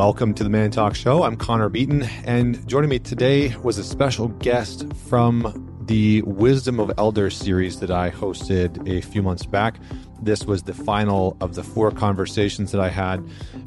Welcome 0.00 0.32
to 0.36 0.44
the 0.44 0.48
Man 0.48 0.70
Talk 0.70 0.94
Show. 0.94 1.24
I'm 1.24 1.36
Connor 1.36 1.68
Beaton, 1.68 2.04
and 2.24 2.66
joining 2.66 2.88
me 2.88 2.98
today 2.98 3.54
was 3.58 3.76
a 3.76 3.84
special 3.84 4.28
guest 4.28 4.90
from 4.94 5.82
the 5.84 6.22
Wisdom 6.22 6.80
of 6.80 6.90
Elders 6.96 7.36
series 7.36 7.80
that 7.80 7.90
I 7.90 8.10
hosted 8.10 8.88
a 8.88 9.02
few 9.02 9.22
months 9.22 9.44
back. 9.44 9.78
This 10.22 10.46
was 10.46 10.62
the 10.62 10.72
final 10.72 11.36
of 11.42 11.54
the 11.54 11.62
four 11.62 11.90
conversations 11.90 12.72
that 12.72 12.80
I 12.80 12.88
had, 12.88 13.22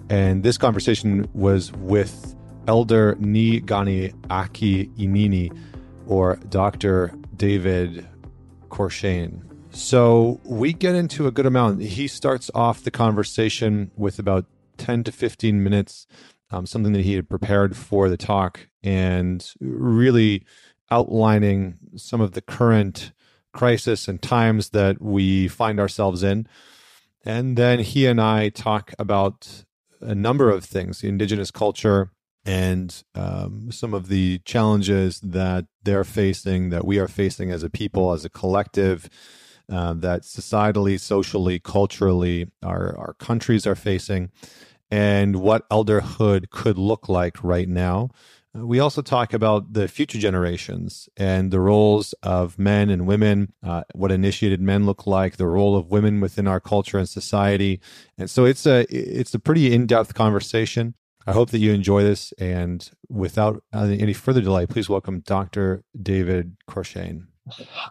and 0.09 0.41
this 0.41 0.57
conversation 0.57 1.30
was 1.34 1.71
with 1.73 2.36
Elder 2.68 3.13
Nii 3.20 3.63
Gaani 3.65 4.15
Aki 4.31 4.88
Inini, 4.97 5.55
or 6.07 6.38
Dr. 6.50 7.13
David 7.36 8.07
Courchene. 8.70 9.40
So 9.70 10.41
we 10.45 10.73
get 10.73 10.95
into 10.95 11.27
a 11.27 11.31
good 11.31 11.45
amount. 11.45 11.84
He 11.84 12.07
starts 12.07 12.49
off 12.55 12.84
the 12.84 12.91
conversation 12.91 13.91
with 13.95 14.18
about 14.18 14.48
10 14.77 15.04
to 15.05 15.12
15 15.12 15.63
minutes, 15.63 16.07
um, 16.53 16.66
something 16.66 16.93
that 16.93 17.03
he 17.03 17.16
had 17.16 17.27
prepared 17.27 17.75
for 17.75 18.09
the 18.09 18.17
talk, 18.17 18.67
and 18.84 19.53
really 19.59 20.45
outlining 20.91 21.76
some 21.95 22.21
of 22.21 22.34
the 22.34 22.41
current 22.41 23.12
crisis 23.53 24.07
and 24.07 24.21
times 24.21 24.70
that 24.70 25.02
we 25.02 25.48
find 25.48 25.79
ourselves 25.79 26.21
in. 26.21 26.48
And 27.26 27.57
then 27.57 27.79
he 27.79 28.05
and 28.05 28.21
I 28.21 28.49
talk 28.49 28.93
about 28.99 29.63
a 30.02 30.13
number 30.13 30.52
of 30.52 30.63
things 30.63 31.03
indigenous 31.03 31.52
culture 31.52 32.12
and 32.45 33.04
um, 33.15 33.71
some 33.71 33.93
of 33.93 34.09
the 34.09 34.40
challenges 34.40 35.21
that 35.21 35.65
they're 35.84 36.04
facing, 36.04 36.70
that 36.70 36.85
we 36.85 36.99
are 36.99 37.07
facing 37.07 37.51
as 37.51 37.63
a 37.63 37.70
people, 37.70 38.12
as 38.13 38.26
a 38.26 38.29
collective. 38.29 39.09
Uh, 39.71 39.93
that 39.93 40.24
societally, 40.24 40.99
socially, 40.99 41.57
culturally, 41.57 42.51
our, 42.62 42.98
our 42.98 43.13
countries 43.13 43.65
are 43.65 43.76
facing 43.76 44.29
and 44.94 45.38
what 45.38 45.68
elderhood 45.70 46.52
could 46.52 46.77
look 46.77 47.10
like 47.10 47.44
right 47.44 47.68
now. 47.68 48.12
Uh, 48.55 48.63
we 48.63 48.80
also 48.80 49.02
talk 49.02 49.34
about 49.34 49.74
the 49.74 49.88
future 49.88 50.20
generations 50.20 51.10
and 51.18 51.49
the 51.49 51.60
roles 51.60 52.13
of 52.22 52.60
men 52.60 52.91
and 52.91 53.08
women, 53.08 53.52
uh, 53.64 53.82
what 53.96 54.12
initiated 54.12 54.62
men 54.62 54.86
look 54.86 55.08
like, 55.08 55.38
the 55.38 55.48
role 55.48 55.76
of 55.76 55.90
women 55.90 56.21
within 56.21 56.48
our 56.48 56.60
culture 56.60 56.99
and 56.99 57.10
society, 57.10 57.82
and 58.20 58.30
so 58.30 58.46
it's 58.46 58.68
a 58.68 58.86
it's 58.96 59.34
a 59.34 59.40
pretty 59.40 59.74
in 59.74 59.88
depth 59.88 60.14
conversation. 60.14 60.94
I 61.26 61.32
hope 61.32 61.49
that 61.49 61.60
you 61.60 61.74
enjoy 61.74 62.04
this, 62.04 62.32
and 62.34 62.88
without 63.10 63.64
any 63.74 64.14
further 64.14 64.41
delay, 64.41 64.68
please 64.68 64.90
welcome 64.90 65.22
Dr. 65.22 65.84
David 66.00 66.56
Courchene. 66.69 67.25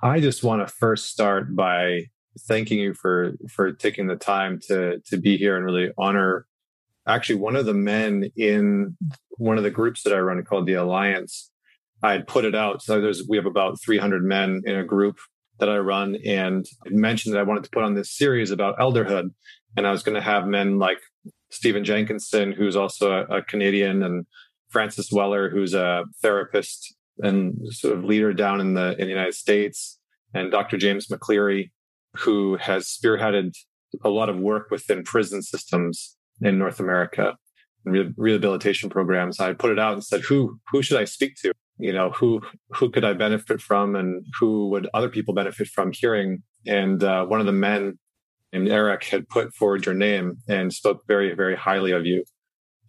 I 0.02 0.20
just 0.20 0.44
want 0.44 0.64
to 0.64 0.72
first 0.72 1.06
start 1.06 1.56
by 1.56 2.10
thanking 2.38 2.78
you 2.78 2.94
for 2.94 3.32
for 3.48 3.72
taking 3.72 4.06
the 4.06 4.14
time 4.16 4.60
to 4.68 5.00
to 5.06 5.16
be 5.16 5.36
here 5.36 5.56
and 5.56 5.64
really 5.64 5.90
honor 5.98 6.46
actually 7.06 7.36
one 7.36 7.56
of 7.56 7.66
the 7.66 7.74
men 7.74 8.30
in 8.36 8.96
one 9.30 9.58
of 9.58 9.64
the 9.64 9.70
groups 9.70 10.02
that 10.02 10.12
I 10.12 10.18
run 10.18 10.42
called 10.44 10.66
the 10.66 10.74
Alliance, 10.74 11.50
I 12.02 12.12
had 12.12 12.26
put 12.26 12.44
it 12.44 12.54
out. 12.54 12.82
So 12.82 13.00
there's 13.00 13.26
we 13.28 13.36
have 13.36 13.46
about 13.46 13.80
300 13.80 14.24
men 14.24 14.62
in 14.64 14.76
a 14.76 14.84
group 14.84 15.18
that 15.58 15.68
I 15.68 15.78
run, 15.78 16.16
and 16.26 16.66
I 16.84 16.90
mentioned 16.90 17.34
that 17.34 17.40
I 17.40 17.44
wanted 17.44 17.64
to 17.64 17.70
put 17.70 17.84
on 17.84 17.94
this 17.94 18.16
series 18.16 18.50
about 18.50 18.78
elderhood, 18.78 19.30
and 19.76 19.86
I 19.86 19.90
was 19.90 20.02
going 20.02 20.16
to 20.16 20.20
have 20.20 20.46
men 20.46 20.78
like 20.78 20.98
Stephen 21.50 21.84
Jenkinson, 21.84 22.52
who's 22.52 22.76
also 22.76 23.12
a, 23.12 23.38
a 23.38 23.42
Canadian, 23.42 24.02
and 24.02 24.26
Francis 24.70 25.12
Weller, 25.12 25.50
who's 25.50 25.74
a 25.74 26.04
therapist 26.22 26.94
and 27.18 27.54
sort 27.72 27.96
of 27.96 28.04
leader 28.04 28.32
down 28.32 28.60
in 28.60 28.74
the 28.74 28.92
in 28.92 29.06
the 29.06 29.12
United 29.12 29.34
States, 29.34 29.98
and 30.34 30.50
Dr. 30.50 30.78
James 30.78 31.08
McCleary, 31.08 31.70
who 32.16 32.56
has 32.56 32.86
spearheaded 32.86 33.54
a 34.02 34.08
lot 34.08 34.30
of 34.30 34.38
work 34.38 34.70
within 34.70 35.04
prison 35.04 35.42
systems 35.42 36.16
in 36.42 36.58
North 36.58 36.80
America 36.80 37.36
re- 37.84 38.12
rehabilitation 38.16 38.90
programs. 38.90 39.40
I 39.40 39.52
put 39.52 39.72
it 39.72 39.78
out 39.78 39.94
and 39.94 40.04
said, 40.04 40.22
who 40.22 40.58
who 40.70 40.82
should 40.82 41.00
I 41.00 41.04
speak 41.04 41.36
to? 41.42 41.52
You 41.78 41.92
know, 41.92 42.10
who 42.10 42.40
who 42.70 42.90
could 42.90 43.04
I 43.04 43.12
benefit 43.12 43.60
from, 43.60 43.96
and 43.96 44.24
who 44.38 44.68
would 44.68 44.88
other 44.94 45.08
people 45.08 45.34
benefit 45.34 45.68
from 45.68 45.92
hearing? 45.92 46.42
And 46.66 47.02
uh, 47.02 47.24
one 47.26 47.40
of 47.40 47.46
the 47.46 47.52
men 47.52 47.98
named 48.52 48.68
Eric 48.68 49.04
had 49.04 49.28
put 49.28 49.54
forward 49.54 49.86
your 49.86 49.94
name 49.94 50.38
and 50.48 50.72
spoke 50.72 51.02
very 51.08 51.34
very 51.34 51.56
highly 51.56 51.92
of 51.92 52.06
you, 52.06 52.24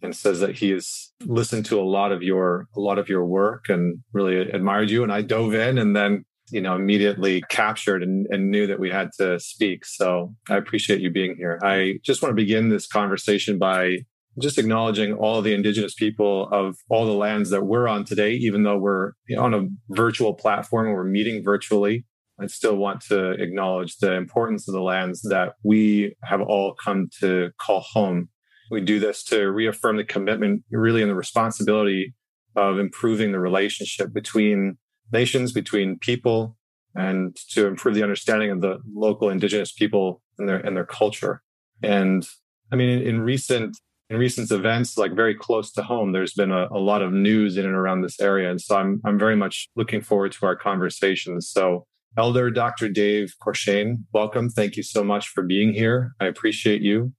and 0.02 0.14
says 0.14 0.40
that 0.40 0.58
he 0.58 0.70
has 0.70 1.12
listened 1.24 1.66
to 1.66 1.80
a 1.80 1.82
lot 1.82 2.12
of 2.12 2.22
your 2.22 2.68
a 2.76 2.80
lot 2.80 2.98
of 2.98 3.08
your 3.08 3.24
work 3.24 3.68
and 3.68 3.98
really 4.12 4.36
admired 4.36 4.90
you. 4.90 5.02
And 5.02 5.12
I 5.12 5.22
dove 5.22 5.54
in, 5.54 5.78
and 5.78 5.96
then 5.96 6.24
you 6.50 6.60
know, 6.60 6.74
immediately 6.74 7.42
captured 7.48 8.02
and, 8.02 8.26
and, 8.30 8.50
knew 8.50 8.66
that 8.66 8.78
we 8.78 8.90
had 8.90 9.10
to 9.18 9.40
speak. 9.40 9.84
So 9.84 10.34
I 10.48 10.56
appreciate 10.56 11.00
you 11.00 11.10
being 11.10 11.36
here. 11.36 11.58
I 11.62 12.00
just 12.02 12.22
want 12.22 12.32
to 12.32 12.36
begin 12.36 12.68
this 12.68 12.86
conversation 12.86 13.58
by 13.58 13.98
just 14.40 14.58
acknowledging 14.58 15.14
all 15.14 15.42
the 15.42 15.54
indigenous 15.54 15.94
people 15.94 16.48
of 16.52 16.76
all 16.88 17.06
the 17.06 17.12
lands 17.12 17.50
that 17.50 17.64
we're 17.64 17.88
on 17.88 18.04
today, 18.04 18.32
even 18.32 18.62
though 18.62 18.76
we're 18.76 19.12
on 19.38 19.54
a 19.54 19.68
virtual 19.90 20.34
platform 20.34 20.86
and 20.86 20.94
we're 20.94 21.04
meeting 21.04 21.42
virtually. 21.42 22.04
I 22.40 22.48
still 22.48 22.76
want 22.76 23.00
to 23.02 23.30
acknowledge 23.32 23.98
the 23.98 24.14
importance 24.14 24.68
of 24.68 24.74
the 24.74 24.82
lands 24.82 25.22
that 25.22 25.52
we 25.62 26.16
have 26.24 26.40
all 26.40 26.74
come 26.74 27.08
to 27.20 27.50
call 27.60 27.80
home. 27.80 28.28
We 28.72 28.80
do 28.80 28.98
this 28.98 29.22
to 29.24 29.50
reaffirm 29.50 29.98
the 29.98 30.04
commitment, 30.04 30.64
really, 30.70 31.00
and 31.00 31.10
the 31.10 31.14
responsibility 31.14 32.12
of 32.56 32.78
improving 32.78 33.30
the 33.30 33.38
relationship 33.38 34.12
between 34.12 34.78
nations, 35.12 35.52
between 35.52 35.98
people, 35.98 36.56
and 36.94 37.36
to 37.50 37.66
improve 37.66 37.94
the 37.94 38.02
understanding 38.02 38.50
of 38.50 38.60
the 38.60 38.78
local 38.94 39.28
indigenous 39.28 39.72
people 39.72 40.22
and 40.38 40.48
their 40.48 40.58
and 40.58 40.76
their 40.76 40.86
culture. 40.86 41.42
And 41.82 42.26
I 42.72 42.76
mean, 42.76 42.88
in, 42.88 43.06
in 43.06 43.20
recent 43.20 43.76
in 44.10 44.18
recent 44.18 44.50
events, 44.50 44.98
like 44.98 45.12
very 45.14 45.34
close 45.34 45.72
to 45.72 45.82
home, 45.82 46.12
there's 46.12 46.34
been 46.34 46.52
a, 46.52 46.68
a, 46.70 46.78
lot 46.78 47.00
of 47.00 47.12
news 47.12 47.56
in 47.56 47.64
and 47.64 47.74
around 47.74 48.02
this 48.02 48.20
area. 48.20 48.50
And 48.50 48.60
so 48.60 48.76
I'm 48.76 49.00
I'm 49.04 49.18
very 49.18 49.36
much 49.36 49.68
looking 49.76 50.02
forward 50.02 50.32
to 50.32 50.46
our 50.46 50.56
conversations. 50.56 51.48
So 51.48 51.86
Elder 52.16 52.50
Dr. 52.50 52.88
Dave 52.88 53.34
Courchene, 53.42 54.04
welcome. 54.12 54.48
Thank 54.48 54.76
you 54.76 54.82
so 54.82 55.02
much 55.02 55.28
for 55.28 55.42
being 55.42 55.74
here. 55.74 56.14
I 56.20 56.26
appreciate 56.26 56.80
you. 56.80 57.12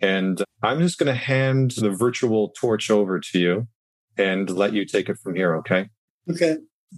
And 0.00 0.42
I'm 0.62 0.80
just 0.80 0.98
going 0.98 1.12
to 1.12 1.20
hand 1.20 1.72
the 1.72 1.90
virtual 1.90 2.50
torch 2.50 2.90
over 2.90 3.18
to 3.20 3.38
you 3.38 3.68
and 4.16 4.48
let 4.48 4.72
you 4.72 4.84
take 4.84 5.08
it 5.08 5.18
from 5.18 5.34
here, 5.34 5.56
okay? 5.56 5.88
Okay. 6.30 6.56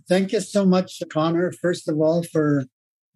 Thank 0.09 0.33
you 0.33 0.41
so 0.41 0.65
much, 0.65 1.03
Connor, 1.12 1.53
first 1.53 1.89
of 1.89 2.01
all, 2.01 2.23
for 2.23 2.65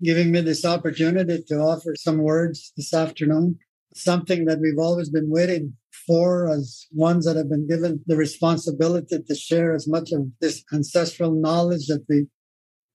giving 0.02 0.32
me 0.32 0.40
this 0.40 0.64
opportunity 0.64 1.42
to 1.48 1.56
offer 1.56 1.94
some 1.96 2.18
words 2.18 2.72
this 2.76 2.92
afternoon. 2.92 3.58
Something 3.94 4.44
that 4.46 4.58
we've 4.60 4.78
always 4.78 5.08
been 5.08 5.30
waiting 5.30 5.76
for 6.06 6.50
as 6.50 6.86
ones 6.92 7.26
that 7.26 7.36
have 7.36 7.48
been 7.48 7.68
given 7.68 8.02
the 8.06 8.16
responsibility 8.16 9.22
to 9.22 9.34
share 9.34 9.72
as 9.72 9.86
much 9.86 10.10
of 10.12 10.26
this 10.40 10.64
ancestral 10.72 11.30
knowledge 11.30 11.86
that 11.86 12.04
we 12.08 12.26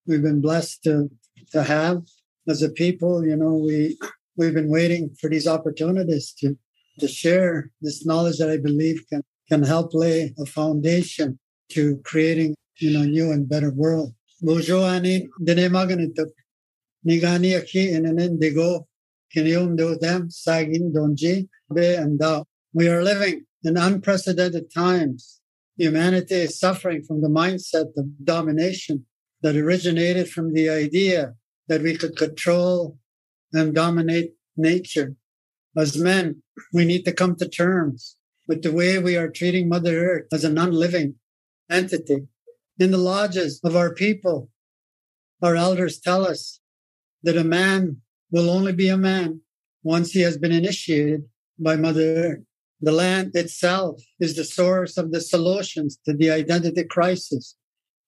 we've 0.05 0.21
been 0.21 0.41
blessed 0.41 0.83
to 0.83 1.09
to 1.51 1.63
have 1.63 2.01
as 2.49 2.61
a 2.61 2.69
people. 2.69 3.25
You 3.25 3.37
know, 3.37 3.55
we 3.55 3.97
we've 4.35 4.53
been 4.53 4.69
waiting 4.69 5.15
for 5.19 5.29
these 5.29 5.47
opportunities 5.47 6.33
to 6.39 6.57
to 6.99 7.07
share 7.07 7.71
this 7.81 8.05
knowledge 8.05 8.39
that 8.39 8.49
I 8.49 8.57
believe 8.57 9.05
can 9.09 9.21
can 9.47 9.63
help 9.63 9.93
lay 9.93 10.33
a 10.37 10.45
foundation 10.45 11.39
to 11.69 11.97
creating 12.03 12.55
you 12.79 12.91
know, 12.91 13.03
new 13.03 13.31
and 13.31 13.49
better 13.49 13.71
world. 13.71 14.13
We 14.41 14.55
are 22.87 23.03
living 23.03 23.45
in 23.63 23.77
unprecedented 23.77 24.73
times. 24.73 25.41
Humanity 25.77 26.35
is 26.35 26.59
suffering 26.59 27.03
from 27.03 27.21
the 27.21 27.27
mindset 27.29 27.95
of 27.97 28.25
domination 28.25 29.05
that 29.41 29.55
originated 29.55 30.29
from 30.29 30.53
the 30.53 30.69
idea 30.69 31.33
that 31.67 31.81
we 31.81 31.95
could 31.95 32.15
control 32.17 32.97
and 33.53 33.73
dominate 33.73 34.33
nature. 34.57 35.15
As 35.77 35.97
men, 35.97 36.41
we 36.73 36.85
need 36.85 37.05
to 37.05 37.11
come 37.11 37.35
to 37.37 37.47
terms 37.47 38.15
with 38.47 38.63
the 38.63 38.71
way 38.71 38.97
we 38.99 39.15
are 39.15 39.29
treating 39.29 39.69
Mother 39.69 40.03
Earth 40.05 40.27
as 40.33 40.43
a 40.43 40.49
non-living 40.49 41.15
entity 41.69 42.27
in 42.79 42.91
the 42.91 42.97
lodges 42.97 43.59
of 43.63 43.75
our 43.75 43.93
people. 43.93 44.49
Our 45.41 45.55
elders 45.55 45.99
tell 45.99 46.25
us 46.25 46.61
that 47.23 47.37
a 47.37 47.43
man 47.43 47.97
will 48.31 48.49
only 48.49 48.71
be 48.71 48.87
a 48.87 48.97
man 48.97 49.41
once 49.83 50.11
he 50.11 50.21
has 50.21 50.37
been 50.37 50.53
initiated 50.53 51.23
by 51.59 51.75
Mother 51.75 52.15
Earth. 52.15 52.43
The 52.81 52.91
land 52.93 53.31
itself 53.35 54.01
is 54.19 54.35
the 54.35 54.45
source 54.45 54.97
of 54.97 55.11
the 55.11 55.19
solutions 55.19 55.99
to 56.05 56.13
the 56.13 56.31
identity 56.31 56.85
crisis 56.85 57.57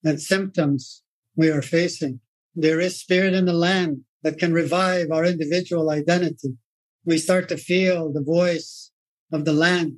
and 0.04 0.22
symptoms 0.22 1.04
we 1.36 1.50
are 1.50 1.62
facing. 1.62 2.22
There 2.56 2.80
is 2.80 3.00
spirit 3.00 3.34
in 3.34 3.46
the 3.46 3.54
land 3.54 4.02
that 4.24 4.40
can 4.40 4.54
revive 4.54 5.12
our 5.12 5.26
individual 5.26 5.90
identity. 5.90 6.56
We 7.06 7.18
start 7.18 7.50
to 7.50 7.58
feel 7.58 8.14
the 8.14 8.24
voice 8.24 8.92
of 9.34 9.44
the 9.44 9.54
land. 9.54 9.98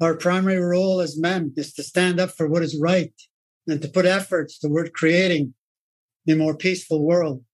Our 0.00 0.16
primary 0.16 0.58
role 0.58 1.00
as 1.00 1.18
men 1.18 1.52
is 1.56 1.72
to 1.74 1.82
stand 1.82 2.20
up 2.20 2.30
for 2.30 2.48
what 2.48 2.62
is 2.62 2.80
right 2.80 3.12
and 3.66 3.80
to 3.82 3.88
put 3.88 4.06
efforts 4.06 4.58
toward 4.58 4.92
creating 4.92 5.54
a 6.28 6.34
more 6.34 6.56
peaceful 6.56 7.04
world. 7.04 7.44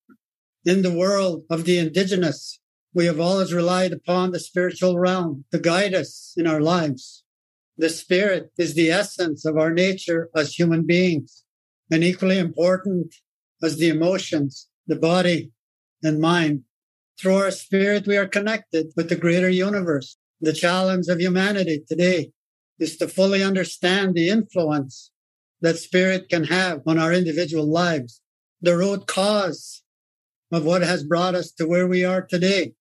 In 0.65 0.83
the 0.83 0.93
world 0.93 1.45
of 1.51 1.65
the 1.65 1.79
indigenous, 1.79 2.61
we 2.95 3.07
have 3.07 3.21
always 3.21 3.53
relied 3.53 3.93
upon 3.93 4.33
the 4.33 4.41
spiritual 4.41 4.99
realm 4.99 5.45
to 5.53 5.59
guide 5.59 5.95
us 5.95 6.35
in 6.37 6.47
our 6.47 6.61
lives. 6.61 7.25
The 7.77 7.89
spirit 7.89 8.51
is 8.59 8.75
the 8.75 8.91
essence 8.91 9.45
of 9.45 9.57
our 9.57 9.73
nature 9.73 10.31
as 10.35 10.55
human 10.55 10.85
beings, 10.85 11.45
and 11.91 12.03
equally 12.03 12.39
important 12.39 13.15
as 13.63 13.77
the 13.77 13.89
emotions, 13.89 14.69
the 14.87 14.97
body 14.97 15.53
and 16.03 16.21
mind. 16.21 16.65
Through 17.21 17.37
our 17.37 17.51
spirit, 17.51 18.07
we 18.07 18.17
are 18.17 18.27
connected 18.27 18.93
with 18.97 19.09
the 19.09 19.17
greater 19.17 19.49
universe. 19.49 20.17
The 20.41 20.53
challenge 20.53 21.09
of 21.09 21.21
humanity 21.21 21.83
today 21.87 22.31
is 22.79 22.97
to 22.99 23.09
fully 23.09 23.43
understand 23.43 24.15
the 24.15 24.29
influence 24.29 25.11
that 25.61 25.79
spirit 25.79 26.29
can 26.29 26.45
have 26.45 26.81
on 26.87 26.99
our 26.99 27.13
individual 27.13 27.67
lives, 27.67 28.21
the 28.61 28.77
root 28.77 29.07
cause 29.07 29.83
of 30.53 30.65
what 30.65 30.83
has 30.83 31.05
brought 31.05 31.35
us 31.35 31.51
to 31.53 31.67
where 31.67 31.87
we 31.87 32.05
are 32.05 32.23
today 32.23 32.73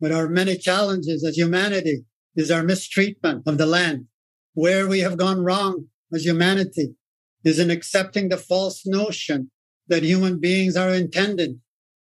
with 0.00 0.12
our 0.12 0.28
many 0.28 0.56
challenges 0.56 1.24
as 1.24 1.36
humanity 1.36 2.04
is 2.34 2.50
our 2.50 2.62
mistreatment 2.62 3.42
of 3.46 3.58
the 3.58 3.66
land. 3.66 4.06
Where 4.54 4.88
we 4.88 5.00
have 5.00 5.16
gone 5.16 5.40
wrong 5.40 5.86
as 6.12 6.24
humanity 6.24 6.94
is 7.44 7.58
in 7.58 7.70
accepting 7.70 8.28
the 8.28 8.36
false 8.36 8.86
notion 8.86 9.50
that 9.88 10.02
human 10.02 10.40
beings 10.40 10.76
are 10.76 10.90
intended 10.90 11.60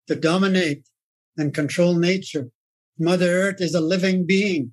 to 0.07 0.15
dominate 0.15 0.87
and 1.37 1.53
control 1.53 1.95
nature. 1.95 2.49
Mother 2.99 3.27
Earth 3.27 3.61
is 3.61 3.73
a 3.73 3.81
living 3.81 4.25
being 4.25 4.71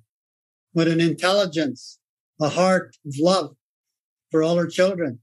with 0.73 0.87
an 0.87 1.01
intelligence, 1.01 1.99
a 2.39 2.49
heart 2.49 2.95
of 3.05 3.13
love 3.19 3.55
for 4.31 4.43
all 4.43 4.57
her 4.57 4.67
children 4.67 5.19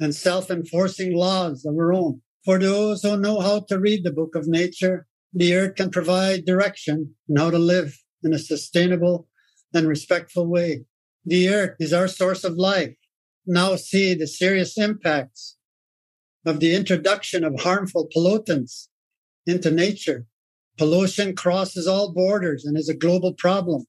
and 0.00 0.14
self-enforcing 0.14 1.14
laws 1.14 1.64
of 1.64 1.76
her 1.76 1.92
own. 1.92 2.20
For 2.44 2.58
those 2.58 3.02
who 3.02 3.16
know 3.16 3.40
how 3.40 3.60
to 3.68 3.78
read 3.78 4.04
the 4.04 4.12
book 4.12 4.34
of 4.34 4.46
nature, 4.46 5.06
the 5.32 5.54
earth 5.54 5.76
can 5.76 5.90
provide 5.90 6.44
direction 6.44 7.14
on 7.30 7.36
how 7.36 7.50
to 7.50 7.58
live 7.58 7.96
in 8.22 8.32
a 8.32 8.38
sustainable 8.38 9.28
and 9.72 9.88
respectful 9.88 10.46
way. 10.46 10.84
The 11.24 11.48
earth 11.48 11.76
is 11.80 11.92
our 11.92 12.08
source 12.08 12.44
of 12.44 12.54
life. 12.54 12.94
Now 13.46 13.76
see 13.76 14.14
the 14.14 14.26
serious 14.26 14.78
impacts 14.78 15.56
of 16.46 16.60
the 16.60 16.74
introduction 16.74 17.44
of 17.44 17.60
harmful 17.60 18.08
pollutants 18.14 18.88
into 19.46 19.70
nature. 19.70 20.26
Pollution 20.76 21.34
crosses 21.34 21.86
all 21.86 22.12
borders 22.12 22.64
and 22.64 22.76
is 22.76 22.88
a 22.88 22.94
global 22.94 23.32
problem. 23.32 23.86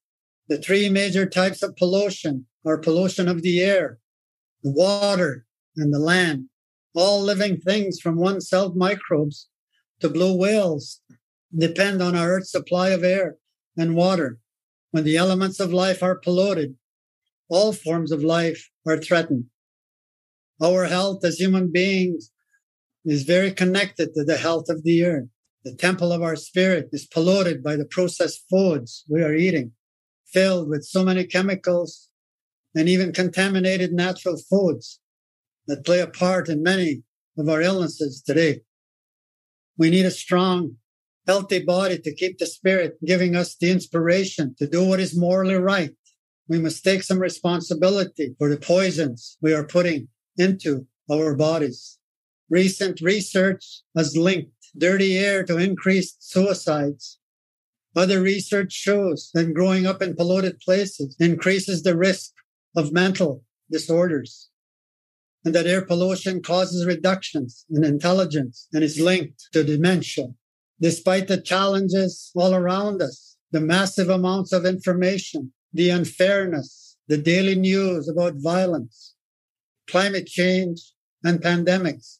The 0.47 0.57
three 0.57 0.89
major 0.89 1.25
types 1.25 1.63
of 1.63 1.75
pollution 1.75 2.45
are 2.65 2.77
pollution 2.77 3.27
of 3.27 3.41
the 3.41 3.61
air, 3.61 3.99
water, 4.63 5.45
and 5.77 5.93
the 5.93 5.99
land. 5.99 6.49
All 6.93 7.21
living 7.21 7.57
things 7.57 7.99
from 7.99 8.15
one-celled 8.15 8.75
microbes 8.75 9.49
to 9.99 10.09
blue 10.09 10.35
whales 10.35 11.01
depend 11.57 12.01
on 12.01 12.15
our 12.15 12.37
Earth's 12.37 12.51
supply 12.51 12.89
of 12.89 13.03
air 13.03 13.37
and 13.77 13.95
water. 13.95 14.39
When 14.91 15.03
the 15.03 15.17
elements 15.17 15.59
of 15.59 15.73
life 15.73 16.01
are 16.01 16.15
polluted, 16.15 16.75
all 17.49 17.73
forms 17.73 18.11
of 18.11 18.23
life 18.23 18.69
are 18.85 18.97
threatened. 18.97 19.45
Our 20.63 20.85
health 20.85 21.25
as 21.25 21.37
human 21.37 21.71
beings 21.71 22.31
is 23.03 23.23
very 23.23 23.51
connected 23.51 24.13
to 24.13 24.23
the 24.23 24.37
health 24.37 24.69
of 24.69 24.83
the 24.83 25.03
earth. 25.03 25.27
The 25.63 25.75
temple 25.75 26.11
of 26.11 26.21
our 26.21 26.35
spirit 26.35 26.89
is 26.91 27.05
polluted 27.05 27.63
by 27.63 27.75
the 27.75 27.85
processed 27.85 28.45
foods 28.49 29.03
we 29.09 29.21
are 29.21 29.33
eating, 29.33 29.73
filled 30.25 30.69
with 30.69 30.85
so 30.85 31.03
many 31.03 31.25
chemicals 31.25 32.09
and 32.73 32.87
even 32.87 33.11
contaminated 33.11 33.91
natural 33.91 34.37
foods 34.37 34.99
that 35.67 35.85
play 35.85 35.99
a 35.99 36.07
part 36.07 36.49
in 36.49 36.63
many 36.63 37.03
of 37.37 37.49
our 37.49 37.61
illnesses 37.61 38.21
today. 38.21 38.61
We 39.77 39.89
need 39.89 40.05
a 40.05 40.11
strong, 40.11 40.77
healthy 41.27 41.63
body 41.63 41.97
to 41.99 42.15
keep 42.15 42.37
the 42.37 42.45
spirit 42.45 42.97
giving 43.05 43.35
us 43.35 43.55
the 43.55 43.71
inspiration 43.71 44.55
to 44.59 44.67
do 44.67 44.87
what 44.87 44.99
is 44.99 45.17
morally 45.17 45.55
right. 45.55 45.91
We 46.47 46.59
must 46.59 46.83
take 46.83 47.03
some 47.03 47.19
responsibility 47.19 48.35
for 48.37 48.49
the 48.49 48.57
poisons 48.57 49.37
we 49.41 49.53
are 49.53 49.65
putting 49.65 50.07
into 50.37 50.87
our 51.11 51.35
bodies. 51.35 51.97
Recent 52.49 53.01
research 53.01 53.81
has 53.97 54.15
linked 54.15 54.51
dirty 54.77 55.17
air 55.17 55.43
to 55.45 55.57
increased 55.57 56.17
suicides. 56.31 57.19
Other 57.95 58.21
research 58.21 58.73
shows 58.73 59.31
that 59.33 59.53
growing 59.53 59.87
up 59.87 60.01
in 60.01 60.15
polluted 60.15 60.59
places 60.59 61.15
increases 61.19 61.81
the 61.81 61.97
risk 61.97 62.31
of 62.75 62.91
mental 62.91 63.43
disorders 63.71 64.49
and 65.45 65.53
that 65.53 65.67
air 65.67 65.85
pollution 65.85 66.41
causes 66.41 66.87
reductions 66.87 67.65
in 67.69 67.83
intelligence 67.83 68.67
and 68.73 68.83
is 68.83 68.99
linked 68.99 69.47
to 69.53 69.63
dementia. 69.63 70.25
Despite 70.81 71.27
the 71.27 71.39
challenges 71.39 72.31
all 72.35 72.55
around 72.55 73.01
us, 73.01 73.37
the 73.51 73.61
massive 73.61 74.09
amounts 74.09 74.51
of 74.51 74.65
information, 74.65 75.53
the 75.71 75.91
unfairness, 75.91 76.97
the 77.07 77.17
daily 77.17 77.55
news 77.55 78.09
about 78.09 78.33
violence, 78.37 79.13
climate 79.87 80.25
change, 80.25 80.81
and 81.23 81.39
pandemics, 81.39 82.17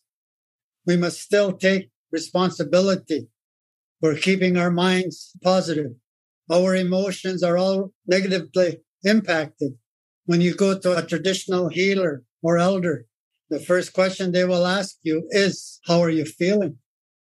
we 0.86 0.96
must 0.96 1.20
still 1.20 1.52
take 1.52 1.90
responsibility 2.12 3.28
for 4.00 4.16
keeping 4.16 4.56
our 4.56 4.72
minds 4.72 5.32
positive. 5.42 5.92
Our 6.50 6.76
emotions 6.76 7.42
are 7.42 7.58
all 7.58 7.92
negatively 8.06 8.82
impacted. 9.04 9.74
When 10.26 10.42
you 10.42 10.54
go 10.54 10.78
to 10.78 10.98
a 10.98 11.06
traditional 11.06 11.70
healer 11.70 12.24
or 12.44 12.60
elder, 12.60 13.08
the 13.50 13.60
first 13.60 13.94
question 13.94 14.32
they 14.32 14.46
will 14.46 14.66
ask 14.66 14.98
you 15.04 15.28
is, 15.30 15.80
how 15.86 16.02
are 16.02 16.10
you 16.10 16.26
feeling? 16.26 16.78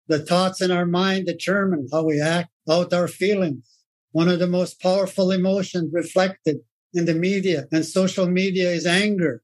The 0.07 0.19
thoughts 0.19 0.61
in 0.61 0.71
our 0.71 0.85
mind 0.85 1.25
determine 1.25 1.87
how 1.91 2.03
we 2.03 2.21
act 2.21 2.49
out 2.69 2.93
our 2.93 3.07
feelings. 3.07 3.69
One 4.11 4.29
of 4.29 4.39
the 4.39 4.47
most 4.47 4.81
powerful 4.81 5.31
emotions 5.31 5.91
reflected 5.93 6.57
in 6.93 7.05
the 7.05 7.13
media 7.13 7.65
and 7.71 7.85
social 7.85 8.27
media 8.27 8.71
is 8.71 8.85
anger. 8.85 9.41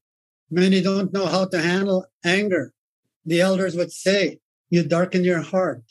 Many 0.50 0.80
don't 0.80 1.12
know 1.12 1.26
how 1.26 1.46
to 1.46 1.60
handle 1.60 2.06
anger. 2.24 2.72
The 3.24 3.40
elders 3.40 3.76
would 3.76 3.92
say, 3.92 4.38
you 4.70 4.82
darken 4.82 5.24
your 5.24 5.42
heart 5.42 5.82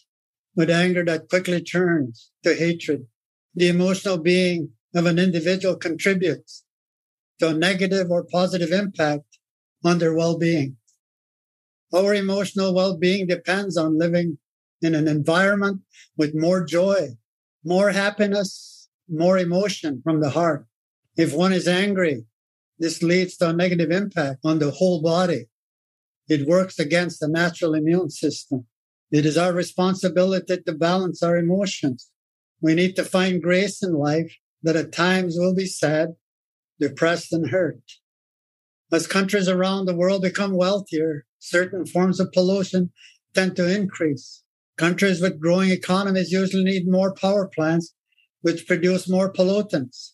with 0.55 0.69
anger 0.69 1.05
that 1.05 1.29
quickly 1.29 1.61
turns 1.61 2.31
to 2.43 2.55
hatred. 2.55 3.07
The 3.55 3.69
emotional 3.69 4.17
being 4.17 4.71
of 4.95 5.05
an 5.05 5.19
individual 5.19 5.75
contributes 5.75 6.63
to 7.39 7.49
a 7.49 7.53
negative 7.53 8.09
or 8.09 8.25
positive 8.25 8.71
impact 8.71 9.37
on 9.83 9.99
their 9.99 10.13
well-being. 10.13 10.77
Our 11.93 12.13
emotional 12.13 12.73
well-being 12.73 13.27
depends 13.27 13.75
on 13.77 13.97
living 13.97 14.37
in 14.81 14.95
an 14.95 15.07
environment 15.07 15.81
with 16.17 16.33
more 16.33 16.63
joy, 16.63 17.09
more 17.63 17.91
happiness, 17.91 18.89
more 19.09 19.37
emotion 19.37 20.01
from 20.03 20.21
the 20.21 20.29
heart. 20.29 20.65
If 21.17 21.33
one 21.33 21.53
is 21.53 21.67
angry, 21.67 22.25
this 22.79 23.03
leads 23.03 23.37
to 23.37 23.49
a 23.49 23.53
negative 23.53 23.91
impact 23.91 24.39
on 24.43 24.59
the 24.59 24.71
whole 24.71 25.01
body. 25.01 25.45
It 26.27 26.47
works 26.47 26.79
against 26.79 27.19
the 27.19 27.27
natural 27.27 27.73
immune 27.73 28.09
system. 28.09 28.65
It 29.11 29.25
is 29.25 29.37
our 29.37 29.51
responsibility 29.51 30.57
to 30.65 30.73
balance 30.73 31.21
our 31.21 31.37
emotions. 31.37 32.09
We 32.61 32.73
need 32.73 32.95
to 32.95 33.03
find 33.03 33.41
grace 33.41 33.83
in 33.83 33.93
life 33.93 34.33
that 34.63 34.77
at 34.77 34.93
times 34.93 35.35
will 35.37 35.53
be 35.53 35.65
sad, 35.65 36.15
depressed, 36.79 37.33
and 37.33 37.49
hurt. 37.49 37.81
As 38.91 39.07
countries 39.07 39.49
around 39.49 39.85
the 39.85 39.95
world 39.95 40.21
become 40.21 40.55
wealthier, 40.55 41.25
certain 41.41 41.85
forms 41.85 42.19
of 42.19 42.31
pollution 42.31 42.91
tend 43.33 43.55
to 43.55 43.69
increase. 43.69 44.43
Countries 44.77 45.21
with 45.21 45.39
growing 45.39 45.71
economies 45.71 46.31
usually 46.31 46.63
need 46.63 46.87
more 46.87 47.13
power 47.13 47.47
plants, 47.47 47.93
which 48.41 48.67
produce 48.67 49.09
more 49.09 49.31
pollutants. 49.31 50.11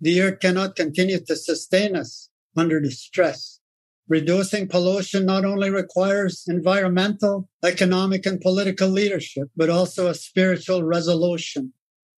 The 0.00 0.20
earth 0.20 0.40
cannot 0.40 0.74
continue 0.74 1.20
to 1.20 1.36
sustain 1.36 1.94
us 1.94 2.28
under 2.56 2.80
the 2.80 2.90
stress. 2.90 3.60
Reducing 4.08 4.68
pollution 4.68 5.24
not 5.24 5.44
only 5.44 5.70
requires 5.70 6.44
environmental, 6.48 7.48
economic, 7.64 8.26
and 8.26 8.40
political 8.40 8.88
leadership, 8.88 9.48
but 9.56 9.70
also 9.70 10.08
a 10.08 10.14
spiritual 10.14 10.82
resolution. 10.82 11.72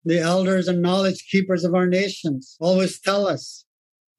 The 0.05 0.19
elders 0.19 0.67
and 0.67 0.83
knowledge 0.83 1.27
keepers 1.31 1.65
of 1.65 1.75
our 1.75 1.87
nations 1.87 2.57
always 2.59 3.01
tell 3.01 3.27
us 3.27 3.64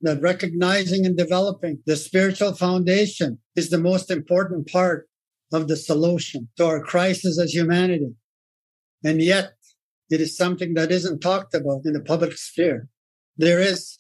that 0.06 0.22
recognizing 0.22 1.06
and 1.06 1.18
developing 1.18 1.80
the 1.86 1.96
spiritual 1.96 2.54
foundation 2.54 3.40
is 3.56 3.70
the 3.70 3.78
most 3.78 4.10
important 4.10 4.68
part 4.72 5.08
of 5.52 5.68
the 5.68 5.76
solution 5.76 6.48
to 6.58 6.66
our 6.66 6.82
crisis 6.82 7.40
as 7.40 7.54
humanity. 7.54 8.14
And 9.04 9.22
yet 9.22 9.54
it 10.10 10.22
is 10.22 10.38
something 10.38 10.74
that 10.76 10.92
isn't 10.92 11.20
talked 11.20 11.54
about 11.54 11.82
in 11.86 11.94
the 11.94 12.02
public 12.02 12.38
sphere. 12.38 12.88
There 13.38 13.60
is 13.60 13.98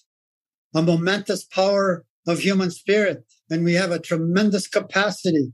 a 0.73 0.81
momentous 0.81 1.43
power 1.43 2.05
of 2.27 2.39
human 2.39 2.71
spirit 2.71 3.25
and 3.49 3.63
we 3.63 3.73
have 3.73 3.91
a 3.91 3.99
tremendous 3.99 4.67
capacity 4.67 5.53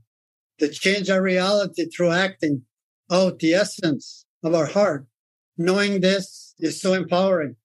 to 0.58 0.68
change 0.68 1.10
our 1.10 1.22
reality 1.22 1.86
through 1.86 2.10
acting 2.10 2.62
out 3.10 3.38
the 3.38 3.54
essence 3.54 4.24
of 4.42 4.54
our 4.54 4.66
heart. 4.66 5.06
Knowing 5.58 6.00
this 6.00 6.54
is 6.58 6.80
so 6.80 6.94
empowering. 6.94 7.56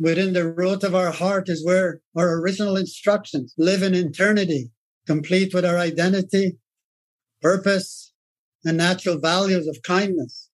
Within 0.00 0.32
the 0.32 0.50
root 0.50 0.82
of 0.82 0.94
our 0.94 1.10
heart 1.10 1.50
is 1.50 1.62
where 1.62 2.00
our 2.16 2.40
original 2.40 2.74
instructions 2.74 3.52
live 3.58 3.82
in 3.82 3.94
eternity, 3.94 4.70
complete 5.06 5.52
with 5.52 5.62
our 5.62 5.76
identity, 5.76 6.56
purpose, 7.42 8.14
and 8.64 8.78
natural 8.78 9.18
values 9.18 9.68
of 9.68 9.82
kindness. 9.82 10.48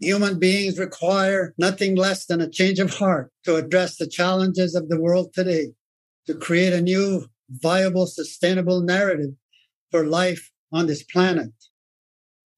Human 0.00 0.38
beings 0.38 0.78
require 0.78 1.54
nothing 1.56 1.96
less 1.96 2.26
than 2.26 2.42
a 2.42 2.50
change 2.50 2.78
of 2.78 2.92
heart 2.92 3.32
to 3.44 3.56
address 3.56 3.96
the 3.96 4.06
challenges 4.06 4.74
of 4.74 4.90
the 4.90 5.00
world 5.00 5.32
today. 5.32 5.72
to 6.26 6.34
create 6.34 6.74
a 6.74 6.82
new, 6.82 7.26
viable, 7.48 8.06
sustainable 8.06 8.82
narrative 8.82 9.30
for 9.90 10.04
life 10.04 10.52
on 10.70 10.86
this 10.86 11.02
planet. 11.02 11.50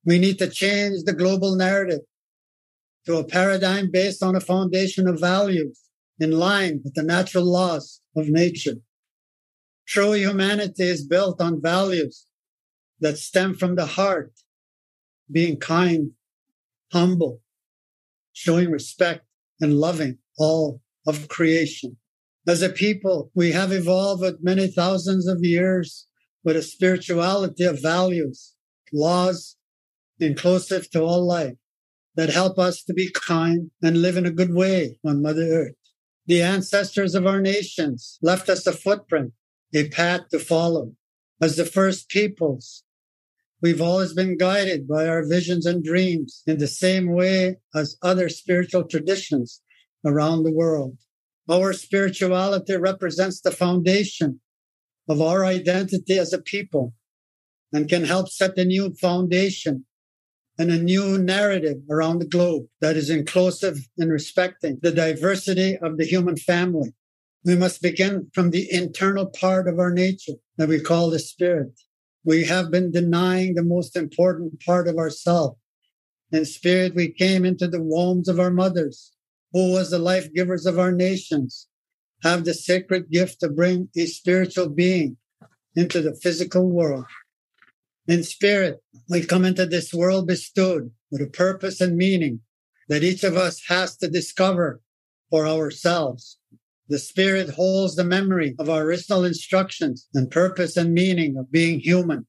We 0.04 0.18
need 0.18 0.38
to 0.40 0.50
change 0.50 1.04
the 1.04 1.14
global 1.14 1.54
narrative 1.54 2.00
to 3.06 3.16
a 3.16 3.24
paradigm 3.24 3.90
based 3.90 4.22
on 4.22 4.34
a 4.34 4.40
foundation 4.40 5.06
of 5.06 5.20
values 5.20 5.82
in 6.18 6.30
line 6.30 6.80
with 6.84 6.94
the 6.94 7.02
natural 7.02 7.44
laws 7.44 8.00
of 8.16 8.28
nature. 8.28 8.76
True 9.86 10.12
humanity 10.12 10.84
is 10.84 11.06
built 11.06 11.40
on 11.40 11.62
values 11.62 12.26
that 13.00 13.18
stem 13.18 13.54
from 13.54 13.74
the 13.74 13.86
heart, 13.86 14.32
being 15.30 15.58
kind, 15.58 16.12
humble, 16.92 17.40
showing 18.32 18.70
respect, 18.70 19.24
and 19.60 19.74
loving 19.74 20.18
all 20.38 20.80
of 21.06 21.28
creation. 21.28 21.96
As 22.46 22.62
a 22.62 22.68
people, 22.68 23.30
we 23.34 23.52
have 23.52 23.72
evolved 23.72 24.22
with 24.22 24.42
many 24.42 24.66
thousands 24.66 25.26
of 25.26 25.44
years 25.44 26.06
with 26.44 26.56
a 26.56 26.62
spirituality 26.62 27.64
of 27.64 27.80
values, 27.80 28.54
laws, 28.92 29.56
inclusive 30.18 30.90
to 30.90 31.02
all 31.02 31.26
life 31.26 31.54
that 32.16 32.30
help 32.30 32.58
us 32.58 32.82
to 32.84 32.92
be 32.92 33.10
kind 33.12 33.70
and 33.82 34.02
live 34.02 34.16
in 34.16 34.26
a 34.26 34.30
good 34.30 34.52
way 34.52 34.98
on 35.04 35.22
Mother 35.22 35.42
Earth. 35.42 35.81
The 36.26 36.42
ancestors 36.42 37.14
of 37.14 37.26
our 37.26 37.40
nations 37.40 38.18
left 38.22 38.48
us 38.48 38.66
a 38.66 38.72
footprint, 38.72 39.32
a 39.74 39.88
path 39.88 40.28
to 40.30 40.38
follow. 40.38 40.94
As 41.40 41.56
the 41.56 41.64
first 41.64 42.08
peoples, 42.08 42.84
we've 43.60 43.80
always 43.80 44.12
been 44.12 44.36
guided 44.36 44.86
by 44.86 45.08
our 45.08 45.26
visions 45.26 45.66
and 45.66 45.82
dreams 45.82 46.42
in 46.46 46.58
the 46.58 46.68
same 46.68 47.12
way 47.12 47.56
as 47.74 47.96
other 48.02 48.28
spiritual 48.28 48.84
traditions 48.84 49.60
around 50.04 50.44
the 50.44 50.52
world. 50.52 50.98
Our 51.50 51.72
spirituality 51.72 52.76
represents 52.76 53.40
the 53.40 53.50
foundation 53.50 54.40
of 55.08 55.20
our 55.20 55.44
identity 55.44 56.18
as 56.18 56.32
a 56.32 56.40
people 56.40 56.94
and 57.72 57.88
can 57.88 58.04
help 58.04 58.28
set 58.28 58.56
a 58.58 58.64
new 58.64 58.94
foundation 58.94 59.86
and 60.58 60.70
a 60.70 60.82
new 60.82 61.18
narrative 61.18 61.78
around 61.90 62.18
the 62.18 62.26
globe 62.26 62.66
that 62.80 62.96
is 62.96 63.10
inclusive 63.10 63.78
and 63.98 64.10
respecting 64.10 64.78
the 64.82 64.92
diversity 64.92 65.76
of 65.78 65.96
the 65.96 66.04
human 66.04 66.36
family. 66.36 66.92
We 67.44 67.56
must 67.56 67.82
begin 67.82 68.30
from 68.34 68.50
the 68.50 68.72
internal 68.72 69.26
part 69.26 69.66
of 69.66 69.78
our 69.78 69.92
nature 69.92 70.34
that 70.58 70.68
we 70.68 70.80
call 70.80 71.10
the 71.10 71.18
spirit. 71.18 71.72
We 72.24 72.44
have 72.44 72.70
been 72.70 72.92
denying 72.92 73.54
the 73.54 73.64
most 73.64 73.96
important 73.96 74.62
part 74.64 74.86
of 74.86 74.96
ourselves. 74.96 75.58
In 76.30 76.44
spirit, 76.44 76.94
we 76.94 77.12
came 77.12 77.44
into 77.44 77.66
the 77.66 77.82
wombs 77.82 78.28
of 78.28 78.38
our 78.38 78.50
mothers, 78.50 79.12
who 79.52 79.72
was 79.72 79.90
the 79.90 79.98
life 79.98 80.32
givers 80.32 80.66
of 80.66 80.78
our 80.78 80.92
nations, 80.92 81.68
have 82.22 82.44
the 82.44 82.54
sacred 82.54 83.10
gift 83.10 83.40
to 83.40 83.48
bring 83.48 83.88
a 83.96 84.06
spiritual 84.06 84.68
being 84.68 85.16
into 85.74 86.00
the 86.00 86.14
physical 86.14 86.70
world. 86.70 87.06
In 88.08 88.24
spirit, 88.24 88.80
we 89.08 89.24
come 89.24 89.44
into 89.44 89.64
this 89.64 89.94
world 89.94 90.26
bestowed 90.26 90.90
with 91.10 91.22
a 91.22 91.26
purpose 91.26 91.80
and 91.80 91.96
meaning 91.96 92.40
that 92.88 93.04
each 93.04 93.22
of 93.22 93.36
us 93.36 93.62
has 93.68 93.96
to 93.98 94.08
discover 94.08 94.80
for 95.30 95.46
ourselves. 95.46 96.38
The 96.88 96.98
spirit 96.98 97.50
holds 97.50 97.94
the 97.94 98.04
memory 98.04 98.54
of 98.58 98.68
our 98.68 98.82
original 98.82 99.24
instructions 99.24 100.08
and 100.14 100.30
purpose 100.30 100.76
and 100.76 100.92
meaning 100.92 101.36
of 101.36 101.52
being 101.52 101.78
human. 101.78 102.26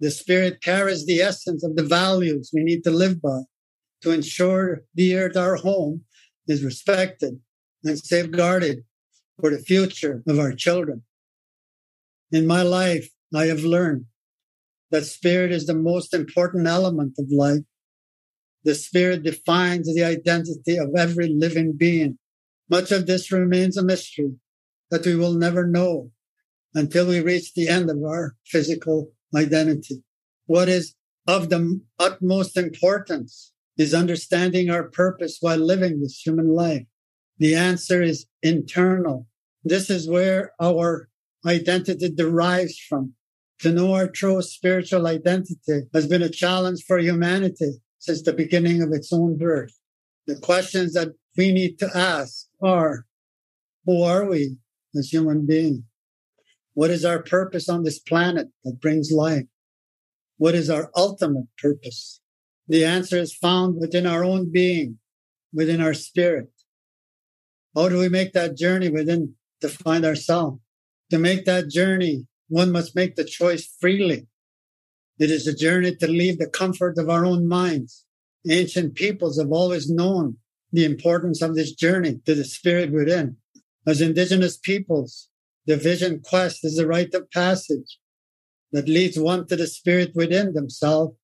The 0.00 0.10
spirit 0.10 0.60
carries 0.60 1.06
the 1.06 1.20
essence 1.20 1.62
of 1.62 1.76
the 1.76 1.84
values 1.84 2.50
we 2.52 2.64
need 2.64 2.82
to 2.84 2.90
live 2.90 3.22
by 3.22 3.42
to 4.02 4.10
ensure 4.10 4.82
the 4.94 5.16
earth, 5.16 5.36
our 5.36 5.54
home, 5.54 6.04
is 6.48 6.64
respected 6.64 7.40
and 7.84 7.98
safeguarded 7.98 8.84
for 9.40 9.50
the 9.50 9.60
future 9.60 10.22
of 10.26 10.40
our 10.40 10.52
children. 10.52 11.04
In 12.32 12.46
my 12.46 12.62
life, 12.62 13.08
I 13.34 13.46
have 13.46 13.60
learned 13.60 14.06
that 14.92 15.06
spirit 15.06 15.50
is 15.50 15.66
the 15.66 15.74
most 15.74 16.14
important 16.14 16.66
element 16.68 17.14
of 17.18 17.26
life. 17.30 17.64
The 18.62 18.74
spirit 18.74 19.24
defines 19.24 19.92
the 19.92 20.04
identity 20.04 20.76
of 20.76 20.90
every 20.96 21.28
living 21.28 21.72
being. 21.76 22.18
Much 22.70 22.92
of 22.92 23.06
this 23.06 23.32
remains 23.32 23.76
a 23.76 23.82
mystery 23.82 24.34
that 24.90 25.04
we 25.04 25.16
will 25.16 25.32
never 25.32 25.66
know 25.66 26.12
until 26.74 27.08
we 27.08 27.20
reach 27.20 27.54
the 27.54 27.68
end 27.68 27.90
of 27.90 27.96
our 28.04 28.36
physical 28.46 29.10
identity. 29.34 30.04
What 30.46 30.68
is 30.68 30.94
of 31.26 31.48
the 31.48 31.80
utmost 31.98 32.56
importance 32.56 33.52
is 33.78 33.94
understanding 33.94 34.68
our 34.68 34.84
purpose 34.84 35.38
while 35.40 35.58
living 35.58 36.00
this 36.00 36.20
human 36.24 36.48
life. 36.54 36.84
The 37.38 37.54
answer 37.54 38.02
is 38.02 38.26
internal. 38.42 39.26
This 39.64 39.88
is 39.88 40.08
where 40.08 40.52
our 40.60 41.08
identity 41.46 42.10
derives 42.10 42.78
from. 42.78 43.14
To 43.62 43.70
know 43.72 43.94
our 43.94 44.08
true 44.08 44.42
spiritual 44.42 45.06
identity 45.06 45.82
has 45.94 46.08
been 46.08 46.22
a 46.22 46.28
challenge 46.28 46.82
for 46.84 46.98
humanity 46.98 47.74
since 48.00 48.20
the 48.20 48.32
beginning 48.32 48.82
of 48.82 48.92
its 48.92 49.12
own 49.12 49.38
birth. 49.38 49.72
The 50.26 50.34
questions 50.34 50.94
that 50.94 51.10
we 51.36 51.52
need 51.52 51.78
to 51.78 51.88
ask 51.96 52.48
are, 52.60 53.06
who 53.86 54.02
are 54.02 54.28
we 54.28 54.56
as 54.96 55.12
human 55.12 55.46
beings? 55.46 55.84
What 56.74 56.90
is 56.90 57.04
our 57.04 57.22
purpose 57.22 57.68
on 57.68 57.84
this 57.84 58.00
planet 58.00 58.48
that 58.64 58.80
brings 58.80 59.12
life? 59.12 59.46
What 60.38 60.56
is 60.56 60.68
our 60.68 60.90
ultimate 60.96 61.46
purpose? 61.56 62.20
The 62.66 62.84
answer 62.84 63.18
is 63.18 63.32
found 63.32 63.76
within 63.78 64.08
our 64.08 64.24
own 64.24 64.50
being, 64.50 64.98
within 65.52 65.80
our 65.80 65.94
spirit. 65.94 66.50
How 67.76 67.88
do 67.88 67.98
we 67.98 68.08
make 68.08 68.32
that 68.32 68.56
journey 68.56 68.88
within 68.88 69.34
to 69.60 69.68
find 69.68 70.04
ourselves? 70.04 70.58
To 71.10 71.18
make 71.18 71.44
that 71.44 71.68
journey, 71.68 72.26
one 72.52 72.70
must 72.70 72.94
make 72.94 73.16
the 73.16 73.24
choice 73.24 73.66
freely. 73.80 74.26
It 75.18 75.30
is 75.30 75.46
a 75.46 75.56
journey 75.56 75.96
to 75.96 76.06
leave 76.06 76.38
the 76.38 76.50
comfort 76.50 76.98
of 76.98 77.08
our 77.08 77.24
own 77.24 77.48
minds. 77.48 78.04
Ancient 78.46 78.94
peoples 78.94 79.38
have 79.40 79.50
always 79.50 79.88
known 79.88 80.36
the 80.70 80.84
importance 80.84 81.40
of 81.40 81.54
this 81.54 81.72
journey 81.72 82.20
to 82.26 82.34
the 82.34 82.44
spirit 82.44 82.92
within. 82.92 83.38
As 83.86 84.02
indigenous 84.02 84.58
peoples, 84.58 85.30
the 85.64 85.78
vision 85.78 86.20
quest 86.20 86.62
is 86.62 86.76
the 86.76 86.86
rite 86.86 87.14
of 87.14 87.30
passage 87.30 87.98
that 88.70 88.86
leads 88.86 89.18
one 89.18 89.46
to 89.46 89.56
the 89.56 89.66
spirit 89.66 90.12
within 90.14 90.52
themselves 90.52 91.16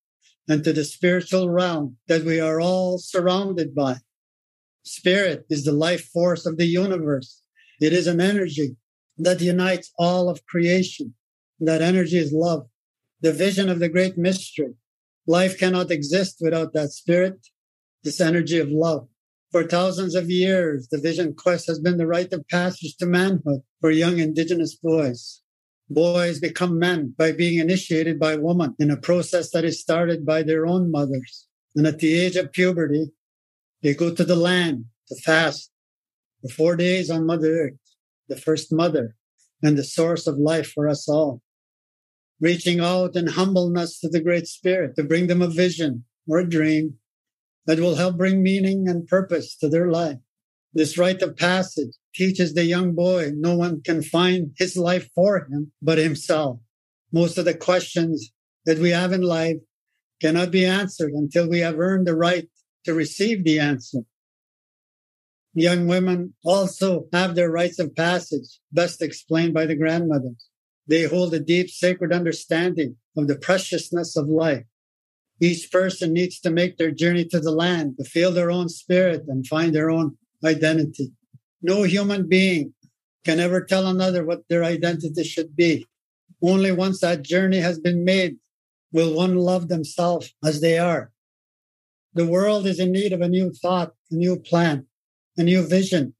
and 0.48 0.64
to 0.64 0.72
the 0.72 0.84
spiritual 0.84 1.50
realm 1.50 1.98
that 2.08 2.24
we 2.24 2.40
are 2.40 2.58
all 2.58 2.96
surrounded 2.96 3.74
by. 3.74 3.96
Spirit 4.82 5.44
is 5.50 5.64
the 5.64 5.72
life 5.72 6.06
force 6.08 6.46
of 6.46 6.56
the 6.56 6.66
universe. 6.66 7.42
It 7.82 7.92
is 7.92 8.06
an 8.06 8.18
energy 8.18 8.76
that 9.18 9.42
unites 9.42 9.92
all 9.98 10.30
of 10.30 10.46
creation. 10.46 11.14
That 11.60 11.82
energy 11.82 12.18
is 12.18 12.32
love, 12.32 12.68
the 13.20 13.32
vision 13.32 13.68
of 13.68 13.80
the 13.80 13.88
great 13.88 14.16
mystery. 14.16 14.74
Life 15.26 15.58
cannot 15.58 15.90
exist 15.90 16.36
without 16.40 16.72
that 16.72 16.92
spirit, 16.92 17.48
this 18.04 18.20
energy 18.20 18.58
of 18.58 18.70
love. 18.70 19.08
For 19.50 19.64
thousands 19.64 20.14
of 20.14 20.30
years, 20.30 20.88
the 20.88 20.98
vision 20.98 21.34
quest 21.34 21.66
has 21.66 21.80
been 21.80 21.96
the 21.96 22.06
rite 22.06 22.32
of 22.32 22.46
passage 22.48 22.96
to 22.98 23.06
manhood 23.06 23.62
for 23.80 23.90
young 23.90 24.18
indigenous 24.18 24.76
boys. 24.76 25.42
Boys 25.90 26.38
become 26.38 26.78
men 26.78 27.14
by 27.16 27.32
being 27.32 27.58
initiated 27.58 28.20
by 28.20 28.36
women 28.36 28.76
in 28.78 28.90
a 28.90 28.96
process 28.96 29.50
that 29.50 29.64
is 29.64 29.80
started 29.80 30.24
by 30.24 30.42
their 30.42 30.66
own 30.66 30.90
mothers. 30.90 31.46
And 31.74 31.86
at 31.86 31.98
the 31.98 32.14
age 32.14 32.36
of 32.36 32.52
puberty, 32.52 33.10
they 33.82 33.94
go 33.94 34.14
to 34.14 34.24
the 34.24 34.36
land 34.36 34.84
to 35.08 35.16
fast 35.16 35.72
for 36.42 36.48
four 36.50 36.76
days 36.76 37.10
on 37.10 37.26
Mother 37.26 37.52
Earth, 37.52 37.78
the 38.28 38.36
first 38.36 38.72
mother 38.72 39.16
and 39.62 39.76
the 39.76 39.84
source 39.84 40.26
of 40.26 40.38
life 40.38 40.70
for 40.72 40.88
us 40.88 41.08
all 41.08 41.42
reaching 42.40 42.80
out 42.80 43.16
in 43.16 43.26
humbleness 43.26 43.98
to 44.00 44.08
the 44.08 44.20
Great 44.20 44.46
Spirit 44.46 44.94
to 44.96 45.04
bring 45.04 45.26
them 45.26 45.42
a 45.42 45.48
vision 45.48 46.04
or 46.26 46.38
a 46.38 46.48
dream 46.48 46.94
that 47.66 47.80
will 47.80 47.96
help 47.96 48.16
bring 48.16 48.42
meaning 48.42 48.88
and 48.88 49.06
purpose 49.06 49.56
to 49.56 49.68
their 49.68 49.90
life. 49.90 50.18
This 50.72 50.98
rite 50.98 51.22
of 51.22 51.36
passage 51.36 51.94
teaches 52.14 52.54
the 52.54 52.64
young 52.64 52.94
boy 52.94 53.32
no 53.34 53.56
one 53.56 53.82
can 53.82 54.02
find 54.02 54.52
his 54.56 54.76
life 54.76 55.08
for 55.14 55.46
him 55.50 55.72
but 55.82 55.98
himself. 55.98 56.60
Most 57.12 57.38
of 57.38 57.44
the 57.44 57.54
questions 57.54 58.32
that 58.66 58.78
we 58.78 58.90
have 58.90 59.12
in 59.12 59.22
life 59.22 59.56
cannot 60.20 60.50
be 60.50 60.64
answered 60.64 61.12
until 61.12 61.48
we 61.48 61.60
have 61.60 61.78
earned 61.78 62.06
the 62.06 62.16
right 62.16 62.48
to 62.84 62.94
receive 62.94 63.44
the 63.44 63.58
answer. 63.58 64.00
Young 65.54 65.86
women 65.86 66.34
also 66.44 67.06
have 67.12 67.34
their 67.34 67.50
rites 67.50 67.78
of 67.78 67.96
passage, 67.96 68.60
best 68.70 69.02
explained 69.02 69.54
by 69.54 69.66
the 69.66 69.74
grandmothers. 69.74 70.47
They 70.88 71.04
hold 71.04 71.34
a 71.34 71.40
deep 71.40 71.68
sacred 71.68 72.12
understanding 72.12 72.96
of 73.16 73.28
the 73.28 73.36
preciousness 73.36 74.16
of 74.16 74.28
life. 74.28 74.64
Each 75.40 75.70
person 75.70 76.12
needs 76.12 76.40
to 76.40 76.50
make 76.50 76.78
their 76.78 76.90
journey 76.90 77.24
to 77.26 77.38
the 77.38 77.52
land 77.52 77.96
to 77.98 78.04
feel 78.04 78.32
their 78.32 78.50
own 78.50 78.68
spirit 78.68 79.24
and 79.28 79.46
find 79.46 79.74
their 79.74 79.90
own 79.90 80.16
identity. 80.44 81.12
No 81.62 81.82
human 81.82 82.26
being 82.26 82.74
can 83.24 83.38
ever 83.38 83.62
tell 83.62 83.86
another 83.86 84.24
what 84.24 84.48
their 84.48 84.64
identity 84.64 85.22
should 85.24 85.54
be. 85.54 85.86
Only 86.42 86.72
once 86.72 87.00
that 87.00 87.22
journey 87.22 87.58
has 87.58 87.78
been 87.78 88.04
made 88.04 88.36
will 88.92 89.14
one 89.14 89.36
love 89.36 89.68
themselves 89.68 90.34
as 90.44 90.60
they 90.60 90.78
are. 90.78 91.12
The 92.14 92.26
world 92.26 92.66
is 92.66 92.80
in 92.80 92.92
need 92.92 93.12
of 93.12 93.20
a 93.20 93.28
new 93.28 93.52
thought, 93.52 93.92
a 94.10 94.14
new 94.14 94.38
plan, 94.38 94.86
a 95.36 95.42
new 95.42 95.66
vision, 95.66 96.14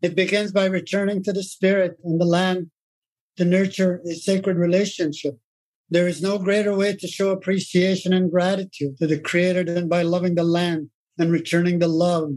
It 0.00 0.14
begins 0.14 0.52
by 0.52 0.66
returning 0.66 1.22
to 1.24 1.32
the 1.32 1.42
spirit 1.42 1.98
and 2.04 2.20
the 2.20 2.24
land 2.24 2.70
to 3.38 3.44
nurture 3.44 4.02
a 4.04 4.14
sacred 4.14 4.56
relationship. 4.56 5.38
There 5.90 6.08
is 6.08 6.20
no 6.20 6.38
greater 6.38 6.76
way 6.76 6.96
to 6.96 7.06
show 7.06 7.30
appreciation 7.30 8.12
and 8.12 8.30
gratitude 8.30 8.98
to 8.98 9.06
the 9.06 9.20
Creator 9.20 9.62
than 9.64 9.88
by 9.88 10.02
loving 10.02 10.34
the 10.34 10.42
land 10.42 10.90
and 11.18 11.30
returning 11.30 11.78
the 11.78 11.88
love 11.88 12.30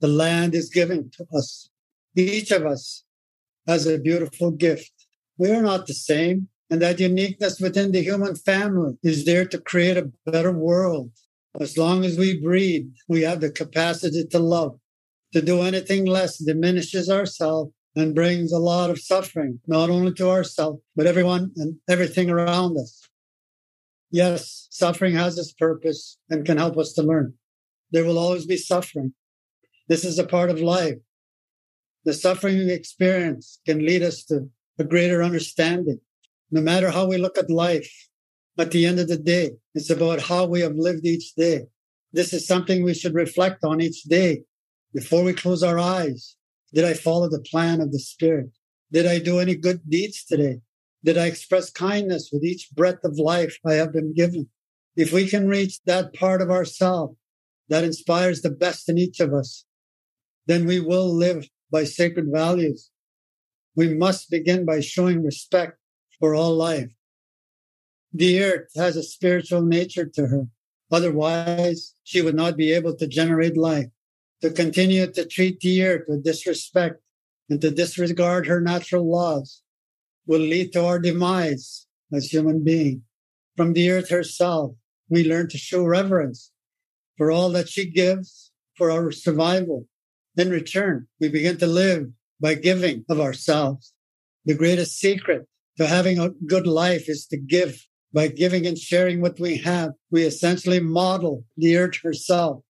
the 0.00 0.08
land 0.08 0.54
is 0.54 0.70
giving 0.70 1.10
to 1.16 1.26
us. 1.34 1.68
Each 2.14 2.50
of 2.50 2.64
us 2.64 3.04
has 3.66 3.86
a 3.86 3.98
beautiful 3.98 4.50
gift. 4.50 4.92
We 5.38 5.50
are 5.50 5.62
not 5.62 5.86
the 5.86 5.94
same, 5.94 6.48
and 6.70 6.80
that 6.80 7.00
uniqueness 7.00 7.58
within 7.60 7.92
the 7.92 8.02
human 8.02 8.36
family 8.36 8.94
is 9.02 9.24
there 9.24 9.46
to 9.46 9.58
create 9.58 9.96
a 9.96 10.12
better 10.30 10.52
world. 10.52 11.10
As 11.58 11.76
long 11.76 12.04
as 12.04 12.18
we 12.18 12.40
breathe, 12.40 12.88
we 13.08 13.22
have 13.22 13.40
the 13.40 13.50
capacity 13.50 14.24
to 14.26 14.38
love. 14.38 14.78
To 15.32 15.42
do 15.42 15.62
anything 15.62 16.04
less 16.04 16.38
diminishes 16.38 17.10
ourselves 17.10 17.72
and 17.96 18.14
brings 18.14 18.52
a 18.52 18.58
lot 18.58 18.90
of 18.90 19.00
suffering, 19.00 19.58
not 19.66 19.88
only 19.88 20.12
to 20.12 20.28
ourselves, 20.28 20.80
but 20.94 21.06
everyone 21.06 21.50
and 21.56 21.76
everything 21.88 22.30
around 22.30 22.76
us. 22.76 23.08
Yes, 24.10 24.68
suffering 24.70 25.14
has 25.14 25.38
its 25.38 25.52
purpose 25.52 26.18
and 26.28 26.44
can 26.44 26.58
help 26.58 26.76
us 26.76 26.92
to 26.92 27.02
learn. 27.02 27.34
There 27.90 28.04
will 28.04 28.18
always 28.18 28.46
be 28.46 28.58
suffering. 28.58 29.14
This 29.88 30.04
is 30.04 30.18
a 30.18 30.26
part 30.26 30.50
of 30.50 30.60
life. 30.60 30.98
The 32.04 32.12
suffering 32.12 32.58
we 32.58 32.70
experience 32.70 33.60
can 33.66 33.84
lead 33.84 34.02
us 34.02 34.24
to 34.24 34.50
a 34.78 34.84
greater 34.84 35.22
understanding. 35.22 36.00
No 36.50 36.60
matter 36.60 36.90
how 36.90 37.06
we 37.08 37.16
look 37.16 37.38
at 37.38 37.50
life, 37.50 37.90
at 38.58 38.70
the 38.70 38.86
end 38.86 39.00
of 39.00 39.08
the 39.08 39.18
day, 39.18 39.52
it's 39.74 39.90
about 39.90 40.20
how 40.20 40.46
we 40.46 40.60
have 40.60 40.76
lived 40.76 41.04
each 41.04 41.34
day. 41.34 41.66
This 42.12 42.32
is 42.32 42.46
something 42.46 42.84
we 42.84 42.94
should 42.94 43.14
reflect 43.14 43.64
on 43.64 43.80
each 43.80 44.04
day 44.04 44.42
before 44.94 45.24
we 45.24 45.32
close 45.32 45.62
our 45.62 45.78
eyes. 45.78 46.35
Did 46.72 46.84
I 46.84 46.94
follow 46.94 47.28
the 47.28 47.40
plan 47.40 47.80
of 47.80 47.92
the 47.92 47.98
Spirit? 47.98 48.50
Did 48.92 49.06
I 49.06 49.18
do 49.18 49.38
any 49.38 49.54
good 49.54 49.80
deeds 49.88 50.24
today? 50.24 50.60
Did 51.04 51.18
I 51.18 51.26
express 51.26 51.70
kindness 51.70 52.30
with 52.32 52.44
each 52.44 52.70
breath 52.72 53.04
of 53.04 53.18
life 53.18 53.58
I 53.64 53.74
have 53.74 53.92
been 53.92 54.12
given? 54.12 54.48
If 54.96 55.12
we 55.12 55.28
can 55.28 55.48
reach 55.48 55.82
that 55.84 56.14
part 56.14 56.40
of 56.40 56.50
ourselves 56.50 57.16
that 57.68 57.84
inspires 57.84 58.42
the 58.42 58.50
best 58.50 58.88
in 58.88 58.98
each 58.98 59.20
of 59.20 59.32
us, 59.32 59.64
then 60.46 60.66
we 60.66 60.80
will 60.80 61.12
live 61.12 61.48
by 61.70 61.84
sacred 61.84 62.26
values. 62.32 62.90
We 63.74 63.94
must 63.94 64.30
begin 64.30 64.64
by 64.64 64.80
showing 64.80 65.22
respect 65.22 65.78
for 66.18 66.34
all 66.34 66.54
life. 66.54 66.90
The 68.12 68.42
earth 68.42 68.70
has 68.76 68.96
a 68.96 69.02
spiritual 69.02 69.62
nature 69.62 70.06
to 70.06 70.26
her. 70.28 70.46
Otherwise, 70.90 71.94
she 72.04 72.22
would 72.22 72.34
not 72.34 72.56
be 72.56 72.72
able 72.72 72.96
to 72.96 73.06
generate 73.06 73.56
life. 73.56 73.90
To 74.42 74.50
continue 74.50 75.10
to 75.10 75.24
treat 75.24 75.60
the 75.60 75.82
earth 75.82 76.04
with 76.08 76.24
disrespect 76.24 77.00
and 77.48 77.60
to 77.60 77.70
disregard 77.70 78.46
her 78.46 78.60
natural 78.60 79.10
laws 79.10 79.62
will 80.26 80.40
lead 80.40 80.72
to 80.72 80.84
our 80.84 80.98
demise 80.98 81.86
as 82.12 82.32
human 82.32 82.62
beings. 82.62 83.02
From 83.56 83.72
the 83.72 83.90
earth 83.90 84.10
herself, 84.10 84.72
we 85.08 85.24
learn 85.24 85.48
to 85.48 85.58
show 85.58 85.84
reverence 85.84 86.52
for 87.16 87.30
all 87.30 87.50
that 87.50 87.68
she 87.68 87.90
gives 87.90 88.50
for 88.76 88.90
our 88.90 89.10
survival. 89.10 89.86
In 90.36 90.50
return, 90.50 91.06
we 91.18 91.28
begin 91.28 91.56
to 91.58 91.66
live 91.66 92.08
by 92.38 92.54
giving 92.54 93.04
of 93.08 93.20
ourselves. 93.20 93.94
The 94.44 94.54
greatest 94.54 94.98
secret 94.98 95.48
to 95.78 95.86
having 95.86 96.18
a 96.18 96.30
good 96.46 96.66
life 96.66 97.08
is 97.08 97.26
to 97.28 97.38
give. 97.38 97.86
By 98.12 98.28
giving 98.28 98.66
and 98.66 98.78
sharing 98.78 99.20
what 99.20 99.40
we 99.40 99.58
have, 99.58 99.92
we 100.10 100.24
essentially 100.24 100.80
model 100.80 101.44
the 101.56 101.76
earth 101.76 102.00
herself. 102.02 102.62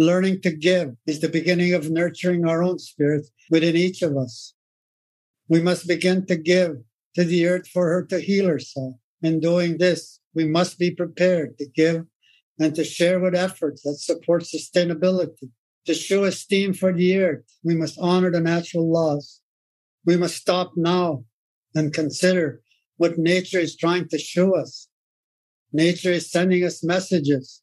Learning 0.00 0.40
to 0.42 0.52
give 0.52 0.94
is 1.08 1.18
the 1.18 1.28
beginning 1.28 1.74
of 1.74 1.90
nurturing 1.90 2.46
our 2.46 2.62
own 2.62 2.78
spirit 2.78 3.26
within 3.50 3.76
each 3.76 4.00
of 4.00 4.16
us. 4.16 4.54
We 5.48 5.60
must 5.60 5.88
begin 5.88 6.24
to 6.26 6.36
give 6.36 6.76
to 7.16 7.24
the 7.24 7.48
earth 7.48 7.66
for 7.66 7.88
her 7.88 8.04
to 8.06 8.20
heal 8.20 8.46
herself. 8.46 8.94
In 9.22 9.40
doing 9.40 9.78
this, 9.78 10.20
we 10.34 10.44
must 10.44 10.78
be 10.78 10.92
prepared 10.92 11.58
to 11.58 11.66
give 11.66 12.04
and 12.60 12.76
to 12.76 12.84
share 12.84 13.18
with 13.18 13.34
efforts 13.34 13.82
that 13.82 13.96
support 13.96 14.44
sustainability. 14.44 15.50
To 15.86 15.94
show 15.94 16.24
esteem 16.24 16.74
for 16.74 16.92
the 16.92 17.18
earth, 17.18 17.44
we 17.64 17.74
must 17.74 17.98
honor 17.98 18.30
the 18.30 18.40
natural 18.40 18.92
laws. 18.92 19.40
We 20.04 20.16
must 20.16 20.36
stop 20.36 20.72
now 20.76 21.24
and 21.74 21.92
consider 21.92 22.60
what 22.98 23.18
nature 23.18 23.58
is 23.58 23.76
trying 23.76 24.08
to 24.10 24.18
show 24.18 24.54
us. 24.54 24.88
Nature 25.72 26.12
is 26.12 26.30
sending 26.30 26.64
us 26.64 26.84
messages 26.84 27.62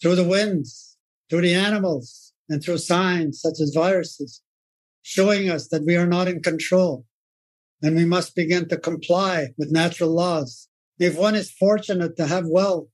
through 0.00 0.16
the 0.16 0.24
winds, 0.24 0.89
through 1.30 1.42
the 1.42 1.54
animals, 1.54 2.32
and 2.50 2.62
through 2.62 2.78
signs 2.78 3.40
such 3.40 3.60
as 3.60 3.72
viruses, 3.72 4.42
showing 5.02 5.48
us 5.48 5.68
that 5.68 5.86
we 5.86 5.96
are 5.96 6.06
not 6.06 6.28
in 6.28 6.42
control 6.42 7.06
and 7.82 7.96
we 7.96 8.04
must 8.04 8.34
begin 8.34 8.68
to 8.68 8.76
comply 8.76 9.48
with 9.56 9.72
natural 9.72 10.10
laws. 10.10 10.68
If 10.98 11.16
one 11.16 11.34
is 11.34 11.50
fortunate 11.50 12.16
to 12.16 12.26
have 12.26 12.44
wealth, 12.46 12.88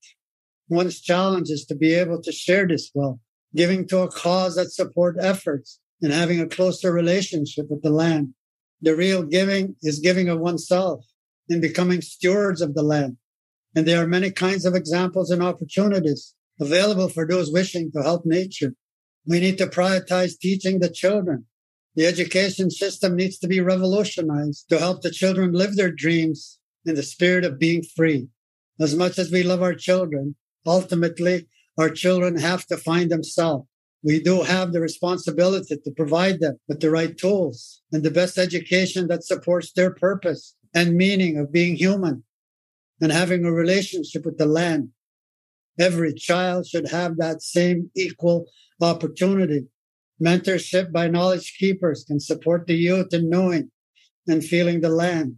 one's 0.69 1.01
challenge 1.01 1.51
is 1.51 1.65
to 1.67 1.75
be 1.75 1.95
able 1.95 2.23
to 2.23 2.31
share 2.31 2.69
this 2.69 2.93
wealth, 2.95 3.19
giving 3.55 3.89
to 3.89 4.01
a 4.01 4.11
cause 4.11 4.55
that 4.55 4.71
support 4.71 5.17
efforts 5.19 5.81
and 6.01 6.13
having 6.13 6.39
a 6.41 6.47
closer 6.47 6.93
relationship 6.93 7.67
with 7.69 7.83
the 7.83 7.91
land. 7.91 8.35
The 8.81 8.95
real 8.95 9.25
giving 9.25 9.75
is 9.83 9.99
giving 9.99 10.29
of 10.29 10.39
oneself 10.39 11.05
and 11.49 11.61
becoming 11.61 12.03
stewards 12.03 12.61
of 12.61 12.75
the 12.75 12.83
land. 12.83 13.17
And 13.75 13.87
there 13.87 14.03
are 14.03 14.07
many 14.07 14.31
kinds 14.31 14.65
of 14.65 14.75
examples 14.75 15.31
and 15.31 15.43
opportunities 15.43 16.36
available 16.61 17.09
for 17.09 17.27
those 17.27 17.53
wishing 17.53 17.91
to 17.93 18.03
help 18.03 18.23
nature. 18.25 18.75
We 19.27 19.41
need 19.41 19.59
to 19.59 19.67
prioritize 19.67 20.39
teaching 20.39 20.79
the 20.79 20.89
children. 20.89 21.47
The 21.95 22.07
education 22.07 22.71
system 22.71 23.17
needs 23.17 23.39
to 23.39 23.49
be 23.49 23.61
revolutionized 23.61 24.69
to 24.69 24.79
help 24.79 25.03
the 25.03 25.11
children 25.11 25.53
live 25.53 25.77
their 25.77 25.91
dreams 25.91 26.59
in 26.85 26.95
the 26.95 27.03
spirit 27.03 27.45
of 27.45 27.59
being 27.59 27.83
free. 27.83 28.29
As 28.79 28.95
much 28.95 29.19
as 29.19 29.33
we 29.33 29.43
love 29.43 29.63
our 29.63 29.75
children, 29.75 30.37
ultimately, 30.67 31.49
our 31.79 31.91
children 31.91 32.39
have 32.39 32.67
to 32.67 32.77
find 32.77 33.11
themselves. 33.11 33.67
We 34.03 34.23
do 34.23 34.43
have 34.43 34.73
the 34.73 34.81
responsibility 34.81 35.77
to 35.77 35.91
provide 35.91 36.41
them 36.41 36.59
with 36.69 36.81
the 36.81 36.91
right 36.91 37.17
tools 37.17 37.83
and 37.91 38.03
the 38.03 38.11
best 38.11 38.39
education 38.39 39.09
that 39.09 39.25
supports 39.25 39.73
their 39.73 39.93
purpose 39.93 40.55
and 40.75 40.95
meaning 40.95 41.39
of 41.39 41.51
being 41.51 41.77
human 41.77 42.23
and 43.01 43.11
having 43.11 43.45
a 43.45 43.53
relationship 43.53 44.25
with 44.25 44.39
the 44.39 44.47
land. 44.47 44.91
Every 45.79 46.15
child 46.15 46.67
should 46.67 46.89
have 46.89 47.17
that 47.17 47.43
same 47.43 47.91
equal 47.95 48.47
opportunity. 48.81 49.67
Mentorship 50.23 50.93
by 50.93 51.09
knowledge 51.09 51.57
keepers 51.59 52.05
can 52.05 52.21
support 52.21 52.67
the 52.67 52.75
youth 52.75 53.13
in 53.13 53.29
knowing 53.29 53.71
and 54.27 54.45
feeling 54.45 54.81
the 54.81 54.89
land. 54.89 55.37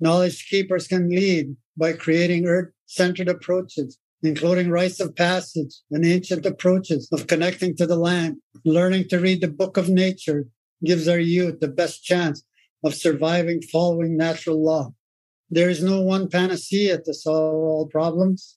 Knowledge 0.00 0.48
keepers 0.48 0.86
can 0.86 1.08
lead 1.08 1.56
by 1.76 1.92
creating 1.92 2.46
earth 2.46 2.72
centered 2.86 3.28
approaches 3.28 3.98
including 4.22 4.70
rites 4.70 5.00
of 5.00 5.14
passage 5.14 5.76
and 5.90 6.04
ancient 6.04 6.44
approaches 6.44 7.08
of 7.12 7.26
connecting 7.26 7.76
to 7.76 7.86
the 7.86 7.96
land. 7.96 8.36
Learning 8.64 9.06
to 9.08 9.18
read 9.18 9.40
the 9.40 9.48
book 9.48 9.76
of 9.76 9.88
nature 9.88 10.46
gives 10.84 11.06
our 11.08 11.18
youth 11.18 11.60
the 11.60 11.68
best 11.68 12.02
chance 12.02 12.42
of 12.84 12.94
surviving 12.94 13.62
following 13.62 14.16
natural 14.16 14.62
law. 14.62 14.92
There 15.50 15.70
is 15.70 15.82
no 15.82 16.02
one 16.02 16.28
panacea 16.28 16.98
to 16.98 17.14
solve 17.14 17.54
all 17.54 17.86
problems. 17.86 18.56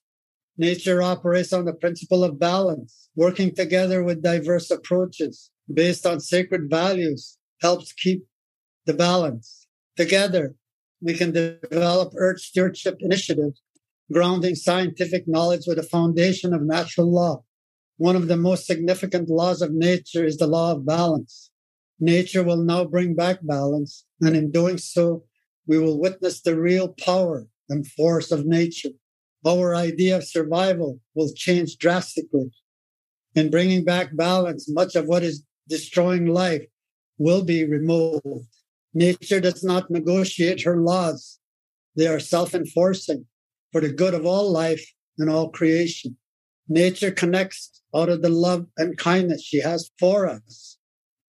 Nature 0.57 1.01
operates 1.01 1.53
on 1.53 1.65
the 1.65 1.73
principle 1.73 2.23
of 2.23 2.39
balance. 2.39 3.09
Working 3.15 3.53
together 3.53 4.03
with 4.03 4.21
diverse 4.21 4.71
approaches 4.71 5.49
based 5.71 6.05
on 6.05 6.19
sacred 6.19 6.69
values 6.69 7.37
helps 7.61 7.93
keep 7.93 8.25
the 8.85 8.93
balance. 8.93 9.67
Together, 9.97 10.55
we 11.01 11.13
can 11.13 11.31
develop 11.31 12.13
Earth 12.15 12.39
stewardship 12.39 12.97
initiatives 12.99 13.61
grounding 14.11 14.55
scientific 14.55 15.27
knowledge 15.27 15.63
with 15.67 15.79
a 15.79 15.83
foundation 15.83 16.53
of 16.53 16.61
natural 16.61 17.11
law. 17.11 17.43
One 17.97 18.15
of 18.15 18.27
the 18.27 18.37
most 18.37 18.65
significant 18.65 19.29
laws 19.29 19.61
of 19.61 19.71
nature 19.71 20.25
is 20.25 20.37
the 20.37 20.47
law 20.47 20.73
of 20.73 20.85
balance. 20.85 21.51
Nature 21.99 22.43
will 22.43 22.57
now 22.57 22.83
bring 22.83 23.15
back 23.15 23.39
balance, 23.41 24.05
and 24.21 24.35
in 24.35 24.51
doing 24.51 24.77
so, 24.77 25.23
we 25.67 25.77
will 25.77 25.99
witness 25.99 26.41
the 26.41 26.59
real 26.59 26.89
power 26.89 27.47
and 27.69 27.87
force 27.87 28.31
of 28.31 28.45
nature. 28.45 28.89
Our 29.45 29.75
idea 29.75 30.17
of 30.17 30.27
survival 30.27 30.99
will 31.15 31.33
change 31.33 31.77
drastically. 31.77 32.51
In 33.33 33.49
bringing 33.49 33.83
back 33.83 34.15
balance, 34.15 34.69
much 34.69 34.95
of 34.95 35.05
what 35.05 35.23
is 35.23 35.43
destroying 35.67 36.27
life 36.27 36.65
will 37.17 37.43
be 37.43 37.65
removed. 37.65 38.47
Nature 38.93 39.39
does 39.39 39.63
not 39.63 39.89
negotiate 39.89 40.63
her 40.63 40.77
laws. 40.77 41.39
They 41.95 42.07
are 42.07 42.19
self-enforcing 42.19 43.25
for 43.71 43.81
the 43.81 43.91
good 43.91 44.13
of 44.13 44.25
all 44.25 44.51
life 44.51 44.85
and 45.17 45.29
all 45.29 45.49
creation. 45.49 46.17
Nature 46.67 47.11
connects 47.11 47.81
out 47.95 48.09
of 48.09 48.21
the 48.21 48.29
love 48.29 48.65
and 48.77 48.97
kindness 48.97 49.43
she 49.43 49.61
has 49.61 49.91
for 49.97 50.27
us. 50.27 50.77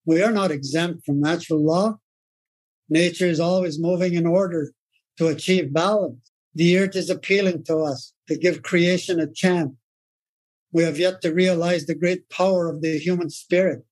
We 0.05 0.23
are 0.23 0.33
not 0.33 0.51
exempt 0.51 1.07
from 1.07 1.21
natural 1.21 1.65
law. 1.65 1.99
Nature 2.89 3.27
is 3.27 3.41
always 3.41 3.79
moving 3.79 4.15
in 4.15 4.27
order 4.27 4.73
to 5.19 5.29
achieve 5.29 5.73
balance. 5.73 6.32
The 6.55 6.79
earth 6.79 6.97
is 6.97 7.09
appealing 7.09 7.65
to 7.65 7.79
us 7.79 8.13
to 8.29 8.37
give 8.37 8.63
creation 8.63 9.19
a 9.19 9.27
chance. 9.27 9.73
We 10.71 10.83
have 10.85 10.99
yet 10.99 11.23
to 11.23 11.33
realize 11.33 11.87
the 11.87 11.95
great 11.95 12.29
power 12.29 12.69
of 12.69 12.83
the 12.83 12.99
human 12.99 13.31
spirit 13.31 13.85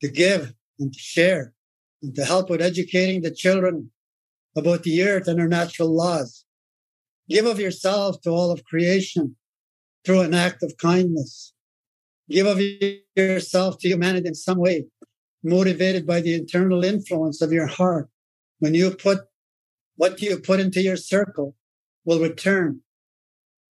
to 0.00 0.08
give 0.08 0.54
and 0.78 0.92
to 0.92 0.98
share. 0.98 1.54
and 2.02 2.14
to 2.14 2.24
help 2.24 2.50
with 2.50 2.60
educating 2.60 3.22
the 3.22 3.30
children 3.30 3.90
about 4.54 4.82
the 4.82 5.02
earth 5.02 5.26
and 5.26 5.40
her 5.40 5.48
natural 5.48 5.88
laws. 5.88 6.44
Give 7.30 7.46
of 7.46 7.58
yourself 7.58 8.20
to 8.22 8.30
all 8.30 8.50
of 8.50 8.64
creation 8.64 9.36
through 10.04 10.20
an 10.20 10.34
act 10.34 10.62
of 10.62 10.76
kindness. 10.76 11.54
Give 12.28 12.46
of 12.46 12.60
yourself 13.16 13.78
to 13.78 13.88
humanity 13.88 14.28
in 14.28 14.34
some 14.34 14.58
way, 14.58 14.84
motivated 15.42 16.06
by 16.06 16.20
the 16.20 16.34
internal 16.34 16.84
influence 16.84 17.40
of 17.40 17.52
your 17.52 17.66
heart. 17.66 18.10
When 18.58 18.74
you 18.74 18.90
put 18.90 19.20
what 19.96 20.20
you 20.20 20.38
put 20.38 20.60
into 20.60 20.82
your 20.82 20.96
circle 20.96 21.56
will 22.04 22.20
return, 22.20 22.80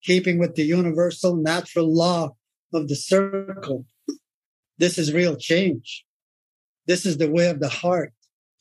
keeping 0.03 0.37
with 0.37 0.55
the 0.55 0.63
universal 0.63 1.35
natural 1.35 1.93
law 1.93 2.35
of 2.73 2.87
the 2.87 2.95
circle. 2.95 3.85
This 4.77 4.97
is 4.97 5.13
real 5.13 5.35
change. 5.35 6.05
This 6.85 7.05
is 7.05 7.17
the 7.17 7.29
way 7.29 7.49
of 7.49 7.59
the 7.59 7.69
heart. 7.69 8.13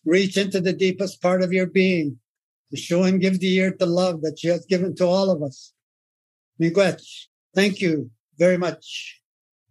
Reach 0.05 0.37
into 0.37 0.61
the 0.61 0.73
deepest 0.73 1.21
part 1.21 1.43
of 1.43 1.53
your 1.53 1.67
being 1.67 2.19
to 2.71 2.77
show 2.77 3.05
and 3.05 3.21
give 3.21 3.41
the 3.41 3.61
earth 3.63 3.79
the 3.79 3.87
love 3.87 4.23
that 4.23 4.39
she 4.39 4.49
has 4.49 4.65
given 4.67 4.95
to 4.97 5.07
all 5.07 5.31
of 5.31 5.43
us. 5.43 5.73
Miigwech, 6.61 7.03
thank 7.55 7.81
you 7.81 8.11
very 8.39 8.57
much. 8.57 9.21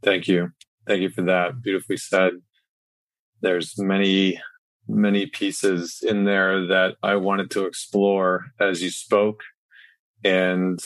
Thank 0.04 0.28
you. 0.28 0.52
Thank 0.88 1.02
you 1.02 1.10
for 1.10 1.24
that. 1.24 1.62
Beautifully 1.62 1.98
said. 1.98 2.34
There's 3.42 3.78
many, 3.78 4.40
many 4.88 5.26
pieces 5.26 6.00
in 6.02 6.26
there 6.26 6.68
that 6.68 6.96
I 7.02 7.16
wanted 7.16 7.50
to 7.52 7.66
explore 7.66 8.46
as 8.60 8.82
you 8.84 8.90
spoke. 8.90 9.42
And 10.26 10.80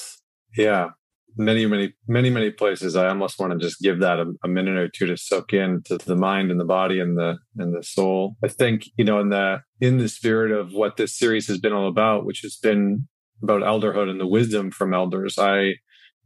yeah, 0.58 0.90
many, 1.38 1.66
many, 1.66 1.94
many, 2.08 2.30
many 2.30 2.52
places. 2.52 2.96
I 2.96 3.08
almost 3.08 3.40
want 3.40 3.54
to 3.54 3.60
just 3.60 3.80
give 3.80 4.00
that 4.02 4.20
a, 4.20 4.34
a, 4.44 4.48
minute 4.48 4.78
or 4.78 4.90
two 4.90 5.08
to 5.08 5.18
soak 5.18 5.54
in 5.54 5.82
to 5.86 5.98
the 5.98 6.16
mind 6.16 6.52
and 6.52 6.60
the 6.60 6.66
body 6.66 7.00
and 7.00 7.18
the 7.18 7.38
and 7.58 7.74
the 7.74 7.84
soul. 7.84 8.36
I 8.44 8.50
think 8.50 8.84
you 8.98 9.06
know 9.06 9.20
in 9.20 9.30
the 9.30 9.62
in 9.80 9.98
the 9.98 10.10
spirit 10.10 10.52
of 10.52 10.74
what 10.74 10.98
this 10.98 11.18
series 11.18 11.48
has 11.48 11.58
been 11.58 11.74
all 11.74 11.88
about, 11.88 12.26
which 12.26 12.42
has 12.42 12.58
been 12.58 13.08
about 13.42 13.62
elderhood 13.62 14.10
and 14.10 14.20
the 14.20 14.28
wisdom 14.28 14.72
from 14.72 14.94
elders. 14.94 15.40
I 15.40 15.76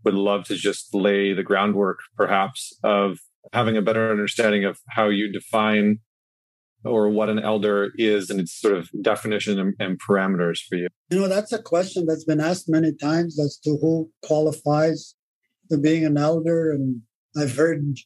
would 0.04 0.16
love 0.16 0.46
to 0.46 0.56
just 0.56 0.94
lay 0.94 1.34
the 1.34 1.44
groundwork, 1.44 2.00
perhaps, 2.18 2.74
of 2.84 3.20
having 3.54 3.78
a 3.78 3.82
better 3.82 4.12
understanding 4.12 4.66
of 4.66 4.80
how 4.90 5.10
you 5.10 5.32
define 5.32 6.00
or 6.86 7.10
what 7.10 7.30
an 7.30 7.40
elder 7.40 7.92
is 7.96 8.30
and 8.30 8.40
its 8.40 8.60
sort 8.60 8.76
of 8.76 8.90
definition 9.02 9.60
and, 9.60 9.74
and, 9.80 10.00
parameters 10.00 10.60
for 10.68 10.76
you? 10.76 10.88
You 11.10 11.20
know, 11.20 11.28
that's 11.28 11.52
a 11.52 11.62
question 11.62 12.06
that's 12.06 12.26
been 12.26 12.42
asked 12.42 12.70
many 12.70 12.94
times 12.94 13.40
as 13.40 13.58
to 13.64 13.78
who 13.82 14.10
qualifies 14.24 15.16
to 15.72 15.78
being 15.78 16.06
an 16.06 16.18
elder. 16.18 16.72
And 16.72 17.02
I've 17.38 17.56
heard 17.56 17.98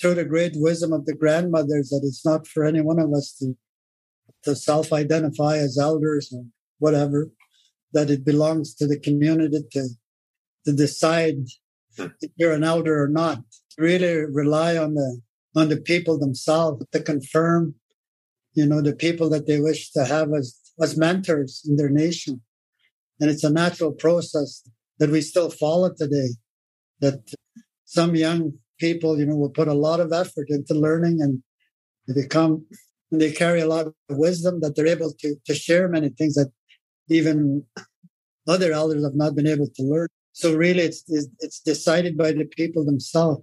through 0.00 0.14
the 0.14 0.24
great 0.24 0.52
wisdom 0.56 0.92
of 0.92 1.06
the 1.06 1.14
grandmothers 1.14 1.88
that 1.90 2.02
it's 2.04 2.24
not 2.24 2.46
for 2.46 2.64
any 2.64 2.80
one 2.80 2.98
of 2.98 3.12
us 3.12 3.34
to, 3.40 3.56
to 4.44 4.54
self 4.54 4.92
identify 4.92 5.56
as 5.56 5.78
elders 5.78 6.32
or 6.32 6.44
whatever, 6.78 7.30
that 7.92 8.10
it 8.10 8.24
belongs 8.24 8.74
to 8.74 8.86
the 8.86 8.98
community 8.98 9.64
to, 9.72 9.88
to 10.66 10.72
decide 10.72 11.36
hmm. 11.96 12.06
if 12.20 12.30
you're 12.36 12.52
an 12.52 12.64
elder 12.64 13.02
or 13.02 13.08
not. 13.08 13.40
Really 13.78 14.24
rely 14.24 14.78
on 14.78 14.94
the 14.94 15.20
on 15.56 15.70
the 15.70 15.76
people 15.78 16.18
themselves 16.18 16.84
to 16.92 17.00
confirm 17.00 17.74
you 18.56 18.66
know, 18.66 18.80
the 18.80 18.96
people 18.96 19.28
that 19.28 19.46
they 19.46 19.60
wish 19.60 19.92
to 19.92 20.04
have 20.04 20.32
as, 20.32 20.58
as 20.80 20.96
mentors 20.96 21.62
in 21.68 21.76
their 21.76 21.90
nation. 21.90 22.40
And 23.20 23.30
it's 23.30 23.44
a 23.44 23.50
natural 23.50 23.92
process 23.92 24.62
that 24.98 25.10
we 25.10 25.20
still 25.20 25.50
follow 25.50 25.90
today, 25.96 26.30
that 27.00 27.20
some 27.84 28.16
young 28.16 28.54
people, 28.80 29.18
you 29.18 29.26
know, 29.26 29.36
will 29.36 29.50
put 29.50 29.68
a 29.68 29.74
lot 29.74 30.00
of 30.00 30.12
effort 30.12 30.48
into 30.48 30.74
learning 30.74 31.20
and 31.20 31.42
they 32.08 32.22
become, 32.22 32.66
and 33.12 33.20
they 33.20 33.30
carry 33.30 33.60
a 33.60 33.68
lot 33.68 33.86
of 33.86 33.94
wisdom 34.10 34.60
that 34.60 34.74
they're 34.74 34.86
able 34.86 35.12
to, 35.20 35.36
to 35.44 35.54
share 35.54 35.88
many 35.88 36.08
things 36.08 36.34
that 36.34 36.50
even 37.10 37.62
other 38.48 38.72
elders 38.72 39.04
have 39.04 39.14
not 39.14 39.34
been 39.34 39.46
able 39.46 39.68
to 39.76 39.82
learn. 39.82 40.08
So 40.32 40.54
really 40.54 40.82
it's, 40.82 41.04
it's 41.40 41.60
decided 41.60 42.16
by 42.16 42.32
the 42.32 42.46
people 42.46 42.84
themselves. 42.84 43.42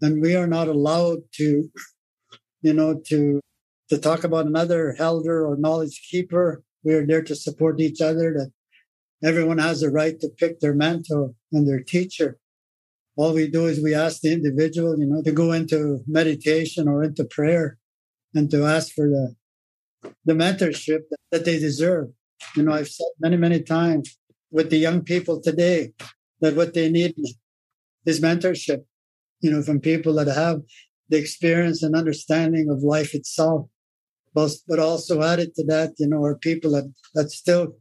And 0.00 0.20
we 0.20 0.34
are 0.34 0.48
not 0.48 0.66
allowed 0.66 1.18
to, 1.34 1.68
you 2.62 2.72
know, 2.72 3.00
to 3.06 3.40
to 3.92 3.98
talk 3.98 4.24
about 4.24 4.46
another 4.46 4.96
elder 4.98 5.46
or 5.46 5.54
knowledge 5.54 6.08
keeper. 6.10 6.62
We 6.82 6.94
are 6.94 7.06
there 7.06 7.22
to 7.24 7.36
support 7.36 7.78
each 7.78 8.00
other, 8.00 8.32
that 8.32 8.50
everyone 9.22 9.58
has 9.58 9.82
a 9.82 9.90
right 9.90 10.18
to 10.20 10.30
pick 10.30 10.60
their 10.60 10.72
mentor 10.72 11.34
and 11.52 11.68
their 11.68 11.82
teacher. 11.82 12.38
All 13.16 13.34
we 13.34 13.48
do 13.48 13.66
is 13.66 13.82
we 13.82 13.94
ask 13.94 14.22
the 14.22 14.32
individual, 14.32 14.98
you 14.98 15.04
know, 15.04 15.22
to 15.22 15.30
go 15.30 15.52
into 15.52 16.02
meditation 16.06 16.88
or 16.88 17.04
into 17.04 17.26
prayer 17.26 17.76
and 18.34 18.50
to 18.50 18.64
ask 18.64 18.94
for 18.94 19.10
the, 19.10 19.36
the 20.24 20.32
mentorship 20.32 21.02
that 21.30 21.44
they 21.44 21.58
deserve. 21.58 22.08
You 22.56 22.62
know, 22.62 22.72
I've 22.72 22.88
said 22.88 23.08
many, 23.20 23.36
many 23.36 23.60
times 23.60 24.16
with 24.50 24.70
the 24.70 24.78
young 24.78 25.02
people 25.02 25.42
today 25.42 25.92
that 26.40 26.56
what 26.56 26.72
they 26.72 26.90
need 26.90 27.14
is 28.06 28.20
mentorship, 28.22 28.84
you 29.42 29.50
know, 29.50 29.60
from 29.60 29.80
people 29.80 30.14
that 30.14 30.28
have 30.28 30.62
the 31.10 31.18
experience 31.18 31.82
and 31.82 31.94
understanding 31.94 32.70
of 32.70 32.78
life 32.78 33.14
itself 33.14 33.68
but, 34.34 34.50
but 34.68 34.78
also 34.78 35.22
added 35.22 35.54
to 35.54 35.64
that, 35.66 35.94
you 35.98 36.08
know, 36.08 36.22
are 36.24 36.36
people 36.36 36.72
that, 36.72 36.92
that 37.14 37.30
still 37.30 37.76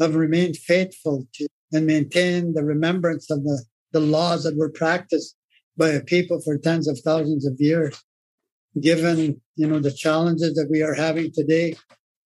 have 0.00 0.14
remained 0.14 0.56
faithful 0.56 1.26
to 1.34 1.48
and 1.72 1.86
maintain 1.86 2.54
the 2.54 2.64
remembrance 2.64 3.30
of 3.30 3.44
the, 3.44 3.64
the 3.92 4.00
laws 4.00 4.44
that 4.44 4.56
were 4.56 4.70
practiced 4.70 5.36
by 5.76 5.88
a 5.88 6.00
people 6.00 6.40
for 6.40 6.56
tens 6.56 6.88
of 6.88 6.98
thousands 7.04 7.46
of 7.46 7.54
years. 7.58 8.02
Given, 8.80 9.40
you 9.56 9.66
know, 9.66 9.80
the 9.80 9.92
challenges 9.92 10.54
that 10.54 10.68
we 10.70 10.82
are 10.82 10.94
having 10.94 11.32
today 11.32 11.74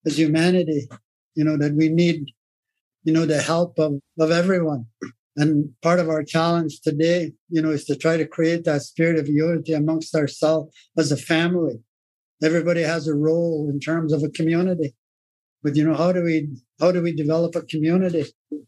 as 0.05 0.19
humanity, 0.19 0.89
you 1.35 1.45
know, 1.45 1.57
that 1.57 1.75
we 1.75 1.89
need, 1.89 2.27
you 3.05 3.13
know, 3.13 3.25
the 3.25 3.41
help 3.41 3.79
of, 3.79 3.95
of 4.19 4.31
everyone. 4.31 4.87
And 5.37 5.71
part 5.81 5.99
of 5.99 6.11
our 6.11 6.23
challenge 6.23 6.81
today, 6.83 7.33
you 7.49 7.63
know, 7.63 7.71
is 7.71 7.85
to 7.87 7.97
try 7.97 8.19
to 8.19 8.27
create 8.27 8.65
that 8.65 8.83
spirit 8.83 9.19
of 9.19 9.29
unity 9.29 9.73
amongst 9.73 10.15
ourselves 10.15 10.75
as 10.99 11.11
a 11.11 11.17
family 11.17 11.81
everybody 12.43 12.83
has 12.83 13.07
a 13.07 13.15
role 13.15 13.69
in 13.71 13.81
terms 13.81 14.13
of 14.13 14.23
a 14.23 14.29
community. 14.31 14.95
But 15.63 15.77
you 15.77 15.85
know, 15.85 15.95
how 15.95 16.13
do 16.13 16.23
we 16.23 16.49
how 16.81 16.91
do 16.91 17.03
we 17.03 17.15
develop 17.15 17.55
a 17.55 17.63
community? 17.63 18.25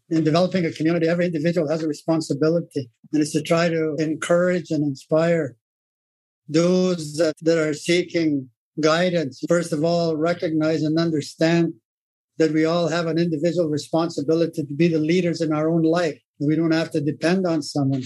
In 0.09 0.23
developing 0.23 0.65
a 0.65 0.71
community, 0.71 1.07
every 1.07 1.25
individual 1.25 1.67
has 1.69 1.83
a 1.83 1.87
responsibility, 1.87 2.89
and 3.11 3.21
it's 3.21 3.33
to 3.33 3.41
try 3.41 3.69
to 3.69 3.95
encourage 3.99 4.71
and 4.71 4.83
inspire 4.83 5.57
those 6.47 7.15
that, 7.15 7.35
that 7.41 7.57
are 7.57 7.73
seeking 7.73 8.49
guidance. 8.79 9.43
First 9.47 9.73
of 9.73 9.83
all, 9.83 10.15
recognize 10.15 10.83
and 10.83 10.97
understand 10.99 11.73
that 12.37 12.51
we 12.51 12.65
all 12.65 12.87
have 12.87 13.07
an 13.07 13.17
individual 13.17 13.69
responsibility 13.69 14.63
to 14.63 14.73
be 14.73 14.87
the 14.87 14.99
leaders 14.99 15.41
in 15.41 15.53
our 15.53 15.69
own 15.69 15.83
life. 15.83 16.19
We 16.39 16.55
don't 16.55 16.73
have 16.73 16.91
to 16.91 17.01
depend 17.01 17.47
on 17.47 17.61
someone. 17.61 18.03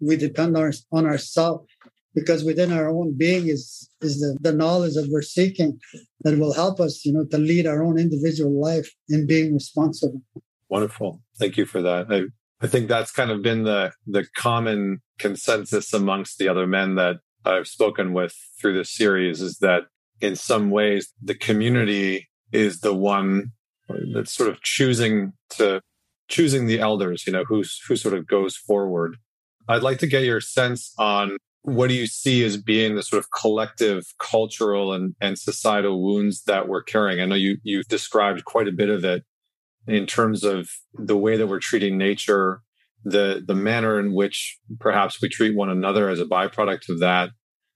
We 0.00 0.16
depend 0.16 0.56
on, 0.56 0.72
on 0.92 1.06
ourselves 1.06 1.66
because 2.14 2.44
within 2.44 2.72
our 2.72 2.88
own 2.88 3.16
being 3.16 3.48
is 3.48 3.88
is 4.00 4.20
the, 4.20 4.36
the 4.40 4.52
knowledge 4.52 4.94
that 4.94 5.08
we're 5.10 5.22
seeking 5.22 5.78
that 6.22 6.38
will 6.38 6.52
help 6.52 6.80
us 6.80 7.04
you 7.04 7.12
know 7.12 7.24
to 7.30 7.38
lead 7.38 7.66
our 7.66 7.82
own 7.82 7.98
individual 7.98 8.60
life 8.60 8.90
in 9.08 9.26
being 9.26 9.54
responsible. 9.54 10.22
Wonderful. 10.68 11.20
Thank 11.38 11.56
you 11.56 11.66
for 11.66 11.82
that. 11.82 12.06
I, 12.10 12.22
I 12.64 12.68
think 12.68 12.88
that's 12.88 13.10
kind 13.10 13.30
of 13.30 13.42
been 13.42 13.64
the 13.64 13.92
the 14.06 14.26
common 14.36 15.00
consensus 15.18 15.92
amongst 15.92 16.38
the 16.38 16.48
other 16.48 16.66
men 16.66 16.94
that 16.94 17.16
i've 17.44 17.66
spoken 17.66 18.12
with 18.14 18.34
through 18.58 18.74
this 18.76 18.90
series 18.90 19.40
is 19.42 19.58
that 19.58 19.82
in 20.20 20.36
some 20.36 20.70
ways 20.70 21.12
the 21.22 21.34
community 21.34 22.28
is 22.52 22.80
the 22.80 22.94
one 22.94 23.52
that's 24.14 24.32
sort 24.32 24.48
of 24.48 24.62
choosing 24.62 25.32
to 25.50 25.80
choosing 26.28 26.66
the 26.66 26.80
elders 26.80 27.26
you 27.26 27.32
know 27.32 27.44
who's 27.44 27.80
who 27.88 27.96
sort 27.96 28.14
of 28.14 28.26
goes 28.26 28.56
forward. 28.56 29.16
I'd 29.68 29.82
like 29.82 29.98
to 29.98 30.06
get 30.06 30.24
your 30.24 30.40
sense 30.40 30.92
on 30.98 31.36
what 31.62 31.88
do 31.88 31.94
you 31.94 32.06
see 32.06 32.44
as 32.44 32.56
being 32.56 32.94
the 32.94 33.02
sort 33.02 33.22
of 33.22 33.30
collective 33.30 34.04
cultural 34.18 34.92
and, 34.92 35.14
and 35.20 35.38
societal 35.38 36.02
wounds 36.02 36.44
that 36.44 36.68
we're 36.68 36.82
carrying? 36.82 37.20
I 37.20 37.26
know 37.26 37.34
you 37.34 37.58
you've 37.62 37.88
described 37.88 38.44
quite 38.44 38.68
a 38.68 38.72
bit 38.72 38.88
of 38.88 39.04
it 39.04 39.24
in 39.86 40.06
terms 40.06 40.44
of 40.44 40.70
the 40.94 41.16
way 41.16 41.36
that 41.36 41.46
we're 41.46 41.60
treating 41.60 41.98
nature, 41.98 42.62
the 43.04 43.42
the 43.46 43.54
manner 43.54 44.00
in 44.00 44.14
which 44.14 44.58
perhaps 44.78 45.20
we 45.20 45.28
treat 45.28 45.54
one 45.54 45.68
another 45.68 46.08
as 46.08 46.20
a 46.20 46.24
byproduct 46.24 46.88
of 46.88 47.00
that. 47.00 47.30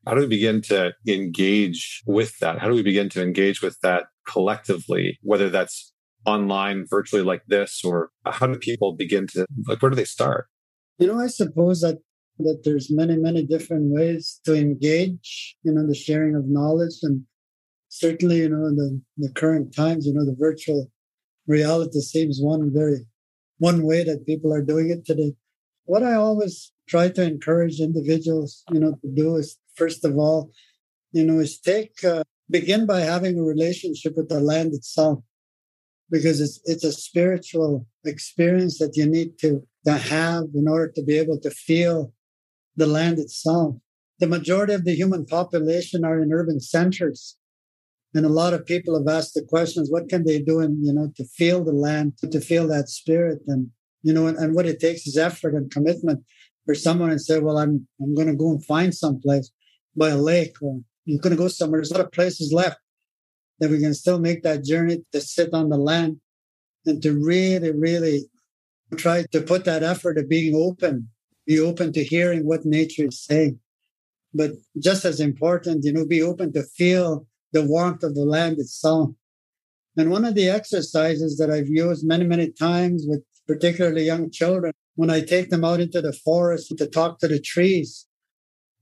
How 0.07 0.15
do 0.15 0.21
we 0.21 0.27
begin 0.27 0.61
to 0.63 0.93
engage 1.09 2.03
with 2.07 2.39
that? 2.39 2.59
How 2.59 2.69
do 2.69 2.75
we 2.75 2.83
begin 2.83 3.09
to 3.11 3.23
engage 3.23 3.63
with 3.63 3.81
that 3.81 4.05
collectively, 4.27 5.19
whether 5.23 5.49
that's 5.49 5.93
online, 6.27 6.87
virtually 6.89 7.23
like 7.23 7.43
this, 7.49 7.83
or 7.85 8.11
how 8.25 8.47
do 8.47 8.59
people 8.59 8.95
begin 8.95 9.27
to 9.29 9.47
like 9.67 9.83
where 9.83 9.91
do 9.91 9.97
they 9.97 10.05
start? 10.05 10.47
You 10.99 11.09
know, 11.09 11.21
I 11.21 11.27
suppose 11.27 11.81
that 11.81 11.99
that 12.39 12.63
there's 12.65 12.91
many, 12.91 13.17
many 13.17 13.45
different 13.45 13.93
ways 13.93 14.41
to 14.45 14.55
engage, 14.55 15.57
you 15.63 15.73
know, 15.73 15.87
the 15.87 15.95
sharing 15.95 16.35
of 16.35 16.47
knowledge. 16.47 16.99
And 17.03 17.25
certainly, 17.89 18.39
you 18.39 18.49
know, 18.49 18.67
in 18.67 18.77
the, 18.77 19.01
the 19.19 19.33
current 19.33 19.75
times, 19.75 20.07
you 20.07 20.15
know, 20.15 20.25
the 20.25 20.37
virtual 20.39 20.91
reality 21.47 22.01
seems 22.01 22.41
one 22.41 22.73
very, 22.73 23.07
one 23.59 23.85
way 23.85 24.03
that 24.05 24.27
people 24.27 24.53
are 24.53 24.63
doing 24.63 24.91
it 24.91 25.05
today. 25.05 25.35
What 25.85 26.03
I 26.03 26.15
always 26.15 26.73
try 26.89 27.09
to 27.11 27.23
encourage 27.23 27.81
individuals, 27.81 28.65
you 28.73 28.81
know, 28.81 28.97
to 29.03 29.09
do 29.15 29.37
is 29.37 29.59
first 29.77 30.05
of 30.05 30.17
all, 30.19 30.51
you 31.13 31.25
know, 31.25 31.39
is 31.39 31.61
take 31.61 32.03
uh, 32.05 32.25
begin 32.51 32.87
by 32.87 33.01
having 33.01 33.39
a 33.39 33.43
relationship 33.43 34.17
with 34.17 34.29
the 34.29 34.41
land 34.41 34.75
itself 34.75 35.21
because 36.11 36.41
it's 36.41 36.61
it's 36.65 36.85
a 36.85 36.93
spiritual 36.93 37.87
experience 38.05 38.79
that 38.79 38.97
you 38.97 39.07
need 39.07 39.39
to, 39.39 39.63
to 39.87 39.93
have 39.93 40.45
in 40.55 40.69
order 40.69 40.91
to 40.93 41.03
be 41.03 41.19
able 41.19 41.39
to 41.41 41.51
feel 41.51 42.13
the 42.77 42.87
land 42.87 43.19
itself. 43.19 43.77
The 44.21 44.27
majority 44.27 44.75
of 44.75 44.85
the 44.85 44.95
human 44.95 45.27
population 45.27 46.05
are 46.05 46.21
in 46.21 46.33
urban 46.33 46.61
centers. 46.61 47.37
And 48.15 48.25
a 48.25 48.29
lot 48.29 48.55
of 48.55 48.65
people 48.65 48.97
have 48.97 49.13
asked 49.13 49.35
the 49.35 49.43
questions, 49.43 49.91
what 49.91 50.09
can 50.09 50.25
they 50.25 50.41
do 50.41 50.61
in, 50.61 50.85
you 50.85 50.93
know, 50.93 51.11
to 51.17 51.25
feel 51.25 51.65
the 51.65 51.73
land, 51.73 52.15
to 52.19 52.41
feel 52.41 52.69
that 52.69 52.89
spirit? 52.89 53.41
And, 53.49 53.71
you 54.03 54.13
know, 54.13 54.29
and, 54.29 54.39
and 54.39 54.55
what 54.55 54.67
it 54.67 54.79
takes 54.79 55.07
is 55.07 55.19
effort 55.19 55.55
and 55.55 55.71
commitment 55.71 56.25
for 56.65 56.75
someone 56.75 57.11
and 57.11 57.21
say, 57.21 57.41
well, 57.41 57.59
I'm, 57.59 57.87
I'm 58.01 58.15
going 58.15 58.29
to 58.29 58.37
go 58.37 58.51
and 58.51 58.65
find 58.65 58.95
someplace 58.95 59.51
by 59.97 60.11
a 60.11 60.17
lake 60.17 60.57
or 60.63 60.81
you're 61.05 61.21
going 61.21 61.37
to 61.37 61.43
go 61.43 61.49
somewhere. 61.49 61.81
There's 61.81 61.91
a 61.91 61.95
lot 61.95 62.05
of 62.05 62.13
places 62.13 62.53
left 62.53 62.79
that 63.59 63.71
we 63.71 63.81
can 63.81 63.95
still 63.95 64.19
make 64.19 64.43
that 64.43 64.65
journey 64.65 65.05
to 65.13 65.21
sit 65.21 65.53
on 65.53 65.69
the 65.69 65.77
land 65.77 66.21
and 66.87 67.03
to 67.03 67.13
really, 67.13 67.73
really 67.73 68.29
try 68.97 69.25
to 69.33 69.41
put 69.41 69.65
that 69.65 69.83
effort 69.83 70.19
of 70.19 70.29
being 70.29 70.55
open, 70.55 71.09
be 71.47 71.59
open 71.61 71.93
to 71.93 72.05
hearing 72.05 72.47
what 72.47 72.65
nature 72.65 73.07
is 73.07 73.23
saying. 73.23 73.59
But 74.33 74.53
just 74.79 75.05
as 75.05 75.21
important, 75.21 75.85
you 75.85 75.93
know, 75.93 76.07
be 76.07 76.23
open 76.23 76.53
to 76.55 76.63
feel 76.63 77.27
the 77.53 77.65
warmth 77.65 78.03
of 78.03 78.15
the 78.15 78.25
land 78.25 78.59
itself. 78.59 79.11
And 79.97 80.11
one 80.11 80.25
of 80.25 80.35
the 80.35 80.49
exercises 80.49 81.37
that 81.39 81.51
I've 81.51 81.69
used 81.69 82.07
many, 82.07 82.25
many 82.25 82.51
times 82.51 83.05
with 83.07 83.23
particularly 83.47 84.05
young 84.05 84.31
children, 84.31 84.73
when 84.97 85.11
I 85.11 85.21
take 85.21 85.51
them 85.51 85.65
out 85.65 85.81
into 85.81 86.01
the 86.01 86.13
forest 86.13 86.77
to 86.77 86.87
talk 86.87 87.19
to 87.21 87.29
the 87.29 87.41
trees, 87.41 88.07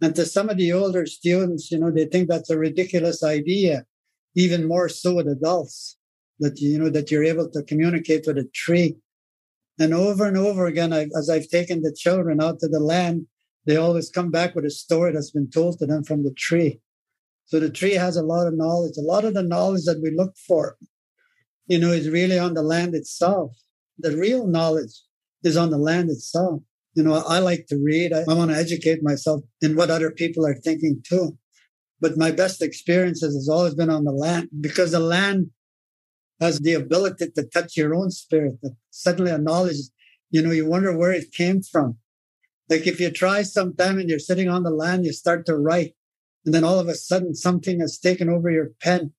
and 0.01 0.17
to 0.17 0.27
some 0.27 0.49
of 0.49 0.57
the 0.57 0.73
older 0.73 1.07
students, 1.07 1.71
you 1.71 1.79
know, 1.79 1.91
they 1.91 2.07
think 2.07 2.29
that's 2.29 2.51
a 2.51 2.59
ridiculous 2.59 3.23
idea, 3.23 3.85
even 4.35 4.67
more 4.67 4.89
so 4.89 5.15
with 5.15 5.29
adults, 5.29 5.97
that, 6.41 6.59
you 6.61 6.79
know, 6.79 6.91
that 6.91 7.11
you're 7.11 7.25
able 7.25 7.49
to 7.51 7.63
communicate 7.63 8.25
with 8.27 8.39
a 8.39 8.49
tree. 8.53 8.97
And 9.83 9.93
over 9.93 10.27
and 10.27 10.37
over 10.37 10.67
again, 10.67 10.93
I've, 10.93 11.11
as 11.19 11.29
I've 11.29 11.49
taken 11.49 11.83
the 11.83 11.93
children 11.93 12.41
out 12.41 12.61
to 12.61 12.69
the 12.69 12.79
land, 12.79 13.27
they 13.67 13.77
always 13.77 14.11
come 14.11 14.31
back 14.31 14.55
with 14.55 14.65
a 14.65 14.71
story 14.71 15.13
that's 15.13 15.33
been 15.33 15.51
told 15.51 15.79
to 15.79 15.87
them 15.87 16.05
from 16.05 16.23
the 16.23 16.33
tree. 16.33 16.81
So 17.47 17.59
the 17.59 17.71
tree 17.71 17.95
has 17.95 18.17
a 18.17 18.23
lot 18.23 18.47
of 18.47 18.57
knowledge. 18.57 18.97
A 18.97 19.03
lot 19.03 19.25
of 19.25 19.35
the 19.35 19.43
knowledge 19.43 19.85
that 19.87 20.01
we 20.01 20.15
look 20.15 20.37
for, 20.37 20.77
you 21.67 21.79
know, 21.79 21.91
is 21.91 22.09
really 22.09 22.39
on 22.39 22.55
the 22.55 22.63
land 22.63 22.95
itself. 22.95 23.53
The 23.99 24.17
real 24.17 24.47
knowledge 24.47 24.93
is 25.43 25.57
on 25.57 25.71
the 25.71 25.79
land 25.79 26.11
itself. 26.11 26.63
You 26.95 27.03
know, 27.03 27.15
I 27.15 27.41
like 27.41 27.67
to 27.69 27.77
read. 27.83 28.13
I, 28.13 28.21
I 28.29 28.35
want 28.35 28.51
to 28.53 28.57
educate 28.57 29.03
myself 29.03 29.43
in 29.61 29.75
what 29.75 29.91
other 29.91 30.11
people 30.11 30.47
are 30.47 30.55
thinking 30.55 31.03
too. 31.07 31.37
But 32.01 32.17
my 32.17 32.31
best 32.31 32.63
experiences 32.63 33.35
has 33.35 33.49
always 33.49 33.75
been 33.75 33.91
on 33.91 34.05
the 34.05 34.13
land 34.13 34.49
because 34.61 34.93
the 34.93 35.01
land 35.01 35.51
has 36.43 36.59
the 36.59 36.75
ability 36.75 37.31
to 37.31 37.45
touch 37.45 37.77
your 37.77 37.95
own 37.95 38.11
spirit. 38.11 38.55
That 38.63 38.75
suddenly 38.91 39.31
a 39.31 39.39
knowledge, 39.39 39.77
you 40.31 40.43
know, 40.43 40.51
you 40.51 40.67
wonder 40.69 40.97
where 40.97 41.13
it 41.13 41.33
came 41.33 41.63
from. 41.63 41.99
Like 42.69 42.87
if 42.87 42.99
you 43.01 43.11
try 43.11 43.43
sometime 43.43 43.99
and 43.99 44.09
you're 44.11 44.19
sitting 44.19 44.49
on 44.49 44.65
the 44.65 44.71
land, 44.71 45.05
you 45.05 45.13
start 45.13 45.47
to 45.47 45.57
write. 45.57 45.95
And 46.45 46.53
then 46.53 46.65
all 46.65 46.81
of 46.81 46.89
a 46.89 46.95
sudden 46.95 47.35
something 47.35 47.79
has 47.81 47.99
taken 47.99 48.29
over 48.29 48.51
your 48.51 48.71
pen 48.81 49.13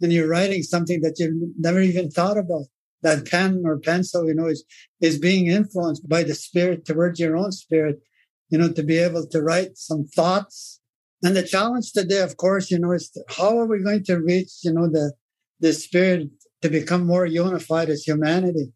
and 0.00 0.12
you're 0.12 0.28
writing 0.28 0.62
something 0.62 1.02
that 1.02 1.18
you 1.18 1.52
never 1.58 1.80
even 1.80 2.10
thought 2.10 2.38
about 2.38 2.66
that 3.02 3.26
pen 3.26 3.62
or 3.66 3.78
pencil, 3.78 4.26
you 4.26 4.34
know, 4.34 4.46
is, 4.46 4.64
is 5.00 5.18
being 5.18 5.48
influenced 5.48 6.08
by 6.08 6.22
the 6.22 6.34
spirit 6.34 6.86
towards 6.86 7.20
your 7.20 7.36
own 7.36 7.52
spirit, 7.52 8.00
you 8.48 8.56
know, 8.56 8.70
to 8.72 8.82
be 8.82 8.96
able 8.96 9.26
to 9.26 9.42
write 9.42 9.76
some 9.76 10.04
thoughts. 10.04 10.80
And 11.22 11.36
the 11.36 11.42
challenge 11.42 11.92
today, 11.92 12.20
of 12.20 12.38
course, 12.38 12.70
you 12.70 12.78
know, 12.78 12.92
is 12.92 13.10
how 13.36 13.58
are 13.58 13.66
we 13.66 13.82
going 13.82 14.04
to 14.04 14.16
reach, 14.16 14.52
you 14.62 14.72
know, 14.72 14.88
the, 14.88 15.12
the 15.60 15.74
spirit 15.74 16.30
to 16.64 16.70
become 16.70 17.06
more 17.06 17.26
unified 17.26 17.90
as 17.90 18.02
humanity, 18.02 18.72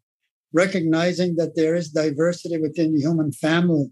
recognizing 0.53 1.35
that 1.37 1.55
there 1.55 1.73
is 1.73 1.89
diversity 1.89 2.57
within 2.57 2.93
the 2.93 3.01
human 3.01 3.31
family. 3.31 3.87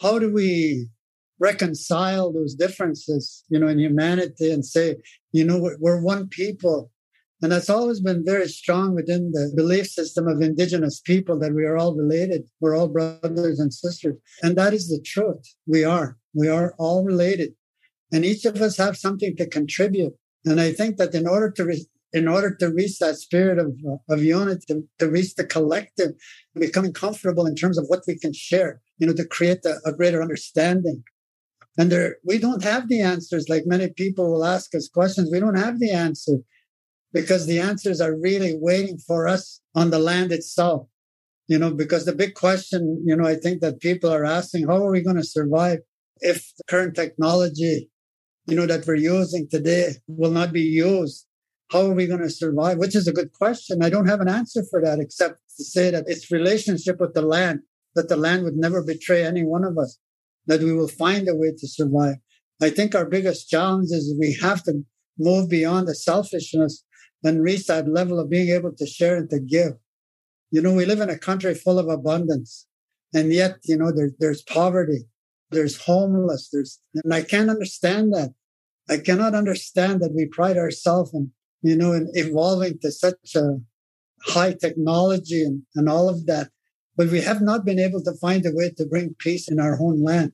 How 0.00 0.20
do 0.20 0.32
we 0.32 0.88
reconcile 1.40 2.32
those 2.32 2.54
differences, 2.54 3.44
you 3.48 3.58
know, 3.58 3.66
in 3.66 3.80
humanity 3.80 4.52
and 4.52 4.64
say, 4.64 4.96
you 5.32 5.44
know, 5.44 5.58
we're 5.80 6.00
one 6.00 6.28
people 6.28 6.92
and 7.40 7.52
that's 7.52 7.70
always 7.70 8.00
been 8.00 8.24
very 8.24 8.48
strong 8.48 8.94
within 8.94 9.30
the 9.30 9.52
belief 9.54 9.86
system 9.86 10.26
of 10.26 10.40
indigenous 10.40 11.00
people 11.00 11.38
that 11.38 11.54
we 11.54 11.64
are 11.64 11.76
all 11.76 11.94
related. 11.94 12.42
We're 12.60 12.76
all 12.76 12.88
brothers 12.88 13.60
and 13.60 13.72
sisters. 13.72 14.16
And 14.42 14.56
that 14.56 14.74
is 14.74 14.88
the 14.88 15.00
truth. 15.00 15.54
We 15.66 15.84
are. 15.84 16.16
We 16.34 16.48
are 16.48 16.74
all 16.78 17.04
related. 17.04 17.54
And 18.12 18.24
each 18.24 18.44
of 18.44 18.60
us 18.60 18.76
have 18.78 18.96
something 18.96 19.36
to 19.36 19.46
contribute. 19.46 20.14
And 20.44 20.60
I 20.60 20.72
think 20.72 20.96
that 20.96 21.14
in 21.14 21.28
order 21.28 21.50
to 21.52 21.64
re- 21.64 21.86
in 22.12 22.26
order 22.26 22.54
to 22.54 22.72
reach 22.72 22.98
that 22.98 23.16
spirit 23.16 23.58
of, 23.58 23.72
of 24.08 24.22
unity, 24.22 24.64
to, 24.68 24.82
to 24.98 25.10
reach 25.10 25.34
the 25.34 25.44
collective, 25.44 26.12
becoming 26.54 26.92
comfortable 26.92 27.46
in 27.46 27.54
terms 27.54 27.78
of 27.78 27.84
what 27.88 28.02
we 28.06 28.18
can 28.18 28.32
share, 28.32 28.80
you 28.98 29.06
know, 29.06 29.12
to 29.12 29.26
create 29.26 29.64
a, 29.64 29.76
a 29.84 29.92
greater 29.92 30.22
understanding. 30.22 31.02
And 31.76 31.92
there, 31.92 32.16
we 32.24 32.38
don't 32.38 32.64
have 32.64 32.88
the 32.88 33.00
answers. 33.02 33.48
Like 33.48 33.64
many 33.66 33.88
people 33.90 34.32
will 34.32 34.44
ask 34.44 34.74
us 34.74 34.88
questions. 34.88 35.30
We 35.30 35.38
don't 35.38 35.58
have 35.58 35.78
the 35.78 35.92
answer 35.92 36.38
because 37.12 37.46
the 37.46 37.60
answers 37.60 38.00
are 38.00 38.18
really 38.18 38.56
waiting 38.58 38.98
for 38.98 39.28
us 39.28 39.60
on 39.74 39.90
the 39.90 39.98
land 39.98 40.32
itself. 40.32 40.88
You 41.46 41.58
know, 41.58 41.72
because 41.72 42.04
the 42.04 42.14
big 42.14 42.34
question, 42.34 43.02
you 43.06 43.16
know, 43.16 43.26
I 43.26 43.34
think 43.34 43.60
that 43.62 43.80
people 43.80 44.10
are 44.10 44.24
asking, 44.24 44.66
how 44.66 44.84
are 44.84 44.90
we 44.90 45.02
going 45.02 45.16
to 45.16 45.24
survive 45.24 45.78
if 46.20 46.52
the 46.58 46.64
current 46.68 46.94
technology, 46.94 47.90
you 48.46 48.56
know, 48.56 48.66
that 48.66 48.86
we're 48.86 48.96
using 48.96 49.48
today 49.48 49.92
will 50.08 50.30
not 50.30 50.52
be 50.52 50.60
used? 50.60 51.27
How 51.70 51.82
are 51.82 51.94
we 51.94 52.06
going 52.06 52.22
to 52.22 52.30
survive? 52.30 52.78
Which 52.78 52.96
is 52.96 53.06
a 53.06 53.12
good 53.12 53.32
question. 53.32 53.82
I 53.82 53.90
don't 53.90 54.08
have 54.08 54.20
an 54.20 54.28
answer 54.28 54.64
for 54.70 54.82
that 54.82 55.00
except 55.00 55.40
to 55.58 55.64
say 55.64 55.90
that 55.90 56.04
it's 56.06 56.30
relationship 56.30 56.98
with 56.98 57.14
the 57.14 57.22
land, 57.22 57.60
that 57.94 58.08
the 58.08 58.16
land 58.16 58.44
would 58.44 58.56
never 58.56 58.82
betray 58.82 59.24
any 59.24 59.44
one 59.44 59.64
of 59.64 59.76
us, 59.76 59.98
that 60.46 60.62
we 60.62 60.72
will 60.72 60.88
find 60.88 61.28
a 61.28 61.34
way 61.34 61.52
to 61.56 61.68
survive. 61.68 62.16
I 62.62 62.70
think 62.70 62.94
our 62.94 63.04
biggest 63.04 63.48
challenge 63.48 63.90
is 63.90 64.16
we 64.18 64.38
have 64.40 64.62
to 64.64 64.82
move 65.18 65.50
beyond 65.50 65.88
the 65.88 65.94
selfishness 65.94 66.84
and 67.22 67.42
reach 67.42 67.66
that 67.66 67.88
level 67.88 68.18
of 68.18 68.30
being 68.30 68.48
able 68.48 68.72
to 68.74 68.86
share 68.86 69.16
and 69.16 69.28
to 69.30 69.40
give. 69.40 69.72
You 70.50 70.62
know, 70.62 70.72
we 70.72 70.86
live 70.86 71.00
in 71.00 71.10
a 71.10 71.18
country 71.18 71.54
full 71.54 71.78
of 71.78 71.88
abundance, 71.88 72.66
and 73.12 73.32
yet, 73.32 73.56
you 73.64 73.76
know, 73.76 73.92
there, 73.92 74.10
there's 74.18 74.42
poverty, 74.42 75.04
there's 75.50 75.82
homeless, 75.82 76.48
there's, 76.50 76.80
and 76.94 77.12
I 77.12 77.22
can't 77.22 77.50
understand 77.50 78.14
that. 78.14 78.32
I 78.88 78.96
cannot 78.96 79.34
understand 79.34 80.00
that 80.00 80.14
we 80.14 80.26
pride 80.26 80.56
ourselves 80.56 81.12
in, 81.12 81.32
you 81.62 81.76
know, 81.76 81.92
and 81.92 82.08
evolving 82.14 82.78
to 82.80 82.90
such 82.90 83.34
a 83.34 83.58
high 84.24 84.52
technology 84.52 85.42
and, 85.42 85.62
and 85.74 85.88
all 85.88 86.08
of 86.08 86.26
that. 86.26 86.50
But 86.96 87.08
we 87.08 87.20
have 87.20 87.40
not 87.40 87.64
been 87.64 87.78
able 87.78 88.02
to 88.02 88.14
find 88.20 88.44
a 88.44 88.52
way 88.52 88.70
to 88.76 88.86
bring 88.86 89.14
peace 89.18 89.48
in 89.48 89.60
our 89.60 89.78
own 89.80 90.02
land, 90.02 90.32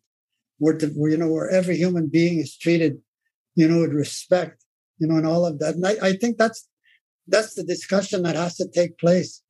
where, 0.58 0.76
to, 0.78 0.86
where 0.88 1.10
you 1.10 1.18
know, 1.18 1.30
where 1.30 1.50
every 1.50 1.76
human 1.76 2.08
being 2.08 2.38
is 2.38 2.56
treated, 2.56 2.98
you 3.54 3.68
know, 3.68 3.80
with 3.80 3.92
respect, 3.92 4.64
you 4.98 5.06
know, 5.06 5.16
and 5.16 5.26
all 5.26 5.44
of 5.44 5.58
that. 5.58 5.74
And 5.74 5.86
I, 5.86 5.96
I 6.02 6.12
think 6.14 6.38
that's 6.38 6.68
that's 7.26 7.54
the 7.54 7.64
discussion 7.64 8.22
that 8.22 8.36
has 8.36 8.56
to 8.56 8.68
take 8.68 8.98
place. 8.98 9.42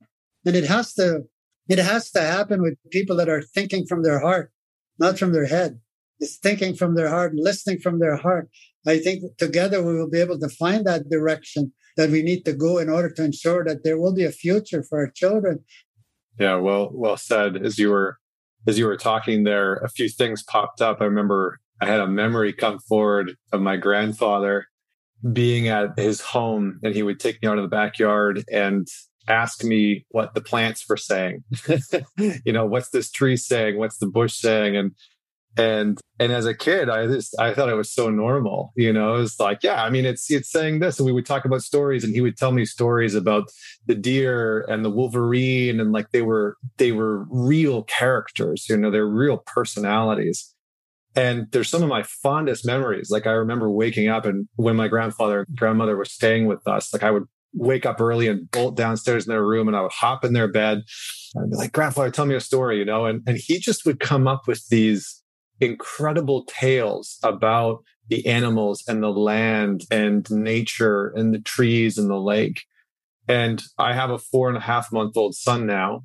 And 0.44 0.54
it 0.54 0.64
has 0.64 0.94
to, 0.94 1.24
it 1.68 1.78
has 1.78 2.10
to 2.12 2.20
happen 2.20 2.62
with 2.62 2.78
people 2.90 3.16
that 3.16 3.28
are 3.28 3.42
thinking 3.42 3.86
from 3.86 4.02
their 4.02 4.20
heart, 4.20 4.52
not 4.98 5.18
from 5.18 5.32
their 5.32 5.46
head. 5.46 5.80
It's 6.20 6.36
thinking 6.38 6.74
from 6.74 6.94
their 6.94 7.08
heart, 7.08 7.32
and 7.32 7.42
listening 7.42 7.80
from 7.80 7.98
their 7.98 8.16
heart. 8.16 8.48
I 8.86 8.98
think 8.98 9.36
together 9.38 9.82
we 9.82 9.94
will 9.94 10.10
be 10.10 10.20
able 10.20 10.38
to 10.38 10.48
find 10.48 10.84
that 10.86 11.08
direction 11.08 11.72
that 11.96 12.10
we 12.10 12.22
need 12.22 12.44
to 12.44 12.52
go 12.52 12.78
in 12.78 12.88
order 12.88 13.10
to 13.10 13.24
ensure 13.24 13.64
that 13.64 13.84
there 13.84 13.98
will 13.98 14.14
be 14.14 14.24
a 14.24 14.32
future 14.32 14.82
for 14.82 14.98
our 15.00 15.10
children. 15.10 15.60
Yeah, 16.38 16.56
well, 16.56 16.90
well 16.92 17.16
said. 17.16 17.56
As 17.56 17.78
you 17.78 17.90
were 17.90 18.18
as 18.66 18.78
you 18.78 18.86
were 18.86 18.96
talking 18.96 19.44
there, 19.44 19.74
a 19.74 19.88
few 19.88 20.08
things 20.08 20.42
popped 20.42 20.80
up. 20.80 21.00
I 21.00 21.04
remember 21.04 21.60
I 21.80 21.86
had 21.86 22.00
a 22.00 22.06
memory 22.06 22.52
come 22.52 22.78
forward 22.78 23.36
of 23.52 23.60
my 23.60 23.76
grandfather 23.76 24.66
being 25.32 25.68
at 25.68 25.98
his 25.98 26.20
home 26.20 26.80
and 26.82 26.94
he 26.94 27.02
would 27.02 27.20
take 27.20 27.42
me 27.42 27.48
out 27.48 27.58
of 27.58 27.64
the 27.64 27.68
backyard 27.68 28.44
and 28.50 28.86
ask 29.28 29.64
me 29.64 30.04
what 30.10 30.34
the 30.34 30.40
plants 30.40 30.84
were 30.88 30.96
saying. 30.96 31.44
you 32.18 32.52
know, 32.52 32.66
what's 32.66 32.90
this 32.90 33.10
tree 33.10 33.36
saying? 33.36 33.78
What's 33.78 33.98
the 33.98 34.06
bush 34.06 34.34
saying? 34.34 34.76
And 34.76 34.92
and 35.56 36.00
and 36.18 36.32
as 36.32 36.46
a 36.46 36.54
kid, 36.54 36.88
I 36.88 37.06
just 37.06 37.38
I 37.38 37.54
thought 37.54 37.68
it 37.68 37.74
was 37.74 37.92
so 37.92 38.10
normal. 38.10 38.72
You 38.76 38.92
know, 38.92 39.16
it's 39.16 39.38
like, 39.38 39.62
yeah, 39.62 39.82
I 39.82 39.90
mean, 39.90 40.04
it's 40.04 40.30
it's 40.30 40.50
saying 40.50 40.80
this, 40.80 40.98
and 40.98 41.06
we 41.06 41.12
would 41.12 41.26
talk 41.26 41.44
about 41.44 41.62
stories, 41.62 42.04
and 42.04 42.14
he 42.14 42.20
would 42.20 42.36
tell 42.36 42.52
me 42.52 42.64
stories 42.64 43.14
about 43.14 43.50
the 43.86 43.94
deer 43.94 44.62
and 44.62 44.84
the 44.84 44.90
wolverine, 44.90 45.80
and 45.80 45.92
like 45.92 46.10
they 46.10 46.22
were 46.22 46.56
they 46.78 46.92
were 46.92 47.26
real 47.30 47.82
characters. 47.84 48.66
You 48.68 48.76
know, 48.76 48.90
they're 48.90 49.06
real 49.06 49.38
personalities. 49.38 50.50
And 51.16 51.46
there's 51.52 51.68
some 51.68 51.82
of 51.84 51.88
my 51.88 52.02
fondest 52.02 52.66
memories. 52.66 53.08
Like 53.08 53.26
I 53.26 53.32
remember 53.32 53.70
waking 53.70 54.08
up 54.08 54.26
and 54.26 54.48
when 54.56 54.74
my 54.74 54.88
grandfather 54.88 55.44
and 55.46 55.56
grandmother 55.56 55.96
were 55.96 56.04
staying 56.04 56.46
with 56.46 56.66
us, 56.66 56.92
like 56.92 57.04
I 57.04 57.12
would 57.12 57.24
wake 57.52 57.86
up 57.86 58.00
early 58.00 58.26
and 58.26 58.50
bolt 58.50 58.76
downstairs 58.76 59.24
in 59.24 59.30
their 59.30 59.44
room 59.44 59.68
and 59.68 59.76
I 59.76 59.82
would 59.82 59.92
hop 59.92 60.24
in 60.24 60.32
their 60.32 60.48
bed 60.48 60.82
and 61.34 61.50
be 61.50 61.56
like, 61.56 61.72
grandfather, 61.72 62.10
tell 62.10 62.26
me 62.26 62.34
a 62.34 62.40
story, 62.40 62.78
you 62.78 62.84
know? 62.84 63.06
And, 63.06 63.22
and 63.26 63.38
he 63.38 63.58
just 63.58 63.86
would 63.86 64.00
come 64.00 64.26
up 64.26 64.48
with 64.48 64.66
these 64.68 65.22
incredible 65.64 66.44
tales 66.44 67.18
about 67.22 67.82
the 68.08 68.26
animals 68.26 68.84
and 68.86 69.02
the 69.02 69.10
land 69.10 69.82
and 69.90 70.28
nature 70.30 71.12
and 71.16 71.34
the 71.34 71.40
trees 71.40 71.98
and 71.98 72.10
the 72.10 72.20
lake. 72.20 72.62
And 73.26 73.62
I 73.78 73.94
have 73.94 74.10
a 74.10 74.18
four 74.18 74.48
and 74.48 74.58
a 74.58 74.60
half 74.60 74.92
month 74.92 75.16
old 75.16 75.34
son 75.34 75.66
now. 75.66 76.04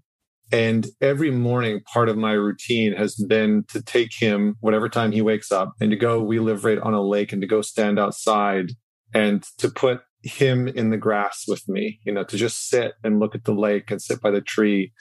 And 0.51 0.87
every 0.99 1.29
morning, 1.29 1.81
part 1.93 2.09
of 2.09 2.17
my 2.17 2.31
routine 2.31 2.93
has 2.93 3.15
been 3.15 3.65
to 3.67 3.83
take 3.83 4.11
him 4.17 4.55
whatever 4.61 4.89
time 4.89 5.11
he 5.11 5.21
wakes 5.21 5.51
up 5.51 5.73
and 5.79 5.91
to 5.91 5.97
go. 5.97 6.23
We 6.23 6.39
live 6.39 6.65
right 6.65 6.79
on 6.79 6.93
a 6.93 7.03
lake 7.03 7.31
and 7.31 7.41
to 7.41 7.47
go 7.47 7.61
stand 7.61 7.99
outside 7.99 8.71
and 9.13 9.43
to 9.59 9.69
put 9.69 10.01
him 10.23 10.67
in 10.67 10.89
the 10.89 10.97
grass 10.97 11.45
with 11.47 11.67
me, 11.69 11.99
you 12.03 12.11
know, 12.11 12.23
to 12.23 12.37
just 12.37 12.67
sit 12.67 12.93
and 13.03 13.19
look 13.19 13.35
at 13.35 13.43
the 13.43 13.53
lake 13.53 13.91
and 13.91 14.01
sit 14.01 14.21
by 14.21 14.31
the 14.31 14.41
tree 14.41 14.91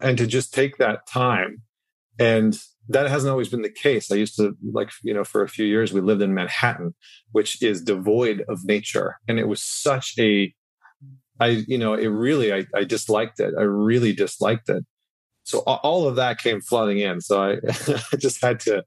and 0.00 0.16
to 0.18 0.26
just 0.26 0.54
take 0.54 0.76
that 0.78 1.06
time. 1.08 1.62
And 2.18 2.56
that 2.88 3.08
hasn't 3.08 3.30
always 3.30 3.48
been 3.48 3.62
the 3.62 3.70
case. 3.70 4.12
I 4.12 4.16
used 4.16 4.36
to 4.36 4.56
like, 4.72 4.90
you 5.02 5.14
know, 5.14 5.24
for 5.24 5.42
a 5.42 5.48
few 5.48 5.64
years, 5.64 5.92
we 5.92 6.00
lived 6.00 6.22
in 6.22 6.34
Manhattan, 6.34 6.94
which 7.32 7.62
is 7.62 7.82
devoid 7.82 8.44
of 8.48 8.64
nature. 8.64 9.16
And 9.26 9.38
it 9.38 9.48
was 9.48 9.62
such 9.62 10.14
a 10.18 10.54
I, 11.40 11.64
you 11.66 11.78
know, 11.78 11.94
it 11.94 12.06
really, 12.06 12.52
I, 12.52 12.64
I 12.74 12.84
disliked 12.84 13.40
it. 13.40 13.54
I 13.58 13.62
really 13.62 14.12
disliked 14.12 14.68
it. 14.68 14.84
So 15.42 15.58
all 15.60 16.08
of 16.08 16.16
that 16.16 16.38
came 16.38 16.60
flooding 16.60 16.98
in. 16.98 17.20
So 17.20 17.42
I, 17.42 17.52
I 18.12 18.16
just 18.16 18.42
had 18.42 18.60
to 18.60 18.84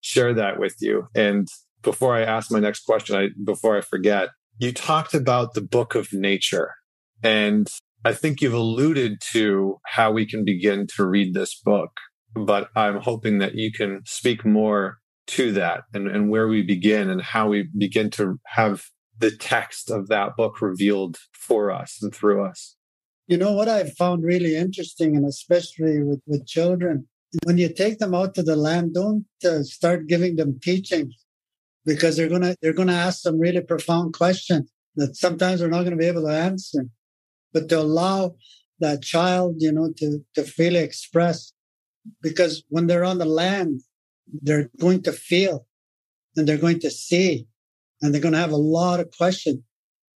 share 0.00 0.34
that 0.34 0.58
with 0.58 0.76
you. 0.80 1.08
And 1.14 1.48
before 1.82 2.14
I 2.14 2.22
ask 2.22 2.50
my 2.50 2.58
next 2.58 2.84
question, 2.84 3.16
I, 3.16 3.28
before 3.44 3.76
I 3.76 3.80
forget, 3.80 4.30
you 4.58 4.72
talked 4.72 5.14
about 5.14 5.54
the 5.54 5.62
book 5.62 5.94
of 5.94 6.12
nature. 6.12 6.74
And 7.22 7.68
I 8.04 8.12
think 8.12 8.42
you've 8.42 8.52
alluded 8.52 9.20
to 9.32 9.78
how 9.86 10.12
we 10.12 10.26
can 10.26 10.44
begin 10.44 10.86
to 10.96 11.06
read 11.06 11.32
this 11.32 11.58
book, 11.58 11.92
but 12.34 12.68
I'm 12.74 13.00
hoping 13.00 13.38
that 13.38 13.54
you 13.54 13.72
can 13.72 14.02
speak 14.04 14.44
more 14.44 14.98
to 15.26 15.52
that 15.52 15.84
and, 15.92 16.08
and 16.08 16.30
where 16.30 16.48
we 16.48 16.62
begin 16.62 17.08
and 17.08 17.22
how 17.22 17.48
we 17.48 17.68
begin 17.76 18.10
to 18.10 18.38
have 18.46 18.84
the 19.18 19.30
text 19.30 19.90
of 19.90 20.08
that 20.08 20.36
book 20.36 20.60
revealed 20.60 21.18
for 21.32 21.70
us 21.70 21.98
and 22.02 22.14
through 22.14 22.44
us. 22.44 22.76
You 23.26 23.38
know 23.38 23.52
what 23.52 23.68
I've 23.68 23.94
found 23.94 24.22
really 24.22 24.54
interesting, 24.54 25.16
and 25.16 25.24
especially 25.24 26.02
with, 26.02 26.20
with 26.26 26.46
children, 26.46 27.08
when 27.44 27.56
you 27.56 27.72
take 27.72 27.98
them 27.98 28.14
out 28.14 28.34
to 28.34 28.42
the 28.42 28.56
land, 28.56 28.94
don't 28.94 29.24
uh, 29.44 29.62
start 29.62 30.08
giving 30.08 30.36
them 30.36 30.60
teachings 30.62 31.14
because 31.86 32.16
they're 32.16 32.28
gonna 32.28 32.54
they're 32.60 32.74
gonna 32.74 32.92
ask 32.92 33.20
some 33.20 33.38
really 33.38 33.62
profound 33.62 34.12
questions 34.12 34.70
that 34.96 35.16
sometimes 35.16 35.60
we're 35.60 35.68
not 35.68 35.80
going 35.80 35.90
to 35.90 35.96
be 35.96 36.06
able 36.06 36.22
to 36.22 36.28
answer. 36.28 36.86
But 37.52 37.68
to 37.70 37.80
allow 37.80 38.36
that 38.80 39.02
child, 39.02 39.56
you 39.58 39.72
know, 39.72 39.92
to 39.98 40.24
to 40.34 40.44
freely 40.44 40.80
express, 40.80 41.52
because 42.22 42.62
when 42.68 42.86
they're 42.86 43.04
on 43.04 43.18
the 43.18 43.24
land, 43.24 43.80
they're 44.42 44.70
going 44.80 45.02
to 45.02 45.12
feel 45.12 45.66
and 46.36 46.46
they're 46.46 46.58
going 46.58 46.80
to 46.80 46.90
see 46.90 47.46
and 48.00 48.12
they're 48.12 48.20
going 48.20 48.34
to 48.34 48.40
have 48.40 48.52
a 48.52 48.56
lot 48.56 49.00
of 49.00 49.10
questions. 49.16 49.60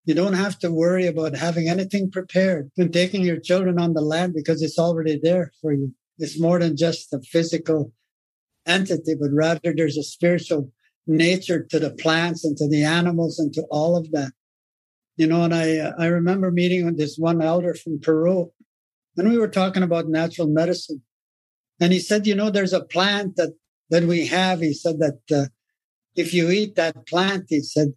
You 0.05 0.15
don't 0.15 0.35
have 0.35 0.59
to 0.61 0.71
worry 0.71 1.07
about 1.07 1.37
having 1.37 1.69
anything 1.69 2.11
prepared 2.11 2.71
and 2.77 2.93
taking 2.93 3.23
your 3.23 3.41
children 3.41 3.81
on 3.81 3.95
the 3.95 4.01
land 4.01 4.35
because 4.35 4.63
it's 4.63 4.79
already 4.79 5.19
there 5.21 5.53
for 5.61 5.73
you. 5.73 5.93
It's 6.19 6.41
more 6.41 6.61
than 6.61 6.77
just 6.77 7.13
a 7.13 7.21
physical 7.21 7.93
entity, 8.67 9.15
but 9.21 9.31
rather 9.33 9.75
there's 9.77 9.97
a 9.97 10.05
spiritual 10.05 10.71
nature 11.07 11.65
to 11.71 11.79
the 11.79 11.91
plants 11.91 12.45
and 12.45 12.57
to 12.57 12.69
the 12.69 12.85
animals 12.85 13.39
and 13.39 13.53
to 13.55 13.63
all 13.71 13.97
of 13.97 14.11
that. 14.13 14.33
You 15.17 15.27
know, 15.27 15.43
and 15.43 15.55
I, 15.55 15.93
I 15.99 16.07
remember 16.07 16.51
meeting 16.51 16.85
with 16.85 16.99
this 16.99 17.17
one 17.17 17.43
elder 17.43 17.75
from 17.75 18.01
Peru 18.01 18.53
and 19.17 19.31
we 19.31 19.39
were 19.39 19.49
talking 19.49 19.83
about 19.83 20.09
natural 20.09 20.47
medicine. 20.47 21.03
And 21.81 21.93
he 21.93 22.01
said, 22.01 22.27
you 22.27 22.35
know, 22.35 22.51
there's 22.51 22.73
a 22.73 22.85
plant 22.85 23.37
that, 23.37 23.55
that 23.91 24.05
we 24.05 24.27
have. 24.27 24.61
He 24.61 24.73
said 24.73 24.99
that 24.99 25.21
uh, 25.35 25.47
if 26.15 26.33
you 26.33 26.51
eat 26.51 26.77
that 26.77 27.07
plant, 27.07 27.47
he 27.49 27.61
said, 27.61 27.93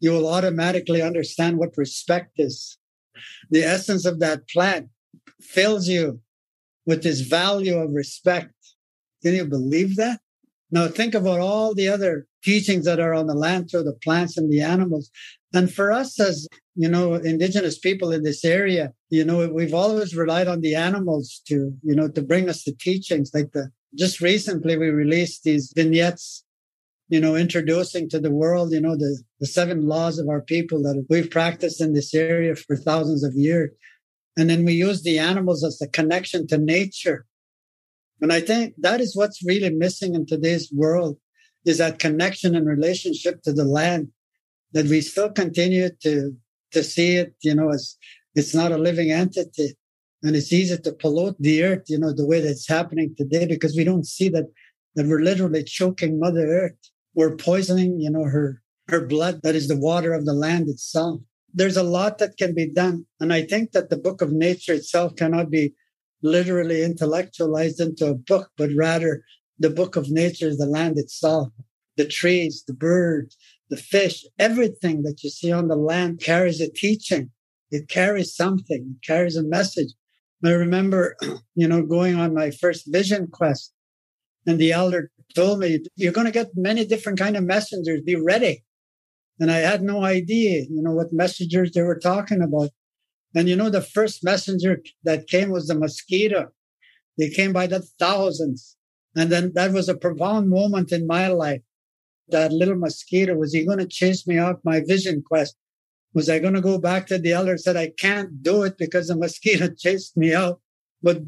you 0.00 0.12
will 0.12 0.28
automatically 0.28 1.00
understand 1.00 1.58
what 1.58 1.78
respect 1.78 2.32
is. 2.36 2.78
The 3.50 3.62
essence 3.62 4.04
of 4.04 4.20
that 4.20 4.48
plant 4.48 4.88
fills 5.40 5.88
you 5.88 6.20
with 6.84 7.02
this 7.02 7.20
value 7.20 7.78
of 7.78 7.92
respect. 7.92 8.52
Can 9.22 9.34
you 9.34 9.46
believe 9.46 9.96
that? 9.96 10.20
Now 10.70 10.88
think 10.88 11.14
about 11.14 11.40
all 11.40 11.74
the 11.74 11.88
other 11.88 12.26
teachings 12.42 12.84
that 12.84 13.00
are 13.00 13.14
on 13.14 13.26
the 13.26 13.34
land 13.34 13.70
through 13.70 13.84
the 13.84 13.98
plants 14.02 14.36
and 14.36 14.52
the 14.52 14.60
animals. 14.60 15.10
And 15.54 15.72
for 15.72 15.92
us 15.92 16.20
as, 16.20 16.46
you 16.74 16.88
know, 16.88 17.14
indigenous 17.14 17.78
people 17.78 18.12
in 18.12 18.22
this 18.22 18.44
area, 18.44 18.92
you 19.10 19.24
know, 19.24 19.48
we've 19.48 19.74
always 19.74 20.16
relied 20.16 20.48
on 20.48 20.60
the 20.60 20.74
animals 20.74 21.40
to, 21.46 21.72
you 21.82 21.94
know, 21.94 22.08
to 22.08 22.22
bring 22.22 22.48
us 22.48 22.64
the 22.64 22.72
teachings. 22.72 23.30
Like 23.32 23.52
the, 23.52 23.70
just 23.96 24.20
recently 24.20 24.76
we 24.76 24.88
released 24.88 25.44
these 25.44 25.72
vignettes 25.74 26.44
you 27.08 27.20
know, 27.20 27.36
introducing 27.36 28.08
to 28.08 28.18
the 28.18 28.30
world, 28.30 28.72
you 28.72 28.80
know, 28.80 28.96
the, 28.96 29.22
the 29.40 29.46
seven 29.46 29.86
laws 29.86 30.18
of 30.18 30.28
our 30.28 30.40
people 30.40 30.82
that 30.82 31.04
we've 31.10 31.30
practiced 31.30 31.80
in 31.80 31.92
this 31.92 32.14
area 32.14 32.54
for 32.56 32.76
thousands 32.76 33.22
of 33.22 33.34
years. 33.34 33.70
And 34.36 34.50
then 34.50 34.64
we 34.64 34.72
use 34.72 35.02
the 35.02 35.18
animals 35.18 35.62
as 35.64 35.78
the 35.78 35.88
connection 35.88 36.46
to 36.48 36.58
nature. 36.58 37.26
And 38.20 38.32
I 38.32 38.40
think 38.40 38.74
that 38.78 39.00
is 39.00 39.14
what's 39.14 39.44
really 39.46 39.70
missing 39.70 40.14
in 40.14 40.26
today's 40.26 40.72
world 40.72 41.18
is 41.64 41.78
that 41.78 41.98
connection 41.98 42.54
and 42.54 42.66
relationship 42.66 43.42
to 43.42 43.52
the 43.52 43.64
land 43.64 44.08
that 44.72 44.86
we 44.86 45.00
still 45.00 45.30
continue 45.30 45.90
to, 46.02 46.34
to 46.74 46.84
see 46.84 47.16
it, 47.16 47.34
you 47.42 47.54
know, 47.54 47.70
as 47.70 47.96
it's 48.34 48.54
not 48.54 48.72
a 48.72 48.78
living 48.78 49.10
entity. 49.10 49.74
And 50.22 50.36
it's 50.36 50.52
easy 50.52 50.78
to 50.78 50.92
pollute 50.92 51.36
the 51.38 51.62
earth, 51.64 51.84
you 51.88 51.98
know, 51.98 52.12
the 52.12 52.26
way 52.26 52.40
that's 52.40 52.68
happening 52.68 53.14
today 53.16 53.46
because 53.46 53.76
we 53.76 53.84
don't 53.84 54.06
see 54.06 54.28
that, 54.30 54.46
that 54.94 55.06
we're 55.06 55.20
literally 55.20 55.64
choking 55.64 56.18
Mother 56.18 56.46
Earth 56.46 56.78
we're 57.14 57.36
poisoning, 57.36 58.00
you 58.00 58.10
know, 58.10 58.24
her 58.24 58.60
her 58.88 59.06
blood 59.06 59.40
that 59.42 59.54
is 59.54 59.68
the 59.68 59.78
water 59.78 60.12
of 60.12 60.26
the 60.26 60.34
land 60.34 60.68
itself. 60.68 61.20
There's 61.54 61.76
a 61.76 61.82
lot 61.82 62.18
that 62.18 62.36
can 62.36 62.54
be 62.54 62.70
done. 62.70 63.06
And 63.18 63.32
I 63.32 63.42
think 63.42 63.72
that 63.72 63.88
the 63.88 63.96
book 63.96 64.20
of 64.20 64.32
nature 64.32 64.74
itself 64.74 65.16
cannot 65.16 65.50
be 65.50 65.72
literally 66.22 66.82
intellectualized 66.82 67.80
into 67.80 68.06
a 68.06 68.14
book, 68.14 68.50
but 68.58 68.70
rather 68.76 69.24
the 69.58 69.70
book 69.70 69.96
of 69.96 70.10
nature 70.10 70.48
is 70.48 70.58
the 70.58 70.66
land 70.66 70.98
itself. 70.98 71.48
The 71.96 72.06
trees, 72.06 72.64
the 72.66 72.74
birds, 72.74 73.36
the 73.70 73.76
fish, 73.76 74.24
everything 74.38 75.02
that 75.02 75.22
you 75.22 75.30
see 75.30 75.52
on 75.52 75.68
the 75.68 75.76
land 75.76 76.20
carries 76.20 76.60
a 76.60 76.70
teaching. 76.70 77.30
It 77.70 77.88
carries 77.88 78.34
something, 78.34 78.96
it 78.96 79.06
carries 79.06 79.36
a 79.36 79.42
message. 79.42 79.92
I 80.44 80.50
remember, 80.50 81.16
you 81.54 81.66
know, 81.66 81.82
going 81.82 82.16
on 82.16 82.34
my 82.34 82.50
first 82.50 82.84
vision 82.86 83.28
quest 83.28 83.72
and 84.46 84.58
the 84.58 84.72
elder 84.72 85.10
told 85.34 85.58
me, 85.60 85.80
you're 85.96 86.12
going 86.12 86.26
to 86.26 86.32
get 86.32 86.50
many 86.54 86.84
different 86.84 87.18
kind 87.18 87.36
of 87.36 87.44
messengers. 87.44 88.02
Be 88.02 88.16
ready. 88.16 88.62
And 89.40 89.50
I 89.50 89.58
had 89.58 89.82
no 89.82 90.04
idea, 90.04 90.62
you 90.70 90.82
know, 90.82 90.92
what 90.92 91.12
messengers 91.12 91.72
they 91.72 91.82
were 91.82 91.98
talking 91.98 92.42
about. 92.42 92.70
And 93.34 93.48
you 93.48 93.56
know, 93.56 93.68
the 93.70 93.82
first 93.82 94.22
messenger 94.22 94.80
that 95.02 95.26
came 95.26 95.50
was 95.50 95.66
the 95.66 95.74
mosquito. 95.74 96.50
They 97.18 97.30
came 97.30 97.52
by 97.52 97.66
the 97.66 97.80
thousands. 97.98 98.76
And 99.16 99.30
then 99.30 99.52
that 99.54 99.72
was 99.72 99.88
a 99.88 99.96
profound 99.96 100.50
moment 100.50 100.92
in 100.92 101.06
my 101.06 101.28
life. 101.28 101.62
That 102.28 102.52
little 102.52 102.76
mosquito, 102.76 103.34
was 103.34 103.52
he 103.52 103.66
going 103.66 103.78
to 103.78 103.86
chase 103.86 104.26
me 104.26 104.38
off 104.38 104.56
my 104.64 104.80
vision 104.80 105.22
quest? 105.26 105.56
Was 106.14 106.28
I 106.28 106.38
going 106.38 106.54
to 106.54 106.60
go 106.60 106.78
back 106.78 107.06
to 107.08 107.18
the 107.18 107.32
elder 107.32 107.58
said, 107.58 107.76
I 107.76 107.90
can't 107.98 108.42
do 108.42 108.62
it 108.62 108.78
because 108.78 109.08
the 109.08 109.16
mosquito 109.16 109.68
chased 109.78 110.16
me 110.16 110.34
out? 110.34 110.60
But 111.02 111.22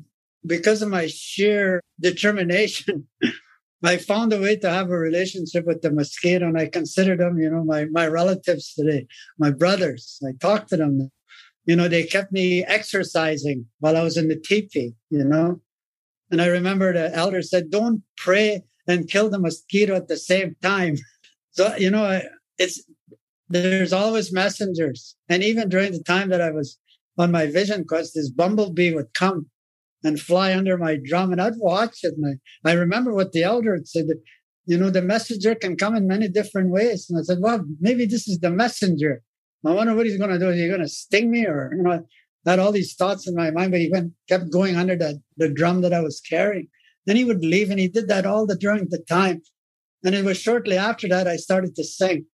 because 0.47 0.81
of 0.81 0.89
my 0.89 1.09
sheer 1.09 1.83
determination, 2.01 3.07
I 3.83 3.99
found 3.99 4.33
a 4.33 4.41
way 4.41 4.57
to 4.57 4.71
have 4.71 4.91
a 4.91 4.99
relationship 4.99 5.67
with 5.67 5.83
the 5.83 5.93
mosquito 5.93 6.47
and 6.47 6.59
I 6.59 6.67
consider 6.67 7.17
them, 7.17 7.39
you 7.39 7.51
know, 7.51 7.63
my, 7.63 7.85
my 7.87 8.07
relatives 8.07 8.73
today, 8.75 9.07
my 9.39 9.51
brothers. 9.51 10.19
I 10.27 10.33
talked 10.41 10.71
to 10.71 10.77
them. 10.77 11.11
You 11.67 11.77
know, 11.77 11.89
they 11.89 12.05
kept 12.05 12.33
me 12.33 12.65
exercising 12.65 13.67
while 13.81 13.97
I 13.97 14.03
was 14.03 14.17
in 14.17 14.29
the 14.29 14.37
teepee, 14.37 14.95
you 15.11 15.25
know. 15.25 15.61
And 16.31 16.41
I 16.41 16.47
remember 16.47 16.93
the 16.93 17.15
elder 17.15 17.43
said, 17.43 17.71
don't 17.71 18.03
pray 18.17 18.63
and 18.87 19.09
kill 19.09 19.31
the 19.31 19.39
mosquito 19.39 19.95
at 19.95 20.09
the 20.09 20.17
same 20.17 20.57
time. 20.63 20.97
So, 21.53 21.75
you 21.77 21.91
know, 21.91 22.21
it's, 22.59 22.83
there's 23.49 23.93
always 23.93 24.33
messengers. 24.33 25.17
And 25.29 25.43
even 25.43 25.69
during 25.69 25.93
the 25.93 26.03
time 26.03 26.29
that 26.31 26.41
I 26.41 26.51
was 26.51 26.79
on 27.19 27.31
my 27.31 27.47
vision 27.47 27.85
quest, 27.85 28.13
this 28.15 28.31
bumblebee 28.31 28.95
would 28.95 29.15
come 29.15 29.47
and 30.05 30.21
fly 30.21 30.55
under 30.55 30.77
my 30.77 30.99
drum. 31.03 31.33
And 31.33 31.41
I'd 31.41 31.55
watch 31.57 31.99
it. 32.03 32.15
And 32.17 32.39
I, 32.65 32.71
I 32.71 32.75
remember 32.75 33.15
what 33.15 33.33
the 33.33 33.43
elder 33.43 33.75
had 33.75 33.89
said 33.89 34.07
that, 34.09 34.21
you 34.67 34.77
know, 34.77 34.91
the 34.91 35.03
messenger 35.03 35.55
can 35.55 35.77
come 35.77 35.97
in 35.97 36.07
many 36.07 36.29
different 36.29 36.71
ways. 36.71 37.07
And 37.09 37.19
I 37.19 37.23
said, 37.23 37.39
well, 37.41 37.65
maybe 37.81 38.05
this 38.05 38.29
is 38.29 38.39
the 38.41 38.51
messenger. 38.51 39.23
I 39.65 39.73
wonder 39.73 39.95
what 39.95 40.07
he's 40.07 40.19
going 40.19 40.31
to 40.31 40.39
do. 40.39 40.51
Is 40.51 40.61
he 40.61 40.69
going 40.69 40.81
to 40.81 40.89
sting 40.89 41.31
me 41.31 41.45
or, 41.47 41.73
you 41.77 41.83
know, 41.83 42.05
I 42.47 42.51
had 42.51 42.59
all 42.61 42.73
these 42.73 42.95
thoughts 42.95 43.27
in 43.27 43.35
my 43.35 43.51
mind, 43.51 43.73
but 43.73 43.81
he 43.81 43.91
went, 43.91 44.13
kept 44.29 44.53
going 44.53 44.77
under 44.77 44.97
the, 44.97 45.21
the 45.37 45.49
drum 45.49 45.81
that 45.81 45.93
I 45.93 46.01
was 46.01 46.21
carrying. 46.21 46.69
Then 47.07 47.17
he 47.17 47.25
would 47.25 47.45
leave 47.45 47.71
and 47.71 47.79
he 47.79 47.89
did 47.89 48.09
that 48.09 48.27
all 48.27 48.47
the 48.47 48.57
during 48.57 48.89
the 48.89 49.05
time. 49.09 49.43
And 50.05 50.15
it 50.15 50.25
was 50.25 50.39
shortly 50.39 50.77
after 50.77 51.09
that 51.09 51.27
I 51.27 51.37
started 51.37 51.75
to 51.77 51.85
sing. 51.85 52.27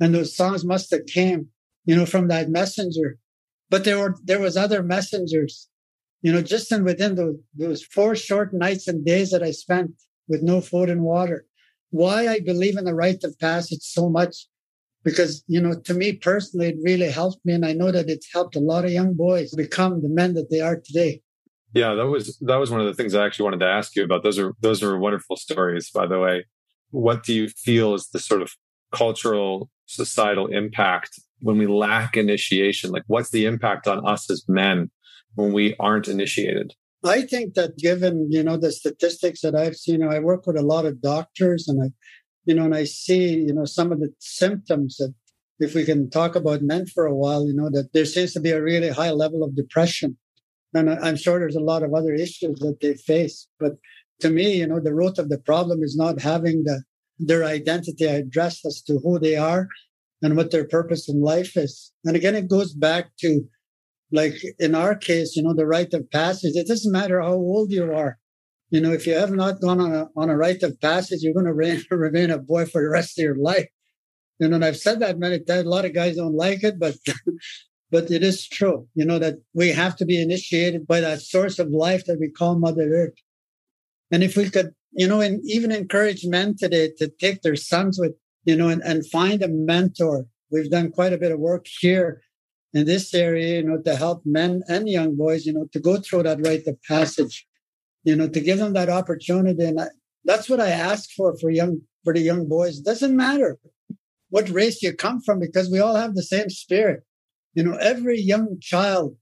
And 0.00 0.14
those 0.14 0.36
songs 0.36 0.64
must 0.64 0.90
have 0.90 1.06
came, 1.06 1.48
you 1.84 1.96
know, 1.96 2.06
from 2.06 2.28
that 2.28 2.48
messenger. 2.48 3.18
But 3.70 3.84
there 3.84 3.98
were, 3.98 4.16
there 4.24 4.40
was 4.40 4.56
other 4.56 4.82
messengers 4.82 5.68
you 6.22 6.32
know, 6.32 6.42
just 6.42 6.72
in 6.72 6.84
within 6.84 7.14
those, 7.14 7.36
those 7.56 7.82
four 7.82 8.16
short 8.16 8.52
nights 8.52 8.88
and 8.88 9.04
days 9.04 9.30
that 9.30 9.42
I 9.42 9.52
spent 9.52 9.92
with 10.26 10.42
no 10.42 10.60
food 10.60 10.90
and 10.90 11.02
water, 11.02 11.46
why 11.90 12.26
I 12.28 12.40
believe 12.40 12.76
in 12.76 12.84
the 12.84 12.94
rite 12.94 13.24
of 13.24 13.38
passage 13.38 13.82
so 13.82 14.08
much, 14.08 14.46
because, 15.04 15.44
you 15.46 15.60
know, 15.60 15.74
to 15.84 15.94
me 15.94 16.14
personally, 16.14 16.68
it 16.68 16.76
really 16.82 17.10
helped 17.10 17.44
me. 17.44 17.54
And 17.54 17.64
I 17.64 17.72
know 17.72 17.92
that 17.92 18.10
it's 18.10 18.32
helped 18.32 18.56
a 18.56 18.60
lot 18.60 18.84
of 18.84 18.90
young 18.90 19.14
boys 19.14 19.54
become 19.54 20.02
the 20.02 20.08
men 20.08 20.34
that 20.34 20.50
they 20.50 20.60
are 20.60 20.76
today. 20.76 21.22
Yeah, 21.74 21.94
that 21.94 22.06
was 22.06 22.38
that 22.40 22.56
was 22.56 22.70
one 22.70 22.80
of 22.80 22.86
the 22.86 22.94
things 22.94 23.14
I 23.14 23.26
actually 23.26 23.44
wanted 23.44 23.60
to 23.60 23.66
ask 23.66 23.94
you 23.94 24.04
about. 24.04 24.22
Those 24.22 24.38
are 24.38 24.52
those 24.60 24.82
are 24.82 24.98
wonderful 24.98 25.36
stories, 25.36 25.90
by 25.90 26.06
the 26.06 26.18
way. 26.18 26.46
What 26.90 27.24
do 27.24 27.34
you 27.34 27.48
feel 27.48 27.94
is 27.94 28.08
the 28.08 28.18
sort 28.18 28.40
of 28.40 28.52
cultural 28.92 29.70
societal 29.86 30.46
impact 30.46 31.20
when 31.40 31.58
we 31.58 31.66
lack 31.66 32.16
initiation? 32.16 32.90
Like 32.90 33.04
what's 33.06 33.30
the 33.30 33.44
impact 33.44 33.86
on 33.86 34.06
us 34.06 34.30
as 34.30 34.44
men 34.48 34.90
when 35.34 35.52
we 35.52 35.76
aren't 35.78 36.08
initiated? 36.08 36.74
I 37.04 37.22
think 37.22 37.54
that 37.54 37.78
given, 37.78 38.26
you 38.30 38.42
know, 38.42 38.56
the 38.56 38.72
statistics 38.72 39.42
that 39.42 39.54
I've 39.54 39.76
seen, 39.76 40.02
I 40.02 40.18
work 40.18 40.46
with 40.46 40.56
a 40.56 40.62
lot 40.62 40.84
of 40.84 41.00
doctors 41.00 41.68
and 41.68 41.82
I, 41.82 41.86
you 42.44 42.54
know, 42.54 42.64
and 42.64 42.74
I 42.74 42.84
see, 42.84 43.36
you 43.36 43.54
know, 43.54 43.66
some 43.66 43.92
of 43.92 44.00
the 44.00 44.12
symptoms 44.18 44.96
that 44.96 45.14
if 45.60 45.74
we 45.74 45.84
can 45.84 46.10
talk 46.10 46.34
about 46.34 46.62
men 46.62 46.86
for 46.86 47.06
a 47.06 47.14
while, 47.14 47.46
you 47.46 47.54
know, 47.54 47.70
that 47.70 47.92
there 47.92 48.04
seems 48.04 48.32
to 48.32 48.40
be 48.40 48.50
a 48.50 48.62
really 48.62 48.88
high 48.88 49.10
level 49.10 49.44
of 49.44 49.54
depression. 49.54 50.16
And 50.74 50.90
I'm 50.90 51.16
sure 51.16 51.38
there's 51.38 51.56
a 51.56 51.60
lot 51.60 51.82
of 51.82 51.94
other 51.94 52.12
issues 52.12 52.58
that 52.60 52.78
they 52.80 52.94
face. 52.94 53.48
But 53.58 53.72
to 54.20 54.30
me, 54.30 54.58
you 54.58 54.66
know, 54.66 54.80
the 54.80 54.94
root 54.94 55.18
of 55.18 55.28
the 55.28 55.38
problem 55.38 55.82
is 55.82 55.96
not 55.96 56.20
having 56.20 56.64
the, 56.64 56.82
their 57.18 57.44
identity 57.44 58.04
addressed 58.04 58.66
as 58.66 58.82
to 58.82 59.00
who 59.02 59.18
they 59.18 59.36
are 59.36 59.68
and 60.22 60.36
what 60.36 60.50
their 60.50 60.66
purpose 60.66 61.08
in 61.08 61.20
life 61.22 61.56
is. 61.56 61.92
And 62.04 62.16
again, 62.16 62.34
it 62.34 62.48
goes 62.48 62.74
back 62.74 63.06
to 63.20 63.42
like 64.10 64.36
in 64.58 64.74
our 64.74 64.94
case, 64.94 65.36
you 65.36 65.42
know, 65.42 65.54
the 65.54 65.66
rite 65.66 65.92
of 65.94 66.10
passage, 66.10 66.56
it 66.56 66.66
doesn't 66.66 66.92
matter 66.92 67.20
how 67.20 67.34
old 67.34 67.70
you 67.70 67.92
are. 67.92 68.18
You 68.70 68.80
know, 68.80 68.92
if 68.92 69.06
you 69.06 69.14
have 69.14 69.30
not 69.30 69.60
gone 69.60 69.80
on 69.80 69.94
a, 69.94 70.08
on 70.16 70.30
a 70.30 70.36
rite 70.36 70.62
of 70.62 70.80
passage, 70.80 71.20
you're 71.22 71.34
going 71.34 71.46
to 71.46 71.54
remain, 71.54 71.84
remain 71.90 72.30
a 72.30 72.38
boy 72.38 72.66
for 72.66 72.82
the 72.82 72.90
rest 72.90 73.18
of 73.18 73.22
your 73.22 73.36
life. 73.36 73.68
You 74.38 74.48
know, 74.48 74.56
and 74.56 74.64
I've 74.64 74.76
said 74.76 75.00
that 75.00 75.18
many 75.18 75.40
times. 75.40 75.66
A 75.66 75.68
lot 75.68 75.84
of 75.84 75.94
guys 75.94 76.16
don't 76.16 76.34
like 76.34 76.62
it, 76.62 76.78
but, 76.78 76.94
but 77.90 78.10
it 78.10 78.22
is 78.22 78.46
true, 78.46 78.86
you 78.94 79.04
know, 79.04 79.18
that 79.18 79.36
we 79.54 79.70
have 79.70 79.96
to 79.96 80.04
be 80.04 80.20
initiated 80.20 80.86
by 80.86 81.00
that 81.00 81.22
source 81.22 81.58
of 81.58 81.70
life 81.70 82.04
that 82.04 82.20
we 82.20 82.30
call 82.30 82.58
Mother 82.58 82.92
Earth. 82.92 83.14
And 84.10 84.22
if 84.22 84.36
we 84.36 84.50
could, 84.50 84.72
you 84.92 85.06
know, 85.06 85.20
and 85.20 85.40
even 85.44 85.72
encourage 85.72 86.24
men 86.26 86.56
today 86.58 86.92
to 86.98 87.08
take 87.08 87.42
their 87.42 87.56
sons 87.56 87.98
with, 87.98 88.12
you 88.44 88.56
know, 88.56 88.68
and, 88.68 88.82
and 88.82 89.08
find 89.08 89.42
a 89.42 89.48
mentor. 89.48 90.26
We've 90.50 90.70
done 90.70 90.90
quite 90.90 91.12
a 91.12 91.18
bit 91.18 91.32
of 91.32 91.38
work 91.38 91.66
here 91.80 92.22
in 92.74 92.86
this 92.86 93.14
area, 93.14 93.56
you 93.56 93.62
know, 93.62 93.80
to 93.82 93.96
help 93.96 94.22
men 94.24 94.62
and 94.68 94.88
young 94.88 95.16
boys, 95.16 95.46
you 95.46 95.52
know, 95.52 95.66
to 95.72 95.80
go 95.80 95.98
through 95.98 96.24
that 96.24 96.44
rite 96.44 96.66
of 96.66 96.82
passage, 96.82 97.46
you 98.04 98.16
know, 98.16 98.28
to 98.28 98.40
give 98.40 98.58
them 98.58 98.72
that 98.74 98.88
opportunity. 98.88 99.64
And 99.64 99.80
I, 99.80 99.86
that's 100.24 100.48
what 100.48 100.60
I 100.60 100.70
ask 100.70 101.10
for 101.16 101.36
for 101.38 101.50
young 101.50 101.80
for 102.04 102.12
the 102.12 102.20
young 102.20 102.48
boys. 102.48 102.78
It 102.78 102.84
doesn't 102.84 103.16
matter 103.16 103.58
what 104.30 104.50
race 104.50 104.82
you 104.82 104.92
come 104.92 105.20
from 105.20 105.40
because 105.40 105.70
we 105.70 105.80
all 105.80 105.96
have 105.96 106.14
the 106.14 106.22
same 106.22 106.50
spirit. 106.50 107.02
You 107.58 107.64
know, 107.64 107.76
every 107.78 108.20
young 108.20 108.60
child 108.60 109.16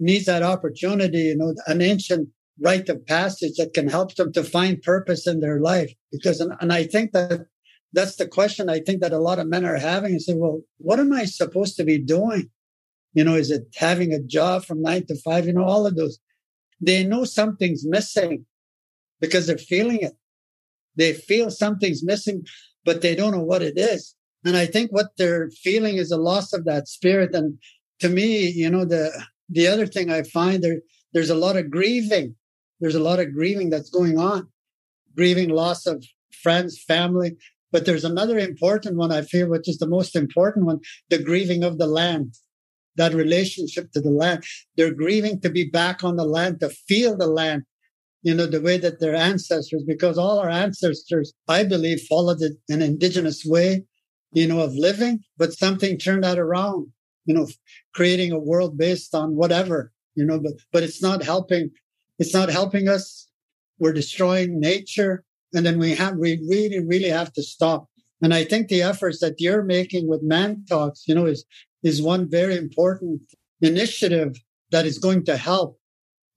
needs 0.00 0.24
that 0.24 0.42
opportunity, 0.42 1.18
you 1.30 1.36
know, 1.36 1.54
an 1.68 1.80
ancient 1.80 2.28
rite 2.60 2.88
of 2.88 3.06
passage 3.06 3.52
that 3.58 3.72
can 3.72 3.86
help 3.86 4.16
them 4.16 4.32
to 4.32 4.42
find 4.42 4.82
purpose 4.82 5.28
in 5.28 5.38
their 5.38 5.60
life. 5.60 5.92
Because, 6.10 6.40
and, 6.40 6.52
and 6.60 6.72
I 6.72 6.82
think 6.82 7.12
that 7.12 7.46
that's 7.92 8.16
the 8.16 8.26
question 8.26 8.68
I 8.68 8.80
think 8.80 9.00
that 9.02 9.12
a 9.12 9.20
lot 9.20 9.38
of 9.38 9.46
men 9.46 9.64
are 9.64 9.76
having 9.76 10.10
and 10.10 10.20
say, 10.20 10.34
well, 10.34 10.62
what 10.78 10.98
am 10.98 11.12
I 11.12 11.24
supposed 11.24 11.76
to 11.76 11.84
be 11.84 11.98
doing? 12.00 12.50
You 13.14 13.22
know, 13.22 13.36
is 13.36 13.52
it 13.52 13.68
having 13.76 14.12
a 14.12 14.18
job 14.18 14.64
from 14.64 14.82
nine 14.82 15.06
to 15.06 15.14
five? 15.14 15.46
You 15.46 15.52
know, 15.52 15.62
all 15.62 15.86
of 15.86 15.94
those. 15.94 16.18
They 16.80 17.04
know 17.04 17.22
something's 17.22 17.86
missing 17.86 18.44
because 19.20 19.46
they're 19.46 19.56
feeling 19.56 20.00
it. 20.00 20.14
They 20.96 21.12
feel 21.12 21.48
something's 21.52 22.04
missing, 22.04 22.44
but 22.84 23.02
they 23.02 23.14
don't 23.14 23.36
know 23.36 23.44
what 23.44 23.62
it 23.62 23.78
is. 23.78 24.16
And 24.44 24.56
I 24.56 24.66
think 24.66 24.90
what 24.90 25.08
they're 25.18 25.50
feeling 25.50 25.96
is 25.96 26.10
a 26.10 26.16
loss 26.16 26.52
of 26.52 26.64
that 26.64 26.88
spirit. 26.88 27.34
And 27.34 27.58
to 28.00 28.08
me, 28.08 28.48
you 28.48 28.70
know, 28.70 28.84
the 28.84 29.24
the 29.48 29.66
other 29.66 29.86
thing 29.86 30.10
I 30.10 30.22
find 30.22 30.62
there 30.62 30.80
there's 31.12 31.30
a 31.30 31.34
lot 31.34 31.56
of 31.56 31.70
grieving. 31.70 32.36
There's 32.80 32.94
a 32.94 33.00
lot 33.00 33.18
of 33.18 33.32
grieving 33.32 33.70
that's 33.70 33.90
going 33.90 34.18
on. 34.18 34.48
Grieving 35.16 35.48
loss 35.48 35.86
of 35.86 36.04
friends, 36.42 36.82
family. 36.82 37.36
But 37.72 37.84
there's 37.84 38.04
another 38.04 38.38
important 38.38 38.96
one 38.96 39.12
I 39.12 39.22
feel, 39.22 39.48
which 39.48 39.68
is 39.68 39.78
the 39.78 39.88
most 39.88 40.14
important 40.16 40.66
one, 40.66 40.80
the 41.10 41.22
grieving 41.22 41.64
of 41.64 41.78
the 41.78 41.86
land 41.86 42.34
that 42.98 43.14
relationship 43.14 43.90
to 43.92 44.00
the 44.00 44.10
land. 44.10 44.44
They're 44.76 44.92
grieving 44.92 45.40
to 45.40 45.48
be 45.48 45.64
back 45.64 46.04
on 46.04 46.16
the 46.16 46.24
land, 46.24 46.60
to 46.60 46.68
feel 46.68 47.16
the 47.16 47.26
land, 47.26 47.62
you 48.22 48.34
know, 48.34 48.46
the 48.46 48.60
way 48.60 48.76
that 48.76 49.00
their 49.00 49.14
ancestors, 49.14 49.84
because 49.86 50.18
all 50.18 50.38
our 50.38 50.50
ancestors, 50.50 51.32
I 51.48 51.64
believe, 51.64 52.00
followed 52.08 52.40
an 52.68 52.82
indigenous 52.82 53.44
way, 53.46 53.84
you 54.32 54.46
know, 54.46 54.60
of 54.60 54.74
living, 54.74 55.20
but 55.36 55.52
something 55.52 55.98
turned 55.98 56.24
that 56.24 56.38
around, 56.38 56.88
you 57.24 57.34
know, 57.34 57.46
creating 57.94 58.32
a 58.32 58.38
world 58.38 58.76
based 58.76 59.14
on 59.14 59.36
whatever, 59.36 59.92
you 60.14 60.24
know, 60.24 60.38
but, 60.38 60.52
but 60.72 60.82
it's 60.82 61.02
not 61.02 61.22
helping. 61.22 61.70
It's 62.18 62.34
not 62.34 62.48
helping 62.48 62.88
us. 62.88 63.28
We're 63.78 63.92
destroying 63.92 64.60
nature. 64.60 65.24
And 65.54 65.64
then 65.64 65.78
we 65.78 65.94
have, 65.94 66.16
we 66.16 66.40
really, 66.48 66.84
really 66.84 67.08
have 67.08 67.32
to 67.34 67.42
stop. 67.42 67.88
And 68.20 68.34
I 68.34 68.44
think 68.44 68.68
the 68.68 68.82
efforts 68.82 69.20
that 69.20 69.40
you're 69.40 69.62
making 69.62 70.08
with 70.08 70.28
ManTalks, 70.28 71.02
you 71.06 71.14
know, 71.14 71.26
is 71.26 71.44
is 71.84 72.02
one 72.02 72.28
very 72.28 72.56
important 72.56 73.22
initiative 73.60 74.36
that 74.70 74.84
is 74.84 74.98
going 74.98 75.24
to 75.26 75.36
help. 75.36 75.77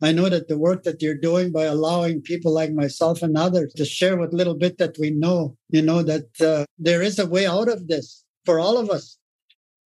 I 0.02 0.12
know 0.12 0.30
that 0.30 0.48
the 0.48 0.58
work 0.58 0.84
that 0.84 1.02
you're 1.02 1.18
doing 1.18 1.52
by 1.52 1.66
allowing 1.66 2.22
people 2.22 2.52
like 2.54 2.72
myself 2.74 3.22
and 3.22 3.38
others 3.38 3.74
to 3.74 3.86
share 3.86 4.18
what 4.18 4.34
little 4.34 4.56
bit 4.56 4.80
that 4.80 4.98
we 5.00 5.12
know, 5.12 5.58
you 5.70 5.82
know, 5.82 6.02
that 6.02 6.42
uh, 6.42 6.66
there 6.80 7.02
is 7.04 7.20
a 7.20 7.28
way 7.28 7.46
out 7.46 7.70
of 7.70 7.88
this 7.88 8.24
for 8.46 8.60
all 8.60 8.78
of 8.78 8.90
us. 8.90 9.18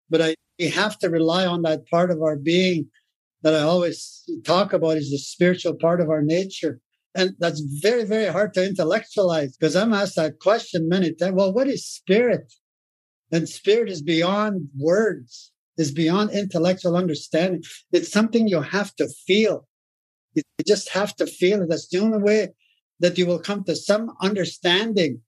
But 0.10 0.22
I 0.22 0.36
we 0.60 0.68
have 0.68 1.00
to 1.00 1.10
rely 1.10 1.46
on 1.46 1.62
that 1.62 1.88
part 1.88 2.12
of 2.12 2.22
our 2.22 2.36
being 2.36 2.90
that 3.44 3.56
I 3.56 3.62
always 3.62 4.24
talk 4.44 4.74
about 4.74 4.98
is 4.98 5.10
the 5.10 5.18
spiritual 5.18 5.76
part 5.76 6.02
of 6.02 6.10
our 6.10 6.22
nature. 6.22 6.82
And 7.16 7.32
that's 7.40 7.62
very, 7.62 8.04
very 8.04 8.28
hard 8.28 8.54
to 8.54 8.66
intellectualize 8.68 9.56
because 9.56 9.76
I'm 9.76 9.94
asked 9.94 10.18
that 10.18 10.40
question 10.40 10.90
many 10.90 11.14
times. 11.14 11.34
Well, 11.34 11.54
what 11.54 11.68
is 11.68 11.88
spirit? 11.88 12.54
And 13.32 13.48
spirit 13.48 13.90
is 13.90 14.02
beyond 14.02 14.68
words, 14.78 15.52
is 15.78 15.92
beyond 15.92 16.32
intellectual 16.32 16.98
understanding. 16.98 17.64
It's 17.92 18.12
something 18.12 18.48
you 18.48 18.62
have 18.62 18.94
to 18.96 19.08
feel. 19.26 19.68
You 20.58 20.66
just 20.66 20.90
have 20.90 21.16
to 21.18 21.26
feel 21.26 21.62
it. 21.62 21.70
That's 21.70 21.88
the 21.88 22.00
only 22.00 22.20
way 22.20 22.50
that 23.00 23.18
you 23.18 23.26
will 23.26 23.40
come 23.40 23.64
to 23.64 23.76
some 23.76 24.12
understanding, 24.22 25.22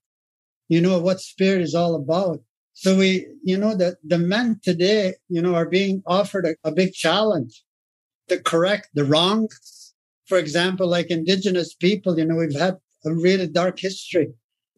you 0.68 0.80
know, 0.80 0.98
what 0.98 1.20
spirit 1.20 1.62
is 1.62 1.74
all 1.74 1.94
about. 1.94 2.40
So 2.74 2.96
we, 2.96 3.26
you 3.42 3.56
know, 3.56 3.74
that 3.76 3.96
the 4.02 4.18
men 4.18 4.60
today, 4.62 5.14
you 5.28 5.42
know, 5.42 5.54
are 5.54 5.68
being 5.68 6.02
offered 6.06 6.46
a, 6.46 6.54
a 6.64 6.72
big 6.72 6.92
challenge 6.92 7.62
to 8.28 8.40
correct 8.40 8.88
the 8.94 9.04
wrongs. 9.04 9.94
For 10.26 10.38
example, 10.38 10.88
like 10.88 11.10
indigenous 11.10 11.74
people, 11.74 12.18
you 12.18 12.24
know, 12.24 12.36
we've 12.36 12.58
had 12.58 12.76
a 13.04 13.12
really 13.12 13.46
dark 13.46 13.78
history. 13.78 14.28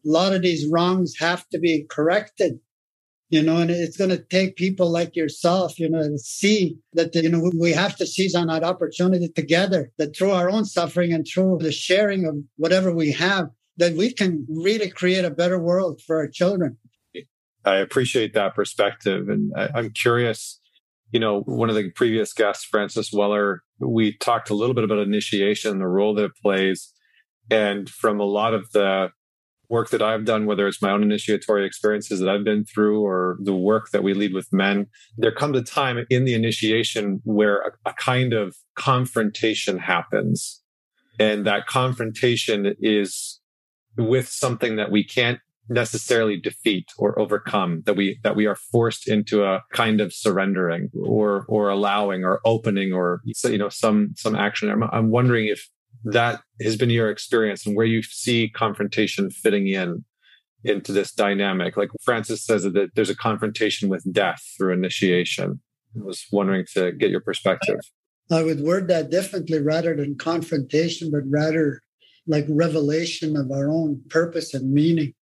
A 0.05 0.09
lot 0.09 0.33
of 0.33 0.41
these 0.41 0.67
wrongs 0.67 1.15
have 1.19 1.47
to 1.49 1.59
be 1.59 1.85
corrected 1.89 2.59
you 3.29 3.41
know, 3.41 3.57
and 3.57 3.71
it's 3.71 3.97
going 3.97 4.11
to 4.11 4.23
take 4.23 4.55
people 4.55 4.89
like 4.91 5.15
yourself, 5.15 5.79
you 5.79 5.89
know, 5.89 6.01
see 6.17 6.77
that, 6.93 7.15
you 7.15 7.29
know, 7.29 7.51
we 7.59 7.71
have 7.71 7.95
to 7.97 8.05
seize 8.05 8.35
on 8.35 8.47
that 8.47 8.63
opportunity 8.63 9.29
together, 9.29 9.91
that 9.97 10.15
through 10.15 10.31
our 10.31 10.49
own 10.49 10.65
suffering 10.65 11.11
and 11.11 11.25
through 11.25 11.57
the 11.59 11.71
sharing 11.71 12.25
of 12.25 12.35
whatever 12.57 12.93
we 12.93 13.11
have, 13.11 13.49
that 13.77 13.95
we 13.95 14.13
can 14.13 14.45
really 14.49 14.89
create 14.89 15.25
a 15.25 15.31
better 15.31 15.59
world 15.59 16.01
for 16.05 16.17
our 16.17 16.27
children. 16.27 16.77
I 17.65 17.77
appreciate 17.77 18.33
that 18.35 18.53
perspective. 18.53 19.27
And 19.27 19.51
I, 19.57 19.69
I'm 19.73 19.89
curious, 19.89 20.59
you 21.11 21.19
know, 21.19 21.41
one 21.41 21.69
of 21.69 21.75
the 21.75 21.89
previous 21.91 22.31
guests, 22.31 22.63
Francis 22.63 23.11
Weller, 23.11 23.63
we 23.79 24.15
talked 24.17 24.51
a 24.51 24.53
little 24.55 24.75
bit 24.75 24.83
about 24.83 24.99
initiation, 24.99 25.79
the 25.79 25.87
role 25.87 26.13
that 26.15 26.25
it 26.25 26.31
plays. 26.41 26.93
And 27.49 27.89
from 27.89 28.19
a 28.19 28.25
lot 28.25 28.53
of 28.53 28.71
the 28.71 29.09
work 29.69 29.89
that 29.89 30.01
I've 30.01 30.25
done, 30.25 30.45
whether 30.45 30.67
it's 30.67 30.81
my 30.81 30.91
own 30.91 31.03
initiatory 31.03 31.65
experiences 31.65 32.19
that 32.19 32.29
I've 32.29 32.43
been 32.43 32.65
through 32.65 33.01
or 33.01 33.37
the 33.41 33.55
work 33.55 33.91
that 33.91 34.03
we 34.03 34.13
lead 34.13 34.33
with 34.33 34.51
men, 34.51 34.87
there 35.17 35.31
comes 35.31 35.57
a 35.57 35.63
time 35.63 36.05
in 36.09 36.25
the 36.25 36.33
initiation 36.33 37.21
where 37.23 37.61
a, 37.61 37.89
a 37.89 37.93
kind 37.93 38.33
of 38.33 38.55
confrontation 38.75 39.77
happens. 39.77 40.61
And 41.19 41.45
that 41.45 41.65
confrontation 41.65 42.75
is 42.79 43.39
with 43.97 44.27
something 44.27 44.75
that 44.75 44.91
we 44.91 45.03
can't 45.03 45.39
necessarily 45.69 46.37
defeat 46.39 46.91
or 46.97 47.17
overcome 47.19 47.81
that 47.85 47.95
we 47.95 48.19
that 48.23 48.35
we 48.35 48.45
are 48.45 48.55
forced 48.55 49.07
into 49.07 49.43
a 49.43 49.63
kind 49.73 49.99
of 49.99 50.13
surrendering 50.13 50.89
or 51.03 51.45
or 51.47 51.69
allowing 51.69 52.23
or 52.23 52.39
opening 52.45 52.93
or 52.93 53.21
you 53.25 53.57
know 53.57 53.69
some 53.69 54.11
some 54.15 54.35
action 54.35 54.69
i'm, 54.69 54.83
I'm 54.83 55.09
wondering 55.09 55.47
if 55.47 55.67
that 56.05 56.41
has 56.61 56.75
been 56.77 56.89
your 56.89 57.09
experience 57.09 57.65
and 57.65 57.75
where 57.75 57.85
you 57.85 58.01
see 58.01 58.49
confrontation 58.49 59.29
fitting 59.29 59.67
in 59.67 60.05
into 60.63 60.91
this 60.91 61.11
dynamic. 61.11 61.77
Like 61.77 61.89
Francis 62.01 62.43
says 62.43 62.63
that 62.63 62.89
there's 62.95 63.09
a 63.09 63.15
confrontation 63.15 63.89
with 63.89 64.11
death 64.11 64.41
through 64.57 64.73
initiation. 64.73 65.61
I 65.95 66.03
was 66.03 66.25
wondering 66.31 66.65
to 66.73 66.91
get 66.91 67.11
your 67.11 67.21
perspective. 67.21 67.79
I 68.31 68.43
would 68.43 68.61
word 68.61 68.87
that 68.87 69.11
differently 69.11 69.59
rather 69.59 69.95
than 69.95 70.17
confrontation, 70.17 71.11
but 71.11 71.21
rather 71.29 71.81
like 72.27 72.45
revelation 72.49 73.37
of 73.37 73.51
our 73.51 73.69
own 73.69 74.01
purpose 74.09 74.53
and 74.53 74.73
meaning. 74.73 75.13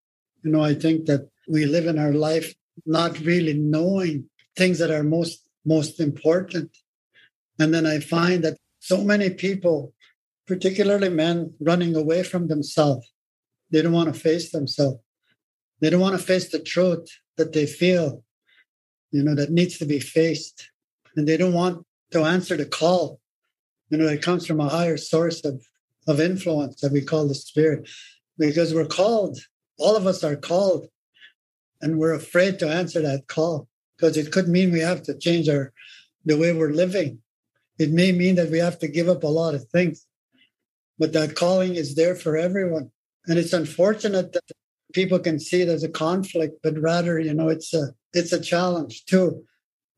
You 0.43 0.51
know, 0.51 0.63
I 0.63 0.73
think 0.73 1.05
that 1.07 1.27
we 1.47 1.65
live 1.65 1.87
in 1.87 1.99
our 1.99 2.13
life 2.13 2.53
not 2.85 3.19
really 3.19 3.53
knowing 3.53 4.29
things 4.55 4.79
that 4.79 4.91
are 4.91 5.03
most 5.03 5.49
most 5.65 5.99
important. 5.99 6.71
And 7.59 7.73
then 7.73 7.85
I 7.85 7.99
find 7.99 8.43
that 8.43 8.57
so 8.79 9.03
many 9.03 9.29
people, 9.29 9.92
particularly 10.47 11.09
men, 11.09 11.53
running 11.59 11.95
away 11.95 12.23
from 12.23 12.47
themselves. 12.47 13.11
They 13.71 13.81
don't 13.81 13.93
want 13.93 14.13
to 14.13 14.19
face 14.19 14.51
themselves. 14.51 14.99
They 15.79 15.89
don't 15.89 16.01
want 16.01 16.17
to 16.17 16.25
face 16.25 16.49
the 16.49 16.59
truth 16.59 17.07
that 17.37 17.53
they 17.53 17.65
feel, 17.65 18.23
you 19.11 19.23
know, 19.23 19.35
that 19.35 19.51
needs 19.51 19.77
to 19.79 19.85
be 19.85 19.99
faced. 19.99 20.69
And 21.15 21.27
they 21.27 21.37
don't 21.37 21.53
want 21.53 21.85
to 22.11 22.23
answer 22.23 22.55
the 22.55 22.65
call, 22.65 23.19
you 23.89 23.97
know, 23.97 24.07
it 24.07 24.21
comes 24.21 24.47
from 24.47 24.59
a 24.59 24.69
higher 24.69 24.97
source 24.97 25.43
of, 25.45 25.63
of 26.07 26.19
influence 26.19 26.81
that 26.81 26.91
we 26.91 27.01
call 27.01 27.27
the 27.27 27.35
spirit. 27.35 27.89
Because 28.37 28.73
we're 28.73 28.85
called, 28.85 29.37
all 29.77 29.95
of 29.95 30.07
us 30.07 30.23
are 30.23 30.35
called, 30.35 30.87
and 31.81 31.99
we're 31.99 32.13
afraid 32.13 32.59
to 32.59 32.69
answer 32.69 33.01
that 33.01 33.27
call 33.27 33.67
because 33.95 34.17
it 34.17 34.31
could 34.31 34.47
mean 34.47 34.71
we 34.71 34.79
have 34.79 35.03
to 35.03 35.17
change 35.17 35.49
our 35.49 35.73
the 36.25 36.37
way 36.37 36.53
we're 36.53 36.71
living. 36.71 37.19
It 37.77 37.91
may 37.91 38.11
mean 38.11 38.35
that 38.35 38.49
we 38.49 38.59
have 38.59 38.79
to 38.79 38.87
give 38.87 39.09
up 39.09 39.23
a 39.23 39.27
lot 39.27 39.53
of 39.53 39.67
things, 39.69 40.05
but 41.03 41.11
that 41.11 41.35
calling 41.35 41.75
is 41.75 41.95
there 41.95 42.15
for 42.15 42.37
everyone. 42.37 42.89
And 43.27 43.37
it's 43.37 43.51
unfortunate 43.51 44.31
that 44.31 44.49
people 44.93 45.19
can 45.19 45.37
see 45.37 45.59
it 45.61 45.67
as 45.67 45.83
a 45.83 45.89
conflict, 45.89 46.59
but 46.63 46.79
rather, 46.79 47.19
you 47.19 47.33
know, 47.33 47.49
it's 47.49 47.73
a 47.73 47.89
it's 48.13 48.31
a 48.31 48.39
challenge 48.39 49.03
too, 49.03 49.43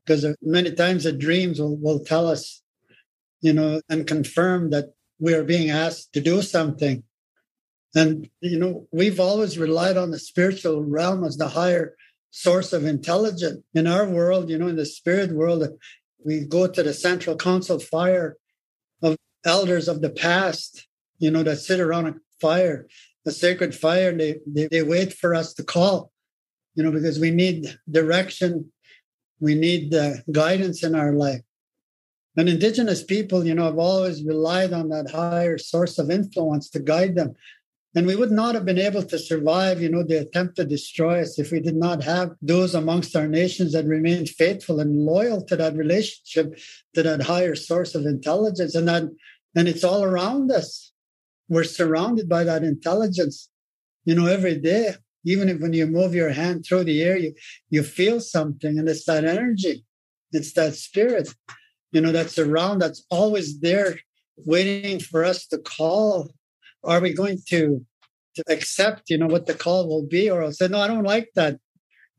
because 0.03 0.25
many 0.41 0.71
times 0.71 1.03
the 1.03 1.11
dreams 1.11 1.59
will, 1.59 1.77
will 1.77 1.99
tell 2.03 2.25
us, 2.27 2.63
you 3.39 3.53
know, 3.53 3.81
and 3.87 4.07
confirm 4.07 4.71
that 4.71 4.95
we 5.19 5.35
are 5.35 5.43
being 5.43 5.69
asked 5.69 6.11
to 6.13 6.21
do 6.21 6.41
something. 6.41 7.03
And 7.93 8.27
you 8.41 8.57
know, 8.57 8.87
we've 8.91 9.19
always 9.19 9.59
relied 9.59 9.97
on 9.97 10.09
the 10.09 10.17
spiritual 10.17 10.83
realm 10.83 11.23
as 11.23 11.37
the 11.37 11.49
higher 11.49 11.95
source 12.31 12.73
of 12.73 12.83
intelligence. 12.83 13.61
In 13.75 13.85
our 13.85 14.09
world, 14.09 14.49
you 14.49 14.57
know, 14.57 14.69
in 14.69 14.75
the 14.75 14.87
spirit 14.87 15.33
world, 15.33 15.61
we 16.25 16.45
go 16.45 16.65
to 16.65 16.81
the 16.81 16.95
central 16.95 17.35
council 17.35 17.77
fire 17.77 18.37
of 19.03 19.17
elders 19.45 19.87
of 19.87 20.01
the 20.01 20.09
past, 20.09 20.87
you 21.19 21.31
know, 21.31 21.43
that 21.43 21.57
sit 21.57 21.79
around 21.79 22.07
a 22.07 22.15
fire, 22.39 22.87
a 23.25 23.31
sacred 23.31 23.73
fire, 23.75 24.15
they, 24.15 24.39
they, 24.45 24.67
they 24.67 24.83
wait 24.83 25.13
for 25.13 25.33
us 25.33 25.53
to 25.53 25.63
call, 25.63 26.11
you 26.75 26.83
know, 26.83 26.91
because 26.91 27.19
we 27.19 27.31
need 27.31 27.77
direction, 27.89 28.71
we 29.39 29.55
need 29.55 29.93
uh, 29.93 30.13
guidance 30.31 30.83
in 30.83 30.95
our 30.95 31.11
life. 31.11 31.41
And 32.37 32.49
indigenous 32.49 33.03
people, 33.03 33.45
you 33.45 33.55
know, 33.55 33.65
have 33.65 33.79
always 33.79 34.23
relied 34.23 34.73
on 34.73 34.89
that 34.89 35.09
higher 35.09 35.57
source 35.57 35.97
of 35.97 36.11
influence 36.11 36.69
to 36.71 36.79
guide 36.79 37.15
them. 37.15 37.35
And 37.95 38.05
we 38.05 38.17
would 38.17 38.31
not 38.31 38.55
have 38.55 38.65
been 38.65 38.77
able 38.77 39.03
to 39.03 39.17
survive, 39.17 39.81
you 39.81 39.87
know, 39.87 40.03
the 40.03 40.19
attempt 40.19 40.57
to 40.57 40.65
destroy 40.65 41.21
us 41.21 41.39
if 41.39 41.51
we 41.51 41.61
did 41.61 41.77
not 41.77 42.03
have 42.03 42.35
those 42.41 42.75
amongst 42.75 43.15
our 43.15 43.27
nations 43.27 43.71
that 43.71 43.85
remained 43.85 44.27
faithful 44.27 44.81
and 44.81 45.05
loyal 45.05 45.41
to 45.45 45.55
that 45.55 45.77
relationship, 45.77 46.59
to 46.93 47.03
that 47.03 47.21
higher 47.21 47.55
source 47.55 47.95
of 47.95 48.05
intelligence. 48.05 48.75
And 48.75 48.89
that 48.89 49.03
and 49.55 49.69
it's 49.69 49.85
all 49.85 50.03
around 50.03 50.51
us. 50.51 50.91
We're 51.47 51.63
surrounded 51.63 52.27
by 52.27 52.43
that 52.43 52.63
intelligence, 52.63 53.49
you 54.03 54.15
know, 54.15 54.25
every 54.25 54.57
day. 54.57 54.95
Even 55.25 55.49
if 55.49 55.59
when 55.59 55.73
you 55.73 55.87
move 55.87 56.13
your 56.13 56.31
hand 56.31 56.65
through 56.65 56.83
the 56.83 57.01
air, 57.01 57.17
you, 57.17 57.33
you 57.69 57.81
feel 57.81 58.19
something, 58.19 58.77
and 58.77 58.87
it's 58.87 59.05
that 59.05 59.25
energy, 59.25 59.83
it's 60.31 60.53
that 60.53 60.75
spirit, 60.75 61.33
you 61.91 62.01
know, 62.01 62.11
that's 62.11 62.37
around, 62.37 62.79
that's 62.79 63.03
always 63.09 63.59
there, 63.59 63.97
waiting 64.37 64.99
for 64.99 65.23
us 65.23 65.47
to 65.47 65.57
call 65.57 66.29
are 66.85 66.99
we 66.99 67.13
going 67.13 67.39
to, 67.49 67.85
to 68.35 68.43
accept, 68.47 69.09
you 69.09 69.17
know, 69.17 69.27
what 69.27 69.47
the 69.47 69.53
call 69.53 69.87
will 69.87 70.05
be? 70.05 70.29
Or 70.29 70.43
I'll 70.43 70.51
say, 70.51 70.67
no, 70.67 70.79
I 70.79 70.87
don't 70.87 71.03
like 71.03 71.29
that. 71.35 71.57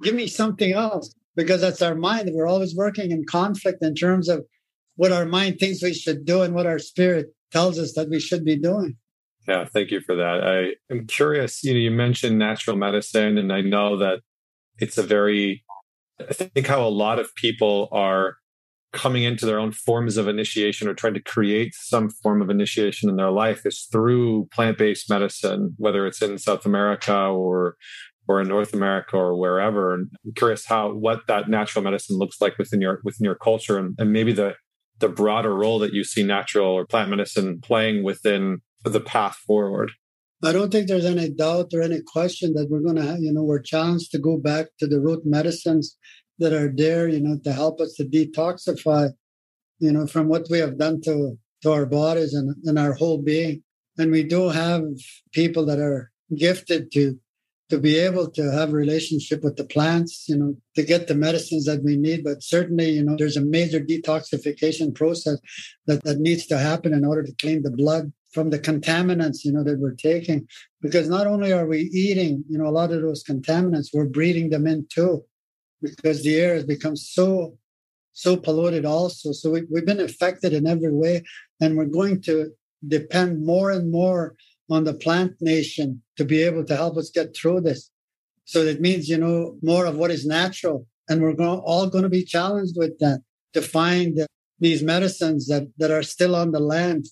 Give 0.02 0.14
me 0.14 0.26
something 0.26 0.72
else. 0.72 1.14
Because 1.36 1.60
that's 1.60 1.82
our 1.82 1.94
mind. 1.94 2.30
We're 2.32 2.48
always 2.48 2.74
working 2.74 3.10
in 3.10 3.26
conflict 3.26 3.82
in 3.82 3.94
terms 3.94 4.28
of 4.28 4.44
what 4.96 5.12
our 5.12 5.26
mind 5.26 5.58
thinks 5.58 5.82
we 5.82 5.92
should 5.92 6.24
do 6.24 6.40
and 6.42 6.54
what 6.54 6.66
our 6.66 6.78
spirit 6.78 7.26
tells 7.52 7.78
us 7.78 7.92
that 7.94 8.08
we 8.08 8.18
should 8.18 8.42
be 8.42 8.56
doing. 8.56 8.96
Yeah, 9.48 9.64
thank 9.64 9.90
you 9.90 10.00
for 10.00 10.16
that. 10.16 10.42
I 10.44 10.92
am 10.92 11.06
curious, 11.06 11.62
you 11.62 11.72
know, 11.72 11.78
you 11.78 11.90
mentioned 11.90 12.38
natural 12.38 12.76
medicine, 12.76 13.38
and 13.38 13.52
I 13.52 13.60
know 13.60 13.96
that 13.98 14.20
it's 14.78 14.98
a 14.98 15.02
very, 15.02 15.64
I 16.20 16.32
think 16.32 16.66
how 16.66 16.86
a 16.86 16.88
lot 16.88 17.18
of 17.18 17.34
people 17.36 17.88
are 17.92 18.36
coming 18.92 19.24
into 19.24 19.46
their 19.46 19.58
own 19.58 19.72
forms 19.72 20.16
of 20.16 20.26
initiation 20.26 20.88
or 20.88 20.94
trying 20.94 21.14
to 21.14 21.22
create 21.22 21.74
some 21.74 22.08
form 22.08 22.40
of 22.40 22.50
initiation 22.50 23.08
in 23.08 23.16
their 23.16 23.30
life 23.30 23.66
is 23.66 23.86
through 23.92 24.48
plant-based 24.52 25.08
medicine, 25.10 25.74
whether 25.76 26.06
it's 26.06 26.22
in 26.22 26.38
South 26.38 26.66
America 26.66 27.14
or 27.14 27.76
or 28.28 28.40
in 28.40 28.48
North 28.48 28.74
America 28.74 29.16
or 29.16 29.38
wherever. 29.38 29.94
I'm 29.94 30.10
curious 30.34 30.66
how 30.66 30.92
what 30.92 31.26
that 31.28 31.48
natural 31.48 31.84
medicine 31.84 32.16
looks 32.16 32.40
like 32.40 32.58
within 32.58 32.80
your 32.80 33.00
within 33.04 33.24
your 33.24 33.36
culture 33.36 33.78
and, 33.78 33.94
and 33.98 34.12
maybe 34.12 34.32
the 34.32 34.54
the 34.98 35.08
broader 35.08 35.54
role 35.54 35.78
that 35.80 35.92
you 35.92 36.02
see 36.02 36.22
natural 36.22 36.68
or 36.68 36.86
plant 36.86 37.10
medicine 37.10 37.60
playing 37.60 38.02
within 38.02 38.62
the 38.88 39.00
path 39.00 39.36
forward. 39.46 39.92
I 40.42 40.52
don't 40.52 40.70
think 40.70 40.86
there's 40.86 41.06
any 41.06 41.30
doubt 41.30 41.70
or 41.72 41.80
any 41.80 42.00
question 42.06 42.52
that 42.54 42.68
we're 42.68 42.80
going 42.80 42.96
to 42.96 43.02
have, 43.02 43.20
you 43.20 43.32
know, 43.32 43.42
we're 43.42 43.60
challenged 43.60 44.10
to 44.12 44.18
go 44.18 44.36
back 44.36 44.66
to 44.78 44.86
the 44.86 45.00
root 45.00 45.22
medicines 45.24 45.96
that 46.38 46.52
are 46.52 46.70
there, 46.74 47.08
you 47.08 47.20
know, 47.20 47.38
to 47.44 47.52
help 47.52 47.80
us 47.80 47.94
to 47.94 48.04
detoxify, 48.04 49.10
you 49.78 49.92
know, 49.92 50.06
from 50.06 50.28
what 50.28 50.46
we 50.50 50.58
have 50.58 50.78
done 50.78 51.00
to 51.02 51.38
to 51.62 51.72
our 51.72 51.86
bodies 51.86 52.34
and, 52.34 52.54
and 52.64 52.78
our 52.78 52.92
whole 52.92 53.22
being. 53.22 53.62
And 53.98 54.10
we 54.12 54.22
do 54.22 54.50
have 54.50 54.82
people 55.32 55.64
that 55.66 55.78
are 55.78 56.10
gifted 56.36 56.92
to 56.92 57.18
to 57.68 57.78
be 57.78 57.98
able 57.98 58.30
to 58.30 58.52
have 58.52 58.72
relationship 58.72 59.42
with 59.42 59.56
the 59.56 59.64
plants, 59.64 60.28
you 60.28 60.36
know, 60.36 60.54
to 60.76 60.84
get 60.84 61.08
the 61.08 61.14
medicines 61.16 61.64
that 61.64 61.82
we 61.82 61.96
need. 61.96 62.22
But 62.22 62.42
certainly, 62.42 62.90
you 62.90 63.02
know, 63.02 63.16
there's 63.18 63.36
a 63.36 63.44
major 63.44 63.80
detoxification 63.80 64.94
process 64.94 65.38
that, 65.86 66.04
that 66.04 66.20
needs 66.20 66.46
to 66.46 66.58
happen 66.58 66.94
in 66.94 67.04
order 67.04 67.24
to 67.24 67.34
clean 67.40 67.62
the 67.62 67.72
blood 67.72 68.12
from 68.36 68.50
the 68.50 68.58
contaminants, 68.58 69.46
you 69.46 69.52
know, 69.52 69.64
that 69.64 69.78
we're 69.78 69.94
taking. 70.10 70.46
Because 70.82 71.08
not 71.08 71.26
only 71.26 71.50
are 71.54 71.66
we 71.66 71.80
eating, 72.04 72.44
you 72.50 72.58
know, 72.58 72.66
a 72.66 72.78
lot 72.80 72.92
of 72.92 73.00
those 73.00 73.24
contaminants, 73.24 73.94
we're 73.94 74.14
breathing 74.18 74.50
them 74.50 74.66
in 74.66 74.86
too. 74.90 75.24
Because 75.80 76.22
the 76.22 76.36
air 76.36 76.52
has 76.54 76.64
become 76.64 76.96
so 76.96 77.56
so 78.12 78.36
polluted 78.36 78.84
also. 78.84 79.32
So 79.32 79.50
we, 79.50 79.62
we've 79.70 79.86
been 79.92 80.00
affected 80.00 80.52
in 80.52 80.66
every 80.66 80.92
way. 80.92 81.22
And 81.60 81.76
we're 81.76 81.96
going 82.00 82.20
to 82.22 82.50
depend 82.86 83.44
more 83.52 83.70
and 83.70 83.90
more 83.90 84.36
on 84.70 84.84
the 84.84 84.94
plant 84.94 85.32
nation 85.40 86.02
to 86.18 86.24
be 86.24 86.42
able 86.42 86.64
to 86.66 86.76
help 86.76 86.98
us 86.98 87.10
get 87.10 87.34
through 87.34 87.62
this. 87.62 87.90
So 88.44 88.64
that 88.64 88.80
means 88.80 89.08
you 89.08 89.18
know 89.18 89.56
more 89.62 89.86
of 89.86 89.96
what 89.96 90.10
is 90.10 90.26
natural. 90.26 90.86
And 91.08 91.22
we're 91.22 91.40
going, 91.44 91.60
all 91.60 91.88
going 91.88 92.08
to 92.10 92.18
be 92.20 92.24
challenged 92.24 92.76
with 92.76 92.98
that 92.98 93.20
to 93.54 93.62
find 93.62 94.26
these 94.58 94.82
medicines 94.82 95.46
that, 95.48 95.64
that 95.78 95.90
are 95.90 96.02
still 96.02 96.34
on 96.36 96.52
the 96.52 96.60
land 96.60 97.06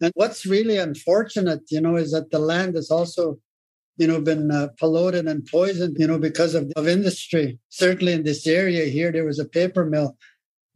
and 0.00 0.12
what's 0.14 0.46
really 0.46 0.78
unfortunate 0.78 1.62
you 1.70 1.80
know 1.80 1.96
is 1.96 2.12
that 2.12 2.30
the 2.30 2.38
land 2.38 2.76
is 2.76 2.90
also 2.90 3.38
you 3.98 4.06
know, 4.06 4.20
been 4.20 4.50
uh, 4.50 4.68
polluted 4.78 5.26
and 5.26 5.44
poisoned, 5.44 5.96
you 5.98 6.06
know, 6.06 6.18
because 6.18 6.54
of, 6.54 6.70
of 6.76 6.86
industry. 6.86 7.58
Certainly 7.68 8.12
in 8.12 8.22
this 8.22 8.46
area 8.46 8.86
here, 8.86 9.10
there 9.10 9.24
was 9.24 9.40
a 9.40 9.44
paper 9.44 9.84
mill 9.84 10.16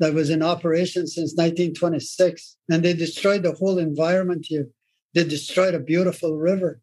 that 0.01 0.13
was 0.13 0.29
in 0.29 0.43
operation 0.43 1.07
since 1.07 1.31
1926, 1.37 2.57
and 2.69 2.83
they 2.83 2.93
destroyed 2.93 3.45
the 3.45 3.53
whole 3.53 3.79
environment 3.79 4.47
here. 4.49 4.67
They 5.15 5.23
destroyed 5.23 5.75
a 5.75 5.81
beautiful 5.81 6.37
river. 6.37 6.81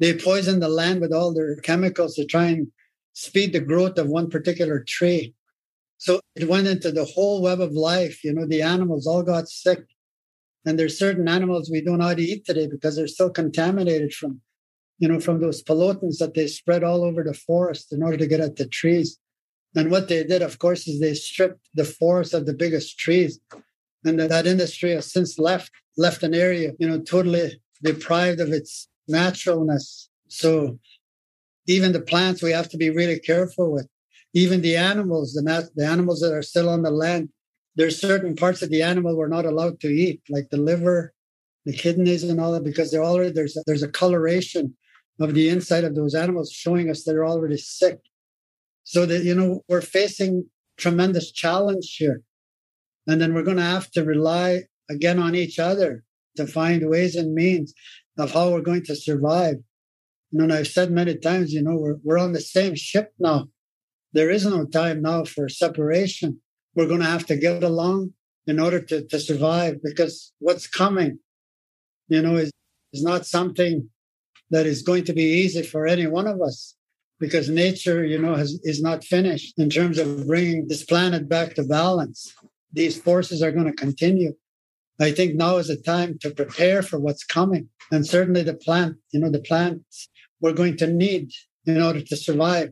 They 0.00 0.18
poisoned 0.18 0.60
the 0.60 0.68
land 0.68 1.00
with 1.00 1.12
all 1.12 1.32
their 1.32 1.56
chemicals 1.56 2.16
to 2.16 2.26
try 2.26 2.46
and 2.46 2.66
speed 3.12 3.52
the 3.52 3.60
growth 3.60 3.96
of 3.96 4.08
one 4.08 4.28
particular 4.28 4.84
tree. 4.86 5.34
So 5.98 6.20
it 6.34 6.48
went 6.48 6.66
into 6.66 6.90
the 6.90 7.04
whole 7.04 7.40
web 7.40 7.60
of 7.60 7.72
life. 7.72 8.24
You 8.24 8.34
know, 8.34 8.46
the 8.46 8.62
animals 8.62 9.06
all 9.06 9.22
got 9.22 9.48
sick. 9.48 9.84
And 10.66 10.78
there's 10.78 10.98
certain 10.98 11.28
animals 11.28 11.70
we 11.70 11.80
do 11.80 11.96
not 11.96 12.18
eat 12.18 12.44
today 12.44 12.66
because 12.66 12.96
they're 12.96 13.06
still 13.06 13.30
contaminated 13.30 14.12
from 14.12 14.42
you 14.98 15.08
know, 15.08 15.20
from 15.20 15.40
those 15.40 15.62
pollutants 15.62 16.18
that 16.18 16.34
they 16.34 16.46
spread 16.46 16.82
all 16.82 17.04
over 17.04 17.22
the 17.22 17.34
forest 17.34 17.92
in 17.92 18.02
order 18.02 18.16
to 18.16 18.26
get 18.26 18.40
at 18.40 18.56
the 18.56 18.66
trees. 18.66 19.18
And 19.74 19.90
what 19.90 20.08
they 20.08 20.24
did, 20.24 20.42
of 20.42 20.58
course, 20.58 20.88
is 20.88 21.00
they 21.00 21.14
stripped 21.14 21.68
the 21.74 21.84
forest 21.84 22.32
of 22.32 22.46
the 22.46 22.54
biggest 22.54 22.98
trees. 22.98 23.38
And 24.04 24.18
that 24.18 24.46
industry 24.46 24.92
has 24.92 25.12
since 25.12 25.38
left, 25.38 25.70
left 25.98 26.22
an 26.22 26.34
area, 26.34 26.72
you 26.78 26.88
know, 26.88 27.00
totally 27.00 27.60
deprived 27.82 28.40
of 28.40 28.52
its 28.52 28.88
naturalness. 29.06 30.08
So 30.28 30.78
even 31.66 31.92
the 31.92 32.00
plants 32.00 32.42
we 32.42 32.52
have 32.52 32.70
to 32.70 32.76
be 32.76 32.90
really 32.90 33.18
careful 33.18 33.72
with. 33.72 33.88
Even 34.32 34.62
the 34.62 34.76
animals, 34.76 35.32
the, 35.32 35.42
nat- 35.42 35.74
the 35.74 35.86
animals 35.86 36.20
that 36.20 36.32
are 36.32 36.42
still 36.42 36.68
on 36.68 36.82
the 36.82 36.90
land, 36.90 37.30
there's 37.76 38.00
certain 38.00 38.34
parts 38.34 38.62
of 38.62 38.70
the 38.70 38.82
animal 38.82 39.16
we're 39.16 39.28
not 39.28 39.44
allowed 39.44 39.80
to 39.80 39.88
eat, 39.88 40.22
like 40.28 40.48
the 40.50 40.56
liver, 40.56 41.12
the 41.64 41.72
kidneys 41.72 42.24
and 42.24 42.40
all 42.40 42.52
that, 42.52 42.64
because 42.64 42.90
they're 42.90 43.04
already 43.04 43.32
there's 43.32 43.56
a, 43.56 43.62
there's 43.66 43.82
a 43.82 43.88
coloration 43.88 44.74
of 45.20 45.34
the 45.34 45.48
inside 45.48 45.84
of 45.84 45.94
those 45.94 46.14
animals 46.14 46.50
showing 46.52 46.90
us 46.90 47.04
they're 47.04 47.26
already 47.26 47.56
sick. 47.56 47.98
So 48.84 49.04
that, 49.06 49.24
you 49.24 49.34
know, 49.34 49.62
we're 49.68 49.80
facing 49.80 50.48
tremendous 50.76 51.32
challenge 51.32 51.96
here. 51.98 52.22
And 53.06 53.20
then 53.20 53.34
we're 53.34 53.42
going 53.42 53.56
to 53.56 53.62
have 53.62 53.90
to 53.92 54.04
rely 54.04 54.64
again 54.88 55.18
on 55.18 55.34
each 55.34 55.58
other 55.58 56.04
to 56.36 56.46
find 56.46 56.88
ways 56.88 57.16
and 57.16 57.34
means 57.34 57.72
of 58.18 58.32
how 58.32 58.50
we're 58.50 58.60
going 58.60 58.84
to 58.84 58.96
survive. 58.96 59.56
You 60.30 60.38
know, 60.38 60.44
and 60.44 60.52
I've 60.52 60.68
said 60.68 60.90
many 60.90 61.16
times, 61.16 61.52
you 61.52 61.62
know, 61.62 61.76
we're, 61.76 61.96
we're 62.02 62.18
on 62.18 62.32
the 62.32 62.40
same 62.40 62.74
ship 62.74 63.12
now. 63.18 63.48
There 64.12 64.30
is 64.30 64.46
no 64.46 64.66
time 64.66 65.02
now 65.02 65.24
for 65.24 65.48
separation. 65.48 66.40
We're 66.76 66.86
going 66.86 67.00
to 67.00 67.06
have 67.06 67.26
to 67.26 67.36
get 67.36 67.64
along 67.64 68.12
in 68.46 68.60
order 68.60 68.80
to, 68.80 69.04
to 69.06 69.18
survive 69.18 69.82
because 69.82 70.32
what's 70.38 70.68
coming, 70.68 71.18
you 72.08 72.22
know, 72.22 72.36
is, 72.36 72.52
is 72.92 73.02
not 73.02 73.26
something 73.26 73.88
that 74.50 74.66
is 74.66 74.82
going 74.82 75.04
to 75.04 75.12
be 75.12 75.24
easy 75.24 75.62
for 75.62 75.86
any 75.86 76.06
one 76.06 76.28
of 76.28 76.40
us 76.40 76.76
because 77.18 77.48
nature, 77.48 78.04
you 78.04 78.20
know, 78.20 78.34
has, 78.34 78.60
is 78.62 78.82
not 78.82 79.04
finished 79.04 79.58
in 79.58 79.70
terms 79.70 79.98
of 79.98 80.26
bringing 80.26 80.68
this 80.68 80.84
planet 80.84 81.28
back 81.28 81.54
to 81.54 81.64
balance. 81.64 82.32
These 82.72 83.00
forces 83.00 83.42
are 83.42 83.52
going 83.52 83.66
to 83.66 83.72
continue. 83.72 84.34
I 85.00 85.12
think 85.12 85.34
now 85.34 85.56
is 85.56 85.68
the 85.68 85.76
time 85.76 86.18
to 86.20 86.30
prepare 86.30 86.82
for 86.82 86.98
what's 86.98 87.24
coming. 87.24 87.68
And 87.90 88.06
certainly 88.06 88.42
the 88.42 88.54
plant, 88.54 88.96
you 89.12 89.20
know, 89.20 89.30
the 89.30 89.40
plants 89.40 90.08
we're 90.40 90.52
going 90.52 90.76
to 90.78 90.86
need 90.86 91.30
in 91.64 91.80
order 91.80 92.00
to 92.00 92.16
survive. 92.16 92.70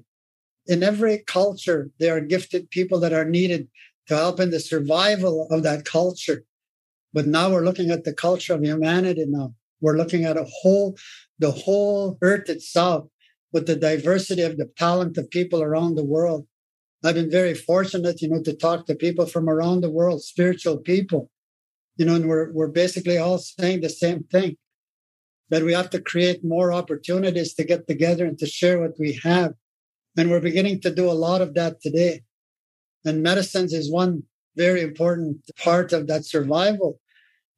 In 0.67 0.83
every 0.83 1.19
culture, 1.19 1.91
there 1.99 2.17
are 2.17 2.21
gifted 2.21 2.71
people 2.71 3.01
that 3.01 3.13
are 3.13 3.25
needed 3.25 3.69
to 4.09 4.17
help 4.17 4.41
in 4.41 4.51
the 4.51 4.61
survival 4.61 5.49
of 5.51 5.63
that 5.63 5.85
culture. 5.85 6.45
But 7.13 7.27
now 7.27 7.51
we're 7.51 7.65
looking 7.65 7.91
at 7.91 8.05
the 8.05 8.13
culture 8.13 8.55
of 8.55 8.63
humanity 8.63 9.25
now. 9.27 9.55
We're 9.81 9.97
looking 9.97 10.25
at 10.25 10.37
a 10.37 10.47
whole, 10.63 10.97
the 11.39 11.51
whole 11.51 12.19
earth 12.23 12.49
itself 12.49 13.07
with 13.53 13.67
the 13.67 13.77
diversity 13.77 14.43
of 14.43 14.57
the 14.57 14.71
talent 14.77 15.17
of 15.17 15.31
people 15.31 15.63
around 15.63 15.95
the 15.95 16.05
world. 16.05 16.47
I've 17.05 17.15
been 17.15 17.31
very 17.31 17.55
fortunate, 17.55 18.23
you 18.23 18.29
know, 18.29 18.43
to 18.43 18.55
talk 18.55 18.87
to 18.87 18.95
people 18.95 19.27
from 19.27 19.49
around 19.49 19.83
the 19.83 19.91
world, 19.91 20.23
spiritual 20.23 20.79
people, 20.79 21.31
you 21.97 22.07
know, 22.07 22.15
and 22.15 22.27
we're, 22.27 22.51
we're 22.53 22.69
basically 22.69 23.19
all 23.19 23.39
saying 23.39 23.83
the 23.83 23.91
same 23.91 24.25
thing 24.25 24.57
that 25.51 25.63
we 25.63 25.73
have 25.75 25.91
to 25.91 26.01
create 26.01 26.43
more 26.43 26.73
opportunities 26.73 27.55
to 27.55 27.65
get 27.65 27.87
together 27.87 28.25
and 28.25 28.39
to 28.39 28.47
share 28.47 28.81
what 28.81 28.99
we 28.99 29.21
have. 29.23 29.53
And 30.17 30.31
we're 30.31 30.41
beginning 30.41 30.81
to 30.81 30.95
do 30.95 31.11
a 31.11 31.13
lot 31.13 31.43
of 31.43 31.55
that 31.55 31.81
today. 31.81 32.23
And 33.05 33.23
medicines 33.23 33.73
is 33.73 33.91
one 33.91 34.23
very 34.57 34.83
important 34.83 35.39
part 35.63 35.93
of 35.93 36.07
that 36.07 36.25
survival 36.25 37.01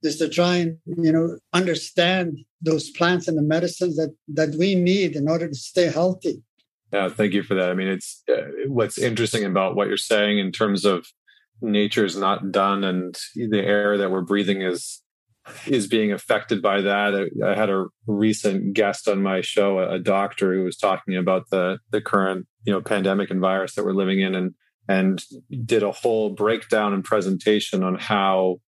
is 0.02 0.18
to 0.18 0.28
try 0.28 0.56
and, 0.56 0.78
you 0.86 1.12
know, 1.12 1.38
understand 1.52 2.38
those 2.60 2.90
plants 2.90 3.28
and 3.28 3.36
the 3.36 3.42
medicines 3.42 3.96
that, 3.96 4.14
that 4.28 4.54
we 4.56 4.74
need 4.74 5.16
in 5.16 5.28
order 5.28 5.48
to 5.48 5.54
stay 5.54 5.86
healthy. 5.86 6.42
Yeah, 6.92 7.08
thank 7.08 7.32
you 7.34 7.42
for 7.42 7.54
that. 7.54 7.70
I 7.70 7.74
mean, 7.74 7.88
it's 7.88 8.22
uh, 8.28 8.42
what's 8.68 8.98
interesting 8.98 9.44
about 9.44 9.74
what 9.74 9.88
you're 9.88 9.96
saying 9.96 10.38
in 10.38 10.52
terms 10.52 10.84
of 10.84 11.06
nature 11.60 12.04
is 12.04 12.16
not 12.16 12.52
done 12.52 12.84
and 12.84 13.18
the 13.34 13.62
air 13.62 13.98
that 13.98 14.10
we're 14.10 14.20
breathing 14.20 14.62
is 14.62 15.02
is 15.66 15.86
being 15.86 16.12
affected 16.12 16.60
by 16.60 16.80
that. 16.80 17.14
I, 17.14 17.50
I, 17.50 17.54
had 17.54 17.70
a 17.70 17.86
recent 18.06 18.72
guest 18.74 19.08
on 19.08 19.22
my 19.22 19.40
show, 19.40 19.78
a, 19.78 19.94
a 19.94 19.98
doctor 19.98 20.52
who 20.52 20.64
was 20.64 20.76
talking 20.76 21.16
about 21.16 21.50
the 21.50 21.78
the 21.90 22.00
current 22.00 22.46
you 22.64 22.72
know 22.72 22.80
pandemic 22.80 23.30
and 23.30 23.40
virus 23.40 23.74
that 23.74 23.84
we're 23.84 23.92
living 23.92 24.20
in, 24.20 24.34
and 24.34 24.54
and 24.88 25.22
did 25.64 25.82
a 25.82 25.92
whole 25.92 26.30
breakdown 26.30 26.92
and 26.92 27.04
presentation 27.04 27.82
on 27.82 27.96
how 27.96 28.58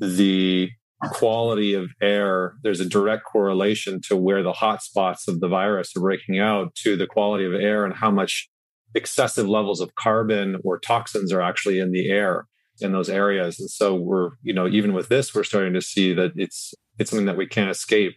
the 0.00 0.70
quality 1.10 1.74
of 1.74 1.90
air 2.00 2.54
there's 2.62 2.78
a 2.78 2.88
direct 2.88 3.24
correlation 3.24 4.00
to 4.00 4.16
where 4.16 4.42
the 4.42 4.52
hot 4.52 4.80
spots 4.80 5.26
of 5.26 5.40
the 5.40 5.48
virus 5.48 5.96
are 5.96 6.00
breaking 6.00 6.38
out 6.38 6.72
to 6.76 6.96
the 6.96 7.08
quality 7.08 7.44
of 7.44 7.52
air 7.54 7.84
and 7.84 7.94
how 7.94 8.10
much 8.10 8.48
excessive 8.94 9.48
levels 9.48 9.80
of 9.80 9.94
carbon 9.94 10.56
or 10.64 10.78
toxins 10.78 11.32
are 11.32 11.42
actually 11.42 11.78
in 11.78 11.92
the 11.92 12.10
air 12.10 12.46
in 12.80 12.92
those 12.92 13.08
areas. 13.08 13.60
And 13.60 13.70
so 13.70 13.94
we're, 13.94 14.30
you 14.42 14.52
know, 14.52 14.66
even 14.66 14.92
with 14.92 15.08
this, 15.08 15.34
we're 15.34 15.44
starting 15.44 15.74
to 15.74 15.80
see 15.80 16.14
that 16.14 16.32
it's 16.36 16.74
it's 16.98 17.10
something 17.10 17.26
that 17.26 17.36
we 17.36 17.46
can't 17.46 17.70
escape. 17.70 18.14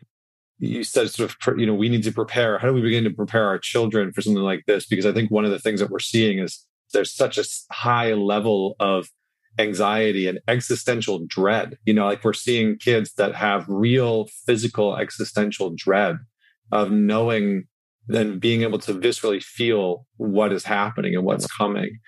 You 0.57 0.83
said 0.83 1.09
sort 1.09 1.31
of, 1.31 1.59
you 1.59 1.65
know, 1.65 1.73
we 1.73 1.89
need 1.89 2.03
to 2.03 2.11
prepare. 2.11 2.57
How 2.57 2.67
do 2.67 2.73
we 2.73 2.81
begin 2.81 3.03
to 3.05 3.09
prepare 3.09 3.45
our 3.45 3.59
children 3.59 4.11
for 4.11 4.21
something 4.21 4.43
like 4.43 4.63
this? 4.67 4.85
Because 4.85 5.05
I 5.05 5.11
think 5.11 5.31
one 5.31 5.45
of 5.45 5.51
the 5.51 5.59
things 5.59 5.79
that 5.79 5.89
we're 5.89 5.99
seeing 5.99 6.39
is 6.39 6.65
there's 6.93 7.13
such 7.13 7.37
a 7.37 7.43
high 7.71 8.13
level 8.13 8.75
of 8.79 9.09
anxiety 9.57 10.27
and 10.27 10.39
existential 10.47 11.25
dread. 11.25 11.77
You 11.85 11.93
know, 11.93 12.05
like 12.05 12.23
we're 12.23 12.33
seeing 12.33 12.77
kids 12.77 13.13
that 13.13 13.35
have 13.35 13.65
real 13.67 14.27
physical 14.45 14.97
existential 14.97 15.73
dread 15.75 16.17
of 16.71 16.91
knowing 16.91 17.65
and 18.09 18.39
being 18.39 18.61
able 18.61 18.79
to 18.79 18.93
viscerally 18.93 19.41
feel 19.41 20.05
what 20.17 20.51
is 20.51 20.63
happening 20.63 21.15
and 21.15 21.25
what's 21.25 21.47
coming. 21.47 21.99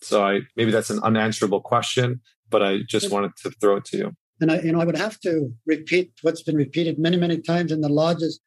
So 0.00 0.24
I 0.24 0.40
maybe 0.56 0.70
that's 0.70 0.90
an 0.90 1.00
unanswerable 1.02 1.60
question, 1.60 2.20
but 2.50 2.62
I 2.62 2.80
just 2.88 3.10
wanted 3.10 3.32
to 3.42 3.50
throw 3.50 3.76
it 3.76 3.84
to 3.86 3.96
you. 3.96 4.12
And 4.40 4.50
I, 4.50 4.60
you 4.60 4.72
know, 4.72 4.80
I 4.80 4.84
would 4.84 4.96
have 4.96 5.20
to 5.20 5.52
repeat 5.66 6.12
what's 6.22 6.42
been 6.42 6.56
repeated 6.56 6.98
many, 6.98 7.16
many 7.16 7.40
times 7.40 7.70
in 7.70 7.80
the 7.80 7.88
lodges 7.88 8.40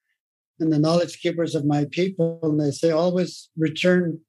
and 0.59 0.71
the 0.71 0.79
knowledge 0.79 1.19
keepers 1.19 1.55
of 1.55 1.65
my 1.65 1.85
people. 1.91 2.39
And 2.43 2.59
they 2.59 2.71
say 2.71 2.91
always 2.91 3.49
return 3.57 4.19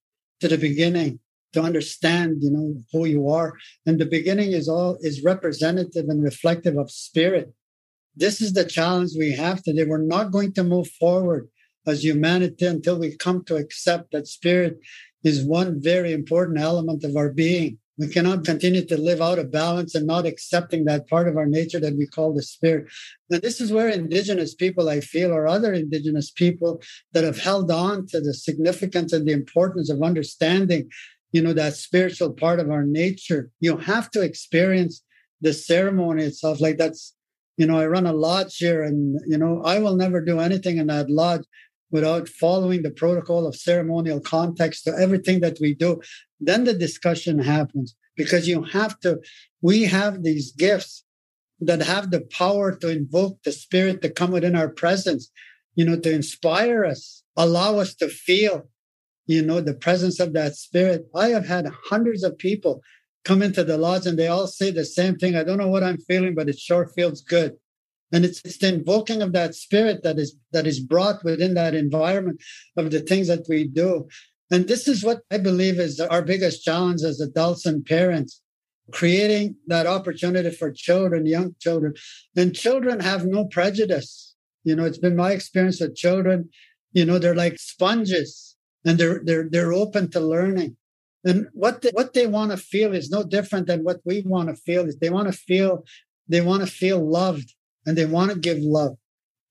to 0.41 0.49
the 0.49 0.59
beginning 0.59 1.19
to 1.53 1.63
understand, 1.63 2.39
you 2.41 2.51
know, 2.51 2.75
who 2.93 3.07
you 3.07 3.29
are. 3.29 3.55
And 3.87 3.99
the 3.99 4.07
beginning 4.07 4.53
is 4.53 4.69
all 4.69 4.99
is 5.01 5.25
representative 5.25 6.07
and 6.09 6.23
reflective 6.23 6.77
of 6.77 6.91
spirit. 6.91 7.53
This 8.15 8.41
is 8.41 8.53
the 8.55 8.65
challenge 8.65 9.11
we 9.19 9.33
have 9.33 9.63
today. 9.63 9.85
We're 9.85 9.99
not 9.99 10.33
going 10.33 10.53
to 10.55 10.65
move 10.65 10.89
forward 10.99 11.49
as 11.87 12.03
humanity 12.03 12.67
until 12.67 12.99
we 12.99 13.17
come 13.17 13.45
to 13.45 13.57
accept 13.57 14.13
that 14.13 14.27
spirit 14.27 14.79
is 15.23 15.45
one 15.45 15.83
very 15.83 16.13
important 16.13 16.59
element 16.59 17.05
of 17.05 17.17
our 17.17 17.31
being. 17.31 17.79
We 17.99 18.09
cannot 18.09 18.45
continue 18.45 18.85
to 18.85 18.99
live 18.99 19.23
out 19.23 19.39
of 19.39 19.51
balance 19.51 19.95
and 19.95 20.07
not 20.07 20.27
accepting 20.27 20.85
that 20.85 21.09
part 21.09 21.29
of 21.29 21.37
our 21.39 21.47
nature 21.47 21.81
that 21.81 21.97
we 21.97 22.07
call 22.07 22.35
the 22.35 22.43
spirit. 22.43 22.89
And 23.31 23.41
this 23.41 23.59
is 23.59 23.73
where 23.73 23.89
indigenous 23.89 24.55
people, 24.55 24.91
I 24.91 25.01
feel, 25.01 25.33
or 25.33 25.47
other 25.47 25.73
indigenous 25.73 26.31
people 26.31 26.83
that 27.13 27.25
have 27.25 27.39
held 27.39 27.71
on 27.71 28.07
to 28.09 28.21
the 28.21 28.35
significance 28.35 29.15
and 29.15 29.27
the 29.27 29.33
importance 29.33 29.89
of 29.89 30.03
understanding, 30.03 30.91
you 31.33 31.43
know, 31.43 31.53
that 31.53 31.77
spiritual 31.77 32.33
part 32.33 32.61
of 32.61 32.71
our 32.71 32.85
nature. 32.85 33.51
You 33.61 33.77
have 33.77 34.11
to 34.13 34.23
experience 34.23 35.03
the 35.41 35.53
ceremony 35.53 36.25
itself. 36.25 36.61
Like 36.61 36.79
that's, 36.79 37.15
you 37.57 37.67
know, 37.67 37.79
I 37.79 37.87
run 37.87 38.07
a 38.07 38.13
lodge 38.13 38.57
here 38.57 38.83
and, 38.83 39.21
you 39.27 39.39
know, 39.39 39.63
I 39.63 39.79
will 39.79 39.97
never 39.97 40.21
do 40.21 40.41
anything 40.41 40.79
in 40.79 40.87
that 40.89 41.11
lodge 41.11 41.43
without 41.91 42.29
following 42.29 42.83
the 42.83 42.91
protocol 42.91 43.47
of 43.47 43.55
ceremonial 43.57 44.21
context 44.21 44.85
to 44.85 44.95
everything 44.99 45.41
that 45.41 45.59
we 45.61 45.75
do, 45.75 46.01
then 46.41 46.65
the 46.65 46.75
discussion 46.75 47.39
happens 47.39 47.95
because 48.17 48.49
you 48.49 48.63
have 48.63 48.99
to, 49.01 49.21
we 49.63 49.85
have 49.85 50.23
these 50.23 50.53
gifts 50.53 51.05
that 51.61 51.81
have 51.83 52.11
the 52.11 52.21
power 52.21 52.75
to 52.75 52.89
invoke 52.89 53.43
the 53.45 53.53
spirit 53.53 54.03
to 54.03 54.11
come 54.11 54.31
within 54.31 54.57
our 54.57 54.69
presence, 54.69 55.31
you 55.75 55.85
know, 55.85 55.99
to 55.99 56.13
inspire 56.13 56.85
us, 56.85 57.23
allow 57.37 57.79
us 57.79 57.95
to 57.95 58.09
feel, 58.09 58.69
you 59.27 59.43
know, 59.43 59.61
the 59.61 59.75
presence 59.75 60.21
of 60.21 60.33
that 60.35 60.57
spirit. 60.57 61.07
I 61.15 61.29
have 61.29 61.47
had 61.47 61.67
hundreds 61.91 62.23
of 62.23 62.39
people 62.39 62.83
come 63.25 63.43
into 63.43 63.65
the 63.65 63.77
lodge 63.77 64.07
and 64.07 64.19
they 64.19 64.29
all 64.29 64.47
say 64.47 64.71
the 64.71 64.85
same 64.85 65.17
thing. 65.17 65.35
I 65.35 65.43
don't 65.43 65.59
know 65.59 65.69
what 65.69 65.83
I'm 65.83 65.99
feeling, 65.99 66.35
but 66.35 66.49
it 66.49 66.59
sure 66.59 66.87
feels 66.87 67.23
good. 67.23 67.57
And 68.13 68.25
it's, 68.25 68.41
it's 68.45 68.59
the 68.59 68.69
invoking 68.69 69.21
of 69.21 69.33
that 69.33 69.57
spirit 69.57 70.05
that 70.05 70.17
is 70.19 70.37
that 70.53 70.67
is 70.67 70.79
brought 70.79 71.25
within 71.25 71.55
that 71.55 71.75
environment 71.75 72.41
of 72.77 72.93
the 72.93 73.01
things 73.01 73.27
that 73.27 73.47
we 73.49 73.67
do. 73.67 74.07
And 74.53 74.69
this 74.69 74.87
is 74.87 75.03
what 75.03 75.23
I 75.33 75.39
believe 75.39 75.81
is 75.81 75.99
our 75.99 76.23
biggest 76.23 76.63
challenge 76.63 77.03
as 77.03 77.21
adults 77.21 77.67
and 77.67 77.85
parents, 77.85 78.41
creating 78.93 79.57
that 79.67 79.89
opportunity 79.89 80.51
for 80.53 80.71
children, 80.71 81.27
young 81.27 81.57
children. 81.59 81.95
And 82.37 82.55
children 82.55 83.01
have 83.01 83.27
no 83.27 83.47
prejudice. 83.47 84.37
You 84.63 84.77
know, 84.77 84.85
it's 84.85 84.99
been 84.99 85.17
my 85.17 85.33
experience 85.33 85.81
with 85.81 85.97
children, 85.97 86.49
you 86.93 87.05
know, 87.05 87.19
they're 87.19 87.35
like 87.35 87.59
sponges 87.59 88.46
and 88.87 88.97
they're 88.99 89.21
they're 89.23 89.49
they're 89.51 89.73
open 89.73 90.11
to 90.13 90.21
learning. 90.21 90.77
And 91.25 91.49
what 91.53 91.83
they, 91.83 91.91
what 91.91 92.15
they 92.15 92.27
want 92.27 92.53
to 92.53 92.57
feel 92.57 92.95
is 92.95 93.11
no 93.11 93.23
different 93.25 93.67
than 93.67 93.85
what 93.85 94.01
we 94.05 94.23
want 94.25 94.49
to 94.49 94.55
feel. 94.55 94.87
Is 94.87 94.97
they 94.99 95.11
want 95.11 95.27
to 95.31 95.37
feel 95.37 95.85
they 96.29 96.41
want 96.41 96.63
to 96.63 96.71
feel 96.83 97.01
loved 97.05 97.55
and 97.85 97.99
they 97.99 98.07
want 98.07 98.31
to 98.31 98.39
give 98.39 98.59
love. 98.59 98.97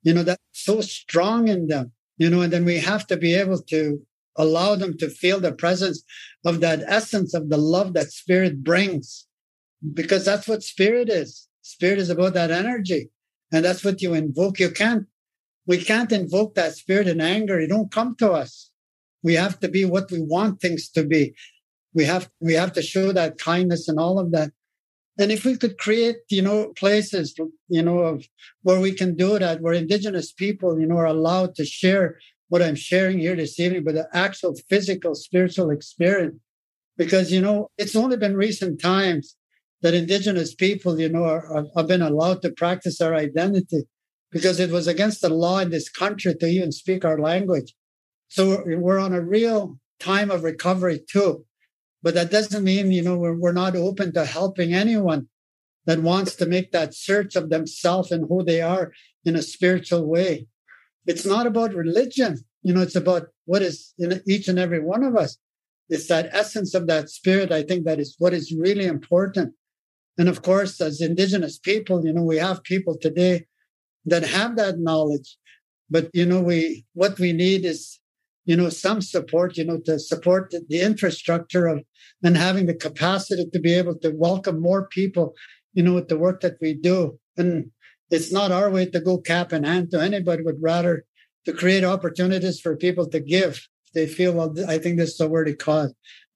You 0.03 0.13
know, 0.13 0.23
that's 0.23 0.41
so 0.51 0.81
strong 0.81 1.47
in 1.47 1.67
them, 1.67 1.91
you 2.17 2.29
know, 2.29 2.41
and 2.41 2.53
then 2.53 2.65
we 2.65 2.79
have 2.79 3.05
to 3.07 3.17
be 3.17 3.35
able 3.35 3.61
to 3.63 4.01
allow 4.37 4.75
them 4.75 4.97
to 4.97 5.09
feel 5.09 5.39
the 5.39 5.51
presence 5.51 6.03
of 6.45 6.59
that 6.59 6.83
essence 6.85 7.33
of 7.33 7.49
the 7.49 7.57
love 7.57 7.93
that 7.93 8.11
spirit 8.11 8.63
brings, 8.63 9.25
because 9.93 10.25
that's 10.25 10.47
what 10.47 10.61
spirit 10.63 11.09
is. 11.09 11.47
Spirit 11.61 11.99
is 11.99 12.09
about 12.09 12.33
that 12.33 12.51
energy. 12.51 13.09
And 13.51 13.63
that's 13.65 13.83
what 13.83 14.01
you 14.01 14.13
invoke. 14.13 14.59
You 14.59 14.69
can't, 14.69 15.05
we 15.65 15.77
can't 15.83 16.11
invoke 16.11 16.55
that 16.55 16.75
spirit 16.75 17.07
in 17.07 17.21
anger. 17.21 17.59
It 17.59 17.69
don't 17.69 17.91
come 17.91 18.15
to 18.17 18.31
us. 18.31 18.71
We 19.25 19.33
have 19.33 19.55
to 19.61 19.67
be 19.67 19.83
what 19.93 20.07
we 20.13 20.21
want 20.35 20.53
things 20.59 20.83
to 20.95 21.03
be. 21.13 21.23
We 21.97 22.03
have, 22.11 22.29
we 22.47 22.53
have 22.61 22.73
to 22.73 22.83
show 22.93 23.07
that 23.11 23.39
kindness 23.51 23.83
and 23.89 23.97
all 23.99 24.17
of 24.19 24.31
that. 24.35 24.49
And 25.17 25.31
if 25.31 25.41
we 25.45 25.57
could 25.61 25.77
create, 25.85 26.17
you 26.29 26.43
know, 26.47 26.59
places, 26.83 27.27
you 27.77 27.83
know, 27.87 27.99
of 27.99 28.27
where 28.65 28.81
we 28.85 28.91
can 29.01 29.15
do 29.15 29.39
that, 29.39 29.61
where 29.61 29.73
indigenous 29.73 30.29
people, 30.43 30.79
you 30.79 30.87
know, 30.89 30.97
are 30.97 31.13
allowed 31.17 31.55
to 31.55 31.65
share 31.65 32.07
what 32.49 32.61
I'm 32.61 32.75
sharing 32.75 33.19
here 33.19 33.35
this 33.35 33.59
evening, 33.59 33.83
but 33.85 33.95
the 33.95 34.07
actual 34.13 34.53
physical, 34.69 35.15
spiritual 35.15 35.71
experience. 35.71 36.39
Because, 36.97 37.31
you 37.31 37.41
know, 37.41 37.57
it's 37.77 37.95
only 37.95 38.17
been 38.17 38.37
recent 38.37 38.81
times 38.81 39.35
that 39.81 39.93
indigenous 39.93 40.53
people, 40.53 40.99
you 40.99 41.09
know, 41.09 41.23
are, 41.23 41.45
are, 41.55 41.65
have 41.75 41.87
been 41.87 42.01
allowed 42.01 42.41
to 42.43 42.51
practice 42.51 43.01
our 43.01 43.15
identity. 43.15 43.83
because 44.35 44.59
it 44.59 44.69
was 44.69 44.87
against 44.87 45.21
the 45.21 45.29
law 45.29 45.59
in 45.59 45.69
this 45.69 45.89
country 45.89 46.35
to 46.35 46.45
even 46.45 46.71
speak 46.71 47.05
our 47.05 47.19
language. 47.31 47.73
So 48.27 48.63
we're 48.65 48.99
on 48.99 49.13
a 49.13 49.21
real 49.21 49.79
time 49.99 50.31
of 50.31 50.43
recovery 50.43 50.99
too. 51.09 51.45
But 52.03 52.13
that 52.13 52.31
doesn't 52.31 52.63
mean, 52.63 52.91
you 52.91 53.01
know, 53.01 53.17
we're, 53.17 53.37
we're 53.37 53.51
not 53.51 53.75
open 53.75 54.13
to 54.13 54.25
helping 54.25 54.73
anyone 54.73 55.27
that 55.85 56.01
wants 56.01 56.35
to 56.35 56.45
make 56.45 56.71
that 56.71 56.93
search 56.93 57.35
of 57.35 57.49
themselves 57.49 58.11
and 58.11 58.25
who 58.27 58.43
they 58.43 58.61
are 58.61 58.91
in 59.23 59.35
a 59.35 59.41
spiritual 59.41 60.05
way. 60.05 60.47
It's 61.07 61.25
not 61.25 61.47
about 61.47 61.73
religion. 61.73 62.43
You 62.63 62.73
know, 62.73 62.81
it's 62.81 62.95
about 62.95 63.27
what 63.45 63.61
is 63.61 63.93
in 63.97 64.21
each 64.27 64.47
and 64.47 64.59
every 64.59 64.79
one 64.79 65.03
of 65.03 65.15
us. 65.15 65.37
It's 65.89 66.07
that 66.07 66.29
essence 66.31 66.73
of 66.73 66.87
that 66.87 67.09
spirit. 67.09 67.51
I 67.51 67.61
think 67.61 67.85
that 67.85 67.99
is 67.99 68.15
what 68.17 68.33
is 68.33 68.55
really 68.57 68.85
important. 68.85 69.53
And 70.17 70.29
of 70.29 70.41
course, 70.41 70.81
as 70.81 71.01
indigenous 71.01 71.59
people, 71.59 72.05
you 72.05 72.13
know, 72.13 72.23
we 72.23 72.37
have 72.37 72.63
people 72.63 72.97
today 72.97 73.45
that 74.05 74.23
have 74.23 74.55
that 74.55 74.79
knowledge. 74.79 75.37
But, 75.89 76.09
you 76.13 76.25
know, 76.25 76.41
we, 76.41 76.85
what 76.93 77.19
we 77.19 77.33
need 77.33 77.65
is, 77.65 77.99
you 78.45 78.55
know, 78.55 78.69
some 78.69 79.01
support, 79.01 79.57
you 79.57 79.65
know, 79.65 79.79
to 79.85 79.99
support 79.99 80.51
the, 80.51 80.81
infrastructure 80.81 81.67
of 81.67 81.83
and 82.23 82.37
having 82.37 82.65
the 82.67 82.73
capacity 82.73 83.45
to 83.51 83.59
be 83.59 83.73
able 83.73 83.97
to 83.99 84.11
welcome 84.11 84.61
more 84.61 84.87
people, 84.87 85.33
you 85.73 85.83
know, 85.83 85.93
with 85.93 86.07
the 86.07 86.17
work 86.17 86.41
that 86.41 86.57
we 86.61 86.73
do. 86.73 87.19
And 87.37 87.71
it's 88.09 88.31
not 88.31 88.51
our 88.51 88.69
way 88.69 88.85
to 88.85 88.99
go 88.99 89.17
cap 89.17 89.51
in 89.51 89.63
hand 89.63 89.91
to 89.91 90.01
anybody, 90.01 90.43
but 90.43 90.55
rather 90.61 91.05
to 91.45 91.53
create 91.53 91.83
opportunities 91.83 92.59
for 92.59 92.77
people 92.77 93.07
to 93.09 93.19
give. 93.19 93.67
They 93.93 94.07
feel, 94.07 94.33
well, 94.33 94.53
I 94.67 94.77
think 94.77 94.97
this 94.97 95.13
is 95.13 95.19
a 95.19 95.27
worthy 95.27 95.55
cause, 95.55 95.93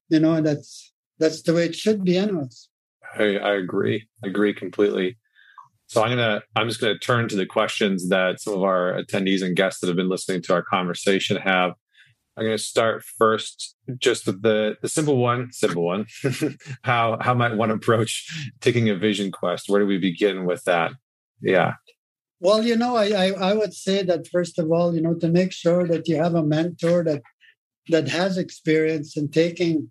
you 0.08 0.20
know, 0.20 0.34
and 0.34 0.46
that's, 0.46 0.92
that's 1.18 1.42
the 1.42 1.54
way 1.54 1.66
it 1.66 1.74
should 1.74 2.04
be 2.04 2.16
anyways. 2.16 2.68
I, 3.18 3.36
I 3.36 3.54
agree. 3.54 4.08
I 4.24 4.28
agree 4.28 4.54
completely. 4.54 5.16
So 5.86 6.04
I'm 6.04 6.10
gonna 6.10 6.40
I'm 6.54 6.68
just 6.68 6.80
gonna 6.80 6.98
turn 6.98 7.28
to 7.28 7.34
the 7.34 7.46
questions 7.46 8.10
that 8.10 8.40
some 8.40 8.54
of 8.54 8.62
our 8.62 9.02
attendees 9.02 9.42
and 9.42 9.56
guests 9.56 9.80
that 9.80 9.88
have 9.88 9.96
been 9.96 10.08
listening 10.08 10.40
to 10.42 10.54
our 10.54 10.62
conversation 10.62 11.36
have. 11.38 11.72
I'm 12.40 12.46
gonna 12.46 12.58
start 12.58 13.04
first 13.04 13.76
just 13.98 14.26
with 14.26 14.40
the 14.40 14.76
the 14.80 14.88
simple 14.88 15.18
one, 15.18 15.52
simple 15.52 15.84
one. 15.84 16.06
how 16.82 17.18
how 17.20 17.34
might 17.34 17.54
one 17.54 17.70
approach 17.70 18.26
taking 18.62 18.88
a 18.88 18.96
vision 18.96 19.30
quest? 19.30 19.68
Where 19.68 19.80
do 19.80 19.86
we 19.86 19.98
begin 19.98 20.46
with 20.46 20.64
that? 20.64 20.92
Yeah. 21.42 21.74
Well, 22.40 22.64
you 22.64 22.76
know, 22.76 22.96
I, 22.96 23.08
I, 23.08 23.50
I 23.50 23.52
would 23.52 23.74
say 23.74 24.02
that 24.04 24.26
first 24.26 24.58
of 24.58 24.72
all, 24.72 24.94
you 24.94 25.02
know, 25.02 25.14
to 25.16 25.28
make 25.28 25.52
sure 25.52 25.86
that 25.86 26.08
you 26.08 26.16
have 26.16 26.34
a 26.34 26.42
mentor 26.42 27.04
that 27.04 27.20
that 27.90 28.08
has 28.08 28.38
experience 28.38 29.18
in 29.18 29.28
taking 29.28 29.90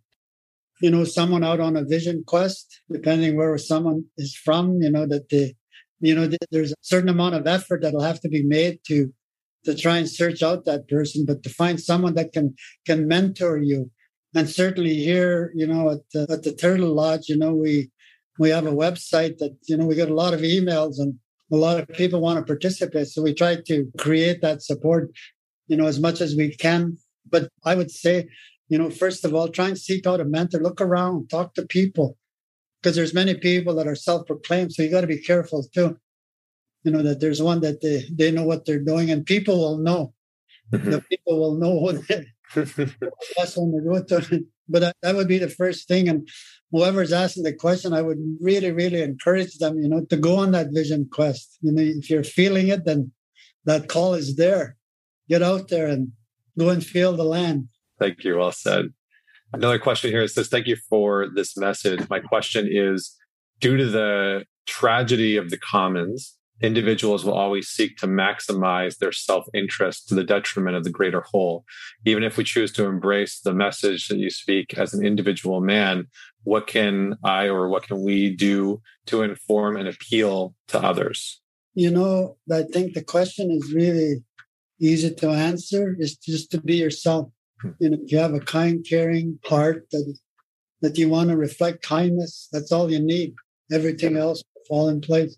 you 0.81 0.89
know 0.89 1.03
someone 1.03 1.43
out 1.43 1.59
on 1.59 1.77
a 1.77 1.83
vision 1.83 2.23
quest 2.25 2.81
depending 2.89 3.35
where 3.35 3.55
someone 3.59 4.05
is 4.17 4.33
from 4.33 4.81
you 4.81 4.89
know 4.89 5.05
that 5.05 5.29
they 5.29 5.53
you 5.99 6.15
know 6.15 6.29
there's 6.51 6.71
a 6.71 6.75
certain 6.81 7.09
amount 7.09 7.35
of 7.35 7.45
effort 7.45 7.81
that'll 7.81 8.01
have 8.01 8.21
to 8.21 8.29
be 8.29 8.43
made 8.43 8.79
to 8.87 9.13
to 9.65 9.75
try 9.75 9.97
and 9.97 10.09
search 10.09 10.41
out 10.41 10.65
that 10.65 10.87
person 10.87 11.25
but 11.25 11.43
to 11.43 11.49
find 11.49 11.79
someone 11.79 12.15
that 12.15 12.33
can 12.33 12.55
can 12.85 13.07
mentor 13.07 13.57
you 13.57 13.89
and 14.35 14.49
certainly 14.49 14.95
here 14.95 15.51
you 15.55 15.67
know 15.67 15.91
at 15.91 15.99
the, 16.13 16.27
at 16.31 16.43
the 16.43 16.53
turtle 16.53 16.93
lodge 16.93 17.29
you 17.29 17.37
know 17.37 17.53
we 17.53 17.89
we 18.37 18.49
have 18.49 18.65
a 18.65 18.71
website 18.71 19.37
that 19.37 19.55
you 19.67 19.75
know 19.75 19.85
we 19.85 19.95
get 19.95 20.11
a 20.11 20.21
lot 20.23 20.33
of 20.33 20.41
emails 20.41 20.95
and 20.99 21.15
a 21.51 21.55
lot 21.55 21.79
of 21.79 21.87
people 21.89 22.21
want 22.21 22.37
to 22.37 22.45
participate 22.45 23.07
so 23.07 23.21
we 23.21 23.33
try 23.33 23.57
to 23.65 23.91
create 23.97 24.41
that 24.41 24.61
support 24.61 25.09
you 25.67 25.75
know 25.75 25.87
as 25.87 25.99
much 25.99 26.21
as 26.21 26.35
we 26.35 26.55
can 26.55 26.97
but 27.29 27.49
i 27.65 27.75
would 27.75 27.91
say 27.91 28.27
you 28.69 28.77
know, 28.77 28.89
first 28.89 29.25
of 29.25 29.33
all, 29.33 29.49
try 29.49 29.67
and 29.67 29.77
seek 29.77 30.05
out 30.05 30.21
a 30.21 30.25
mentor, 30.25 30.59
look 30.59 30.79
around, 30.79 31.29
talk 31.29 31.55
to 31.55 31.65
people, 31.65 32.17
because 32.81 32.95
there's 32.95 33.13
many 33.13 33.33
people 33.33 33.75
that 33.75 33.87
are 33.87 33.95
self-proclaimed. 33.95 34.71
So 34.71 34.83
you 34.83 34.91
got 34.91 35.01
to 35.01 35.07
be 35.07 35.21
careful 35.21 35.65
too. 35.73 35.97
You 36.83 36.91
know, 36.91 37.03
that 37.03 37.19
there's 37.19 37.41
one 37.41 37.61
that 37.61 37.81
they, 37.81 38.05
they 38.11 38.31
know 38.31 38.43
what 38.43 38.65
they're 38.65 38.79
doing 38.79 39.11
and 39.11 39.25
people 39.25 39.57
will 39.57 39.77
know. 39.77 40.13
Mm-hmm. 40.71 40.91
The 40.91 41.01
people 41.01 41.39
will 41.39 41.55
know 41.55 41.73
what 41.73 41.95
that's 42.55 43.55
they 43.55 43.61
go 43.61 44.03
to. 44.03 44.45
But 44.71 44.81
that, 44.81 44.97
that 45.01 45.15
would 45.15 45.27
be 45.27 45.39
the 45.39 45.49
first 45.49 45.87
thing. 45.87 46.07
And 46.07 46.29
whoever's 46.71 47.11
asking 47.11 47.41
the 47.41 47.55
question, 47.55 47.91
I 47.91 48.03
would 48.03 48.19
really, 48.39 48.69
really 48.69 49.01
encourage 49.01 49.57
them, 49.57 49.79
you 49.79 49.89
know, 49.89 50.05
to 50.11 50.15
go 50.15 50.35
on 50.35 50.51
that 50.51 50.67
vision 50.71 51.09
quest. 51.11 51.57
You 51.61 51.71
know, 51.71 51.81
if 51.81 52.07
you're 52.07 52.23
feeling 52.23 52.67
it, 52.67 52.85
then 52.85 53.11
that 53.65 53.89
call 53.89 54.13
is 54.13 54.35
there. 54.35 54.77
Get 55.27 55.41
out 55.41 55.69
there 55.69 55.87
and 55.87 56.11
go 56.55 56.69
and 56.69 56.85
feel 56.85 57.13
the 57.13 57.23
land. 57.23 57.69
Thank 57.99 58.23
you. 58.23 58.37
Well 58.37 58.51
said. 58.51 58.93
Another 59.51 59.79
question 59.79 60.11
here 60.11 60.27
says, 60.27 60.49
Thank 60.49 60.67
you 60.67 60.75
for 60.87 61.27
this 61.33 61.57
message. 61.57 62.07
My 62.07 62.19
question 62.19 62.69
is 62.71 63.17
due 63.59 63.75
to 63.75 63.85
the 63.87 64.45
tragedy 64.67 65.35
of 65.35 65.49
the 65.49 65.57
commons, 65.57 66.35
individuals 66.61 67.23
will 67.23 67.33
always 67.33 67.67
seek 67.67 67.97
to 67.97 68.07
maximize 68.07 68.97
their 68.97 69.11
self 69.11 69.45
interest 69.53 70.07
to 70.09 70.15
the 70.15 70.23
detriment 70.23 70.75
of 70.75 70.83
the 70.83 70.89
greater 70.89 71.21
whole. 71.21 71.65
Even 72.05 72.23
if 72.23 72.37
we 72.37 72.43
choose 72.43 72.71
to 72.73 72.85
embrace 72.85 73.39
the 73.39 73.53
message 73.53 74.07
that 74.07 74.17
you 74.17 74.29
speak 74.29 74.77
as 74.77 74.93
an 74.93 75.05
individual 75.05 75.61
man, 75.61 76.07
what 76.43 76.67
can 76.67 77.15
I 77.23 77.45
or 77.45 77.69
what 77.69 77.83
can 77.83 78.01
we 78.03 78.35
do 78.35 78.81
to 79.07 79.23
inform 79.23 79.77
and 79.77 79.87
appeal 79.87 80.55
to 80.69 80.79
others? 80.79 81.41
You 81.73 81.91
know, 81.91 82.37
I 82.51 82.63
think 82.63 82.93
the 82.93 83.03
question 83.03 83.51
is 83.51 83.73
really 83.73 84.23
easy 84.81 85.13
to 85.13 85.29
answer 85.29 85.95
is 85.99 86.15
just 86.17 86.51
to 86.51 86.61
be 86.61 86.75
yourself 86.75 87.29
hmm. 87.61 87.71
you 87.79 87.89
know, 87.89 87.97
if 88.01 88.11
you 88.11 88.17
have 88.17 88.33
a 88.33 88.39
kind, 88.39 88.85
caring 88.87 89.39
heart 89.45 89.87
that 89.91 90.17
that 90.81 90.97
you 90.97 91.09
want 91.09 91.29
to 91.29 91.35
reflect 91.35 91.81
kindness, 91.81 92.47
that's 92.51 92.71
all 92.71 92.89
you 92.89 92.99
need. 92.99 93.33
Everything 93.71 94.15
else 94.15 94.41
will 94.55 94.63
fall 94.67 94.89
in 94.89 95.01
place. 95.01 95.35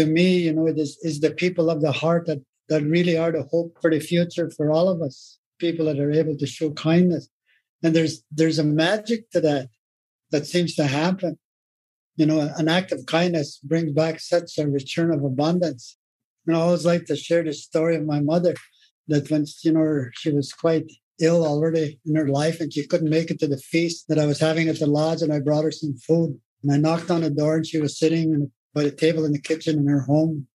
To 0.00 0.06
me, 0.06 0.38
you 0.38 0.54
know, 0.54 0.66
it 0.66 0.78
is, 0.78 0.96
is 1.02 1.20
the 1.20 1.30
people 1.30 1.68
of 1.68 1.82
the 1.82 1.92
heart 1.92 2.24
that, 2.26 2.42
that 2.70 2.82
really 2.82 3.18
are 3.18 3.32
the 3.32 3.42
hope 3.42 3.76
for 3.82 3.90
the 3.90 4.00
future 4.00 4.50
for 4.56 4.72
all 4.72 4.88
of 4.88 5.02
us. 5.02 5.38
People 5.58 5.84
that 5.84 5.98
are 5.98 6.10
able 6.10 6.38
to 6.38 6.46
show 6.46 6.70
kindness. 6.70 7.28
And 7.82 7.94
there's 7.94 8.22
there's 8.30 8.58
a 8.58 8.64
magic 8.64 9.30
to 9.32 9.42
that 9.42 9.68
that 10.30 10.46
seems 10.46 10.74
to 10.76 10.86
happen. 10.86 11.38
You 12.16 12.24
know, 12.24 12.40
an 12.56 12.68
act 12.68 12.92
of 12.92 13.04
kindness 13.04 13.60
brings 13.62 13.92
back 13.92 14.20
such 14.20 14.56
a 14.56 14.66
return 14.66 15.12
of 15.12 15.22
abundance. 15.22 15.98
And 16.46 16.56
I 16.56 16.60
always 16.60 16.86
like 16.86 17.04
to 17.06 17.16
share 17.16 17.42
the 17.42 17.52
story 17.52 17.94
of 17.96 18.06
my 18.06 18.20
mother 18.20 18.54
that 19.08 19.30
when 19.30 19.44
you 19.62 19.72
know 19.72 20.06
she 20.14 20.32
was 20.32 20.54
quite 20.54 20.90
ill 21.20 21.44
already 21.44 22.00
in 22.06 22.16
her 22.16 22.28
life 22.28 22.58
and 22.58 22.72
she 22.72 22.86
couldn't 22.86 23.10
make 23.10 23.30
it 23.30 23.38
to 23.40 23.46
the 23.46 23.58
feast 23.58 24.08
that 24.08 24.18
I 24.18 24.24
was 24.24 24.40
having 24.40 24.70
at 24.70 24.78
the 24.78 24.86
lodge. 24.86 25.20
And 25.20 25.30
I 25.30 25.40
brought 25.40 25.64
her 25.64 25.70
some 25.70 25.98
food. 25.98 26.40
And 26.62 26.72
I 26.72 26.78
knocked 26.78 27.10
on 27.10 27.20
the 27.20 27.28
door 27.28 27.56
and 27.56 27.66
she 27.66 27.78
was 27.78 27.98
sitting 27.98 28.50
by 28.74 28.82
the 28.82 28.90
table 28.90 29.24
in 29.24 29.32
the 29.32 29.40
kitchen 29.40 29.78
in 29.78 29.86
her 29.86 30.00
home. 30.00 30.46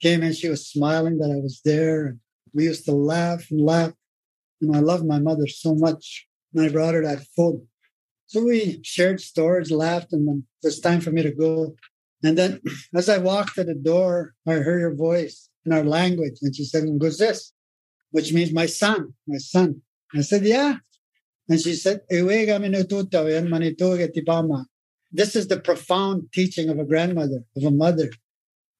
Came 0.00 0.22
in, 0.22 0.32
she 0.32 0.48
was 0.48 0.66
smiling 0.66 1.18
that 1.18 1.30
I 1.30 1.40
was 1.40 1.60
there. 1.64 2.16
We 2.52 2.64
used 2.64 2.84
to 2.86 2.92
laugh 2.92 3.50
and 3.50 3.60
laugh. 3.60 3.92
And 4.60 4.76
I 4.76 4.80
loved 4.80 5.06
my 5.06 5.18
mother 5.18 5.46
so 5.46 5.74
much. 5.74 6.26
And 6.54 6.64
I 6.64 6.68
brought 6.68 6.94
her 6.94 7.02
that 7.02 7.26
food. 7.36 7.66
So 8.26 8.44
we 8.44 8.80
shared 8.82 9.20
stories, 9.20 9.70
laughed, 9.70 10.12
and 10.12 10.26
then 10.26 10.44
it 10.62 10.66
was 10.66 10.80
time 10.80 11.00
for 11.00 11.10
me 11.10 11.22
to 11.22 11.32
go. 11.32 11.76
And 12.22 12.38
then 12.38 12.60
as 12.94 13.08
I 13.08 13.18
walked 13.18 13.54
to 13.56 13.64
the 13.64 13.74
door, 13.74 14.34
I 14.46 14.54
heard 14.54 14.82
her 14.82 14.94
voice 14.94 15.48
in 15.66 15.72
our 15.72 15.84
language. 15.84 16.38
And 16.42 16.54
she 16.54 16.64
said, 16.64 16.84
this? 17.00 17.52
Which 18.10 18.32
means 18.32 18.52
my 18.52 18.66
son, 18.66 19.14
my 19.26 19.38
son. 19.38 19.82
I 20.14 20.20
said, 20.20 20.44
yeah. 20.44 20.76
And 21.48 21.60
she 21.60 21.74
said, 21.74 22.00
This 25.14 25.36
is 25.36 25.46
the 25.46 25.60
profound 25.60 26.32
teaching 26.32 26.68
of 26.68 26.80
a 26.80 26.84
grandmother, 26.84 27.44
of 27.56 27.62
a 27.62 27.70
mother. 27.70 28.10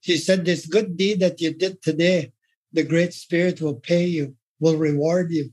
She 0.00 0.16
said, 0.16 0.44
This 0.44 0.66
good 0.66 0.96
deed 0.96 1.20
that 1.20 1.40
you 1.40 1.54
did 1.54 1.80
today, 1.80 2.32
the 2.72 2.82
Great 2.82 3.14
Spirit 3.14 3.60
will 3.60 3.76
pay 3.76 4.04
you, 4.04 4.34
will 4.58 4.76
reward 4.76 5.30
you. 5.30 5.50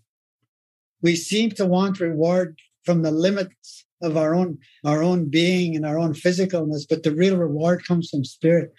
We 1.03 1.15
seem 1.15 1.51
to 1.51 1.67
want 1.67 1.99
reward 1.99 2.57
from 2.84 3.03
the 3.03 3.11
limits 3.11 3.86
of 4.01 4.17
our 4.17 4.34
own 4.34 4.57
our 4.84 5.03
own 5.03 5.29
being 5.29 5.75
and 5.75 5.86
our 5.86 5.99
own 5.99 6.13
physicalness, 6.13 6.88
but 6.89 7.03
the 7.03 7.13
real 7.13 7.38
reward 7.38 7.86
comes 7.86 8.09
from 8.09 8.25
spirit. 8.25 8.73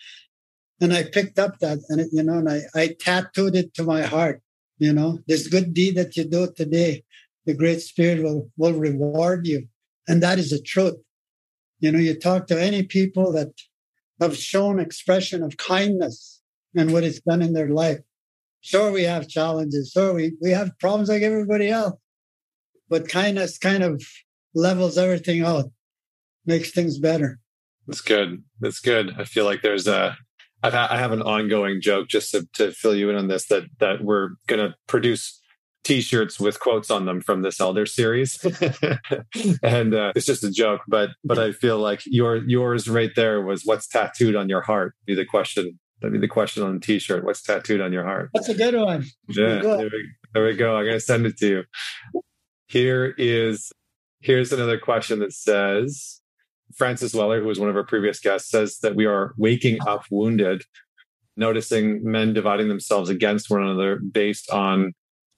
And 0.80 0.92
I 0.92 1.04
picked 1.04 1.38
up 1.38 1.60
that 1.60 1.78
and 1.88 2.00
it, 2.00 2.08
you 2.10 2.24
know, 2.24 2.38
and 2.38 2.50
I, 2.50 2.62
I 2.74 2.96
tattooed 2.98 3.54
it 3.54 3.74
to 3.74 3.84
my 3.84 4.02
heart. 4.02 4.42
You 4.78 4.92
know, 4.92 5.20
this 5.28 5.46
good 5.46 5.72
deed 5.72 5.94
that 5.94 6.16
you 6.16 6.24
do 6.24 6.50
today, 6.56 7.04
the 7.46 7.54
Great 7.54 7.80
Spirit 7.80 8.24
will, 8.24 8.50
will 8.56 8.72
reward 8.72 9.46
you. 9.46 9.68
And 10.08 10.20
that 10.24 10.40
is 10.40 10.50
the 10.50 10.60
truth. 10.60 10.96
You 11.82 11.90
know, 11.90 11.98
you 11.98 12.14
talk 12.14 12.46
to 12.46 12.62
any 12.62 12.84
people 12.84 13.32
that 13.32 13.48
have 14.20 14.36
shown 14.36 14.78
expression 14.78 15.42
of 15.42 15.56
kindness 15.56 16.40
and 16.76 16.92
what 16.92 17.02
it's 17.02 17.20
done 17.20 17.42
in 17.42 17.54
their 17.54 17.68
life. 17.68 17.98
Sure, 18.60 18.92
we 18.92 19.02
have 19.02 19.28
challenges. 19.28 19.90
Sure, 19.90 20.14
we, 20.14 20.36
we 20.40 20.50
have 20.50 20.78
problems 20.78 21.08
like 21.08 21.22
everybody 21.22 21.68
else. 21.68 21.98
But 22.88 23.08
kindness 23.08 23.58
kind 23.58 23.82
of 23.82 24.00
levels 24.54 24.96
everything 24.96 25.42
out, 25.42 25.72
makes 26.46 26.70
things 26.70 27.00
better. 27.00 27.40
That's 27.88 28.00
good. 28.00 28.44
That's 28.60 28.78
good. 28.78 29.14
I 29.18 29.24
feel 29.24 29.44
like 29.44 29.62
there's 29.62 29.88
a 29.88 30.16
I've 30.62 30.74
ha- 30.74 30.88
I 30.88 30.98
have 30.98 31.10
an 31.10 31.22
ongoing 31.22 31.80
joke 31.80 32.06
just 32.06 32.30
to, 32.30 32.46
to 32.54 32.70
fill 32.70 32.94
you 32.94 33.10
in 33.10 33.16
on 33.16 33.26
this 33.26 33.48
that 33.48 33.64
that 33.80 34.04
we're 34.04 34.30
going 34.46 34.60
to 34.60 34.76
produce 34.86 35.41
t-shirts 35.84 36.38
with 36.38 36.60
quotes 36.60 36.90
on 36.90 37.06
them 37.06 37.20
from 37.20 37.42
this 37.42 37.60
elder 37.60 37.86
series 37.86 38.38
and 39.62 39.94
uh, 39.94 40.12
it's 40.14 40.26
just 40.26 40.44
a 40.44 40.50
joke 40.50 40.80
but 40.86 41.10
but 41.24 41.38
i 41.38 41.50
feel 41.50 41.78
like 41.78 42.02
your 42.06 42.36
yours 42.36 42.88
right 42.88 43.10
there 43.16 43.42
was 43.42 43.64
what's 43.64 43.88
tattooed 43.88 44.36
on 44.36 44.48
your 44.48 44.60
heart 44.60 44.94
be 45.06 45.14
the 45.14 45.24
question 45.24 45.78
That'd 46.02 46.14
be 46.14 46.18
the 46.18 46.28
question 46.28 46.64
on 46.64 46.74
the 46.74 46.80
t-shirt. 46.80 47.24
What's 47.24 47.42
tattooed 47.42 47.80
on 47.80 47.92
your 47.92 48.02
heart? 48.02 48.30
That's 48.34 48.48
a 48.48 48.54
good 48.54 48.74
one. 48.74 49.04
Yeah, 49.28 49.60
good. 49.60 49.78
There, 49.78 49.84
we, 49.84 50.08
there 50.34 50.44
we 50.46 50.56
go. 50.56 50.76
I'm 50.76 50.84
going 50.84 50.96
to 50.96 51.00
send 51.00 51.26
it 51.26 51.38
to 51.38 51.48
you. 51.48 51.62
Here 52.66 53.14
is 53.16 53.70
here's 54.20 54.52
another 54.52 54.78
question 54.78 55.20
that 55.20 55.32
says 55.32 56.20
Francis 56.76 57.14
Weller, 57.14 57.40
who 57.40 57.46
was 57.46 57.60
one 57.60 57.68
of 57.68 57.76
our 57.76 57.84
previous 57.84 58.18
guests, 58.18 58.50
says 58.50 58.78
that 58.78 58.96
we 58.96 59.06
are 59.06 59.32
waking 59.36 59.78
up 59.86 60.04
wounded, 60.10 60.64
noticing 61.36 62.02
men 62.02 62.32
dividing 62.32 62.68
themselves 62.68 63.08
against 63.08 63.48
one 63.48 63.62
another 63.62 64.00
based 64.00 64.50
on 64.50 64.94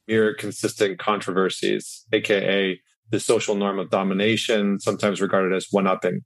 mere 0.07 0.35
consistent 0.35 0.99
controversies, 0.99 2.07
aka 2.13 2.79
the 3.11 3.21
social 3.21 3.55
norm 3.55 3.79
of 3.79 3.91
domination, 3.91 4.81
sometimes 4.81 5.21
regarded 5.21 5.55
as 5.55 5.69
one 5.71 5.87
upping. 5.87 6.21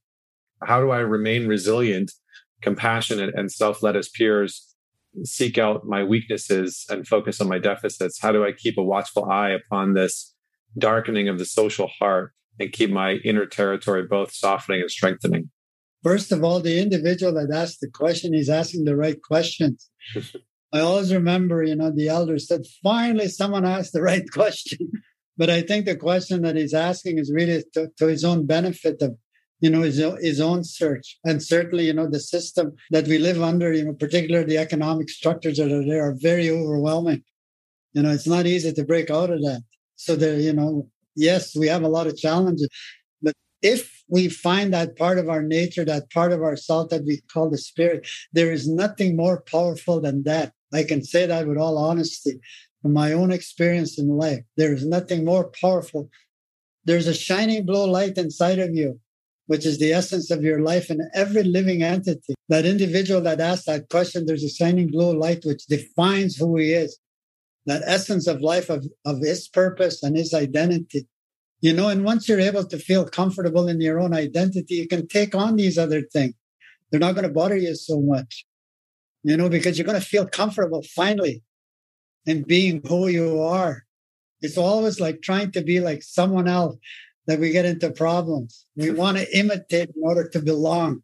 How 0.65 0.81
do 0.81 0.91
I 0.91 0.99
remain 0.99 1.47
resilient, 1.47 2.13
compassionate, 2.63 3.35
and 3.35 3.51
self 3.51 3.83
led 3.83 3.97
as 3.97 4.09
peers? 4.09 4.65
Seek 5.25 5.59
out 5.59 5.87
my 5.87 6.05
weaknesses 6.05 6.85
and 6.91 7.07
focus 7.07 7.41
on 7.41 7.49
my 7.49 7.59
deficits. 7.59 8.21
How 8.21 8.31
do 8.31 8.45
I 8.45 8.53
keep 8.53 8.79
a 8.79 8.83
watchful 8.83 9.25
eye 9.25 9.51
upon 9.51 9.95
this 9.95 10.35
darkening 10.77 11.29
of 11.29 11.39
the 11.39 11.45
social 11.45 11.89
heart 11.99 12.33
and 12.61 12.73
keep 12.73 12.91
my 12.91 13.15
inner 13.25 13.47
territory 13.47 14.05
both 14.07 14.33
softening 14.33 14.83
and 14.83 14.91
strengthening? 14.91 15.51
First 16.03 16.31
of 16.31 16.45
all, 16.45 16.61
the 16.61 16.81
individual 16.81 17.33
that 17.35 17.53
asked 17.53 17.81
the 17.81 17.91
question, 17.91 18.35
is 18.35 18.49
asking 18.49 18.85
the 18.85 18.97
right 18.97 19.21
questions. 19.21 19.91
I 20.73 20.81
always 20.81 21.13
remember, 21.13 21.63
you 21.63 21.77
know, 21.77 21.91
the 21.91 22.09
elder 22.09 22.39
said, 22.39 22.63
finally 22.83 23.29
someone 23.29 23.65
asked 23.65 23.93
the 23.93 24.03
right 24.11 24.31
question. 24.31 24.91
but 25.37 25.51
I 25.51 25.63
think 25.63 25.87
the 25.87 25.97
question 25.97 26.43
that 26.43 26.57
he's 26.57 26.75
asking 26.75 27.19
is 27.19 27.33
really 27.33 27.65
to, 27.75 27.89
to 27.99 28.07
his 28.07 28.25
own 28.25 28.47
benefit 28.47 29.01
of, 29.01 29.17
you 29.61 29.71
know, 29.71 29.83
his, 29.83 29.97
his 30.21 30.41
own 30.41 30.65
search. 30.65 31.19
And 31.25 31.43
certainly, 31.43 31.87
you 31.87 31.93
know, 31.93 32.09
the 32.09 32.21
system 32.21 32.75
that 32.91 33.07
we 33.07 33.19
live 33.19 33.43
under, 33.43 33.73
you 33.73 33.85
know, 33.85 33.95
particularly 33.95 34.47
the 34.47 34.59
economic 34.59 35.09
structures 35.09 35.57
that 35.57 35.73
are 35.73 35.85
there 35.85 36.09
are 36.09 36.17
very 36.19 36.51
overwhelming. 36.51 37.23
You 37.95 38.03
know, 38.03 38.11
it's 38.11 38.27
not 38.27 38.47
easy 38.47 38.73
to 38.73 38.85
break 38.85 39.11
out 39.11 39.31
of 39.31 39.41
that. 39.41 39.63
So 39.97 40.15
there, 40.15 40.39
you 40.39 40.53
know, 40.53 40.89
yes, 41.17 41.57
we 41.57 41.67
have 41.69 41.83
a 41.83 41.89
lot 41.89 42.07
of 42.07 42.17
challenges, 42.17 42.69
but 43.21 43.35
if 43.63 43.98
we 44.09 44.29
find 44.29 44.73
that 44.73 44.97
part 44.97 45.19
of 45.19 45.29
our 45.29 45.43
nature, 45.43 45.85
that 45.85 46.11
part 46.11 46.33
of 46.33 46.43
our 46.43 46.57
self 46.57 46.91
that 46.91 47.05
we 47.05 47.21
call 47.33 47.51
the 47.51 47.59
spirit, 47.59 48.09
there 48.33 48.53
is 48.53 48.69
nothing 48.69 49.17
more 49.17 49.43
powerful 49.43 50.01
than 50.01 50.23
that. 50.25 50.53
I 50.73 50.83
can 50.83 51.05
say 51.05 51.27
that 51.27 51.47
with 51.47 51.59
all 51.59 51.79
honesty 51.79 52.41
from 52.83 52.93
my 52.93 53.13
own 53.13 53.31
experience 53.31 53.99
in 53.99 54.09
life. 54.09 54.41
There 54.57 54.73
is 54.73 54.87
nothing 54.87 55.25
more 55.25 55.51
powerful. 55.61 56.11
There's 56.85 57.07
a 57.07 57.15
shining 57.15 57.67
blue 57.67 57.87
light 57.87 58.17
inside 58.17 58.59
of 58.59 58.75
you, 58.75 59.01
which 59.47 59.67
is 59.67 59.79
the 59.79 59.93
essence 59.93 60.31
of 60.31 60.43
your 60.43 60.61
life 60.61 60.91
and 60.91 61.03
every 61.15 61.43
living 61.43 61.83
entity. 61.83 62.35
That 62.49 62.65
individual 62.65 63.21
that 63.23 63.41
asked 63.41 63.67
that 63.67 63.91
question, 63.91 64.27
there's 64.27 64.45
a 64.45 64.49
shining 64.49 64.91
blue 64.91 65.19
light 65.19 65.43
which 65.45 65.67
defines 65.67 66.37
who 66.37 66.57
he 66.57 66.73
is. 66.73 66.99
That 67.67 67.83
essence 67.85 68.27
of 68.27 68.41
life 68.41 68.71
of, 68.71 68.87
of 69.05 69.19
his 69.21 69.49
purpose 69.49 70.03
and 70.03 70.17
his 70.17 70.33
identity. 70.33 71.07
You 71.61 71.73
know, 71.73 71.89
and 71.89 72.05
once 72.05 72.29
you're 72.29 72.41
able 72.41 72.65
to 72.65 72.79
feel 72.79 73.05
comfortable 73.05 73.69
in 73.69 73.81
your 73.81 73.99
own 73.99 74.15
identity, 74.15 74.77
you 74.77 74.89
can 74.89 75.09
take 75.09 75.35
on 75.35 75.57
these 75.57 75.77
other 75.77 76.03
things. 76.03 76.35
They're 76.91 77.01
not 77.01 77.15
going 77.15 77.27
to 77.27 77.33
bother 77.33 77.57
you 77.57 77.75
so 77.75 78.01
much 78.01 78.47
you 79.23 79.37
know, 79.37 79.49
because 79.49 79.77
you're 79.77 79.87
going 79.87 80.01
to 80.01 80.07
feel 80.07 80.27
comfortable 80.27 80.83
finally 80.83 81.43
in 82.27 82.43
being 82.43 82.81
who 82.87 83.09
you 83.09 83.41
are. 83.41 83.85
It's 84.41 84.59
always 84.59 85.01
like 85.01 85.23
trying 85.23 85.53
to 85.53 85.63
be 85.63 85.81
like 85.81 86.03
someone 86.03 86.49
else 86.49 86.77
that 87.27 87.41
we 87.41 87.51
get 87.51 87.65
into 87.65 87.91
problems. 87.91 88.67
We 88.77 88.91
want 88.91 89.19
to 89.19 89.39
imitate 89.39 89.91
in 89.95 90.03
order 90.03 90.29
to 90.29 90.41
belong. 90.41 91.03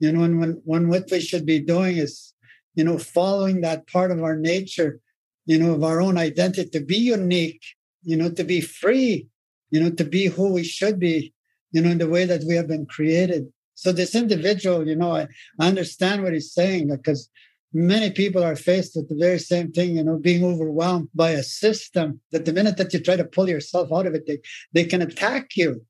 You 0.00 0.12
know, 0.12 0.22
and 0.22 0.40
when, 0.40 0.62
when 0.64 0.88
what 0.88 1.08
we 1.10 1.20
should 1.20 1.44
be 1.44 1.60
doing 1.60 1.98
is, 1.98 2.32
you 2.74 2.84
know, 2.84 2.98
following 2.98 3.60
that 3.60 3.88
part 3.88 4.10
of 4.10 4.22
our 4.22 4.36
nature, 4.36 5.00
you 5.44 5.58
know, 5.58 5.74
of 5.74 5.82
our 5.82 6.00
own 6.00 6.16
identity, 6.16 6.70
to 6.70 6.80
be 6.80 6.96
unique, 6.96 7.62
you 8.02 8.16
know, 8.16 8.30
to 8.30 8.44
be 8.44 8.60
free, 8.60 9.28
you 9.70 9.80
know, 9.80 9.90
to 9.90 10.04
be 10.04 10.26
who 10.26 10.52
we 10.52 10.64
should 10.64 10.98
be, 10.98 11.32
you 11.72 11.82
know, 11.82 11.90
in 11.90 11.98
the 11.98 12.08
way 12.08 12.24
that 12.24 12.44
we 12.46 12.54
have 12.54 12.68
been 12.68 12.86
created. 12.86 13.46
So 13.74 13.92
this 13.92 14.14
individual, 14.14 14.88
you 14.88 14.96
know, 14.96 15.14
I, 15.14 15.28
I 15.60 15.68
understand 15.68 16.22
what 16.22 16.32
he's 16.32 16.52
saying 16.52 16.88
because 16.88 17.30
many 17.72 18.10
people 18.10 18.42
are 18.42 18.56
faced 18.56 18.96
with 18.96 19.08
the 19.08 19.14
very 19.14 19.38
same 19.38 19.70
thing, 19.70 19.96
you 19.96 20.02
know, 20.02 20.18
being 20.18 20.44
overwhelmed 20.44 21.08
by 21.14 21.30
a 21.30 21.42
system 21.42 22.20
that 22.32 22.44
the 22.44 22.52
minute 22.52 22.76
that 22.78 22.92
you 22.92 23.00
try 23.00 23.16
to 23.16 23.24
pull 23.24 23.48
yourself 23.48 23.90
out 23.92 24.06
of 24.06 24.14
it, 24.14 24.26
they, 24.26 24.38
they 24.72 24.84
can 24.84 25.02
attack 25.02 25.56
you. 25.56 25.84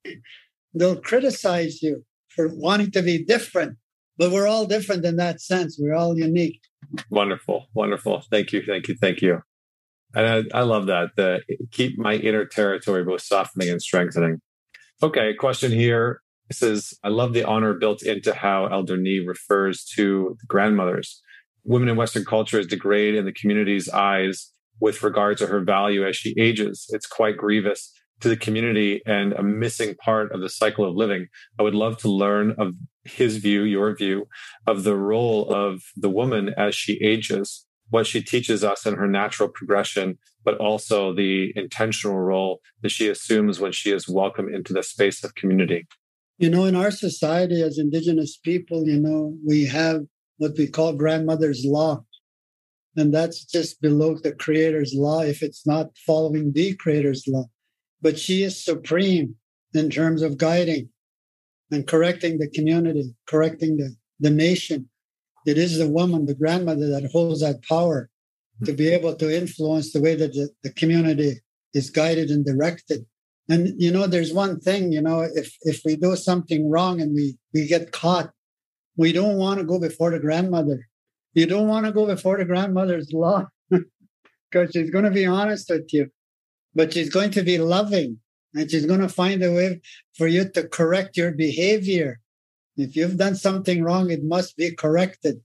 They'll 0.74 1.00
criticize 1.00 1.82
you 1.82 2.04
for 2.28 2.48
wanting 2.48 2.90
to 2.92 3.02
be 3.02 3.24
different. 3.24 3.78
But 4.18 4.32
we're 4.32 4.48
all 4.48 4.66
different 4.66 5.04
in 5.04 5.16
that 5.16 5.40
sense. 5.40 5.78
We're 5.80 5.94
all 5.94 6.18
unique. 6.18 6.60
Wonderful. 7.10 7.66
Wonderful. 7.74 8.22
Thank 8.30 8.52
you. 8.52 8.62
Thank 8.66 8.88
you. 8.88 8.96
Thank 9.00 9.22
you. 9.22 9.42
And 10.18 10.48
I, 10.52 10.58
I 10.58 10.62
love 10.62 10.86
that. 10.86 11.10
The 11.16 11.42
keep 11.70 11.96
my 11.98 12.14
inner 12.14 12.44
territory 12.44 13.04
both 13.04 13.22
softening 13.22 13.70
and 13.70 13.80
strengthening. 13.80 14.40
Okay, 15.00 15.32
question 15.34 15.70
here 15.70 16.20
it 16.50 16.56
says, 16.56 16.94
I 17.04 17.08
love 17.08 17.34
the 17.34 17.44
honor 17.44 17.74
built 17.74 18.02
into 18.02 18.34
how 18.34 18.66
Elder 18.66 18.96
Nii 18.96 19.26
refers 19.26 19.84
to 19.96 20.36
the 20.40 20.46
grandmothers. 20.46 21.22
Women 21.64 21.90
in 21.90 21.96
Western 21.96 22.24
culture 22.24 22.58
is 22.58 22.66
degraded 22.66 23.16
in 23.16 23.26
the 23.26 23.32
community's 23.32 23.88
eyes 23.88 24.50
with 24.80 25.02
regard 25.02 25.36
to 25.38 25.46
her 25.46 25.60
value 25.60 26.06
as 26.06 26.16
she 26.16 26.34
ages. 26.38 26.86
It's 26.88 27.06
quite 27.06 27.36
grievous 27.36 27.92
to 28.20 28.28
the 28.28 28.36
community 28.36 29.02
and 29.06 29.32
a 29.34 29.42
missing 29.42 29.94
part 29.96 30.32
of 30.32 30.40
the 30.40 30.48
cycle 30.48 30.84
of 30.84 30.96
living. 30.96 31.26
I 31.58 31.62
would 31.62 31.74
love 31.74 31.98
to 31.98 32.08
learn 32.08 32.54
of 32.58 32.74
his 33.04 33.36
view, 33.36 33.62
your 33.62 33.94
view, 33.94 34.26
of 34.66 34.84
the 34.84 34.96
role 34.96 35.52
of 35.52 35.82
the 35.96 36.10
woman 36.10 36.54
as 36.56 36.74
she 36.74 36.98
ages, 37.04 37.66
what 37.90 38.06
she 38.06 38.22
teaches 38.22 38.62
us 38.62 38.86
in 38.86 38.94
her 38.94 39.06
natural 39.06 39.48
progression, 39.48 40.18
but 40.44 40.56
also 40.58 41.14
the 41.14 41.52
intentional 41.56 42.18
role 42.18 42.60
that 42.82 42.90
she 42.90 43.08
assumes 43.08 43.60
when 43.60 43.72
she 43.72 43.90
is 43.90 44.08
welcome 44.08 44.52
into 44.52 44.72
the 44.72 44.82
space 44.82 45.24
of 45.24 45.34
community. 45.34 45.86
You 46.38 46.50
know, 46.50 46.64
in 46.64 46.76
our 46.76 46.90
society 46.90 47.62
as 47.62 47.78
Indigenous 47.78 48.36
people, 48.36 48.86
you 48.86 49.00
know, 49.00 49.36
we 49.44 49.66
have 49.66 50.02
what 50.36 50.56
we 50.56 50.68
call 50.68 50.92
grandmother's 50.92 51.64
law. 51.64 52.04
And 52.96 53.12
that's 53.12 53.44
just 53.44 53.80
below 53.80 54.16
the 54.16 54.32
creator's 54.32 54.94
law 54.94 55.20
if 55.20 55.42
it's 55.42 55.66
not 55.66 55.90
following 56.06 56.52
the 56.52 56.74
creator's 56.76 57.24
law. 57.26 57.46
But 58.00 58.18
she 58.18 58.42
is 58.42 58.64
supreme 58.64 59.34
in 59.74 59.90
terms 59.90 60.22
of 60.22 60.38
guiding 60.38 60.88
and 61.70 61.86
correcting 61.86 62.38
the 62.38 62.48
community, 62.48 63.14
correcting 63.26 63.76
the, 63.76 63.94
the 64.20 64.30
nation. 64.30 64.88
It 65.46 65.58
is 65.58 65.78
the 65.78 65.88
woman, 65.88 66.26
the 66.26 66.34
grandmother, 66.34 66.88
that 66.90 67.10
holds 67.12 67.40
that 67.40 67.62
power 67.62 68.10
to 68.64 68.72
be 68.72 68.88
able 68.88 69.14
to 69.14 69.34
influence 69.34 69.92
the 69.92 70.00
way 70.00 70.14
that 70.14 70.32
the, 70.32 70.50
the 70.62 70.72
community 70.72 71.40
is 71.74 71.90
guided 71.90 72.30
and 72.30 72.44
directed. 72.44 73.06
And 73.48 73.80
you 73.80 73.90
know, 73.90 74.06
there's 74.06 74.32
one 74.32 74.60
thing, 74.60 74.92
you 74.92 75.00
know, 75.00 75.20
if 75.20 75.56
if 75.62 75.80
we 75.84 75.96
do 75.96 76.16
something 76.16 76.68
wrong 76.68 77.00
and 77.00 77.14
we 77.14 77.38
we 77.54 77.66
get 77.66 77.92
caught, 77.92 78.30
we 78.96 79.12
don't 79.12 79.38
want 79.38 79.58
to 79.58 79.64
go 79.64 79.78
before 79.78 80.10
the 80.10 80.18
grandmother. 80.18 80.86
You 81.34 81.46
don't 81.46 81.68
want 81.68 81.86
to 81.86 81.92
go 81.92 82.06
before 82.06 82.36
the 82.36 82.44
grandmother's 82.44 83.12
law 83.12 83.46
because 83.70 84.72
she's 84.72 84.90
going 84.90 85.04
to 85.04 85.10
be 85.10 85.24
honest 85.24 85.70
with 85.70 85.88
you, 85.92 86.10
but 86.74 86.92
she's 86.92 87.10
going 87.10 87.30
to 87.32 87.42
be 87.42 87.58
loving 87.58 88.18
and 88.54 88.70
she's 88.70 88.86
going 88.86 89.00
to 89.00 89.08
find 89.08 89.42
a 89.42 89.52
way 89.52 89.80
for 90.16 90.26
you 90.26 90.48
to 90.50 90.68
correct 90.68 91.16
your 91.16 91.32
behavior. 91.32 92.20
If 92.78 92.96
you've 92.96 93.18
done 93.18 93.34
something 93.34 93.82
wrong, 93.82 94.10
it 94.10 94.24
must 94.24 94.56
be 94.56 94.74
corrected. 94.74 95.42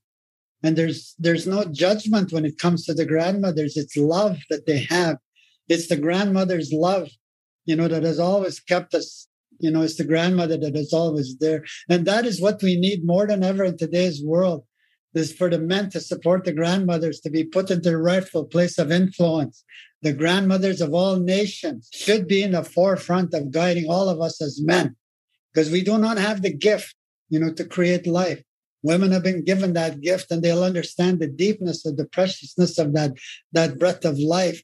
And 0.64 0.78
there's 0.78 1.14
there's 1.20 1.46
no 1.46 1.66
judgment 1.66 2.32
when 2.32 2.46
it 2.46 2.58
comes 2.58 2.86
to 2.86 2.94
the 2.94 3.06
grandmothers. 3.06 3.76
It's 3.76 3.98
love 3.98 4.38
that 4.50 4.66
they 4.66 4.88
have. 4.90 5.18
It's 5.68 5.88
the 5.88 5.98
grandmother's 5.98 6.72
love 6.72 7.10
you 7.66 7.76
know, 7.76 7.88
that 7.88 8.04
has 8.04 8.20
always 8.20 8.60
kept 8.60 8.94
us, 8.94 9.28
you 9.60 9.72
know, 9.72 9.82
it's 9.82 9.98
the 9.98 10.04
grandmother 10.04 10.58
that 10.58 10.76
is 10.76 10.94
always 10.94 11.38
there. 11.38 11.64
And 11.90 12.06
that 12.06 12.26
is 12.26 12.42
what 12.42 12.62
we 12.62 12.80
need 12.80 13.06
more 13.06 13.28
than 13.28 13.44
ever 13.44 13.64
in 13.64 13.78
today's 13.78 14.24
world 14.24 14.66
is 15.14 15.32
for 15.32 15.50
the 15.50 15.60
men 15.60 15.90
to 15.92 16.00
support 16.00 16.44
the 16.44 16.54
grandmothers 16.54 17.20
to 17.20 17.30
be 17.30 17.44
put 17.44 17.70
into 17.70 17.92
the 17.92 17.98
rightful 17.98 18.46
place 18.46 18.80
of 18.80 18.92
influence. 18.92 19.64
The 20.02 20.14
grandmothers 20.14 20.82
of 20.82 20.94
all 20.94 21.18
nations 21.18 21.90
should 21.94 22.28
be 22.28 22.42
in 22.42 22.52
the 22.52 22.64
forefront 22.64 23.34
of 23.34 23.52
guiding 23.52 23.86
all 23.90 24.10
of 24.10 24.20
us 24.20 24.42
as 24.42 24.60
men 24.62 24.96
because 25.54 25.72
we 25.72 25.84
do 25.84 25.98
not 25.98 26.18
have 26.18 26.42
the 26.42 26.54
gift, 26.54 26.96
you 27.34 27.40
know, 27.40 27.52
to 27.52 27.66
create 27.66 28.06
life. 28.06 28.44
Women 28.84 29.12
have 29.12 29.24
been 29.24 29.44
given 29.44 29.74
that 29.74 30.02
gift 30.02 30.30
and 30.30 30.44
they'll 30.44 30.64
understand 30.64 31.20
the 31.20 31.28
deepness 31.28 31.84
of 31.84 31.98
the 31.98 32.06
preciousness 32.06 32.78
of 32.78 32.94
that, 32.94 33.14
that 33.54 33.80
breath 33.80 34.06
of 34.06 34.20
life 34.20 34.62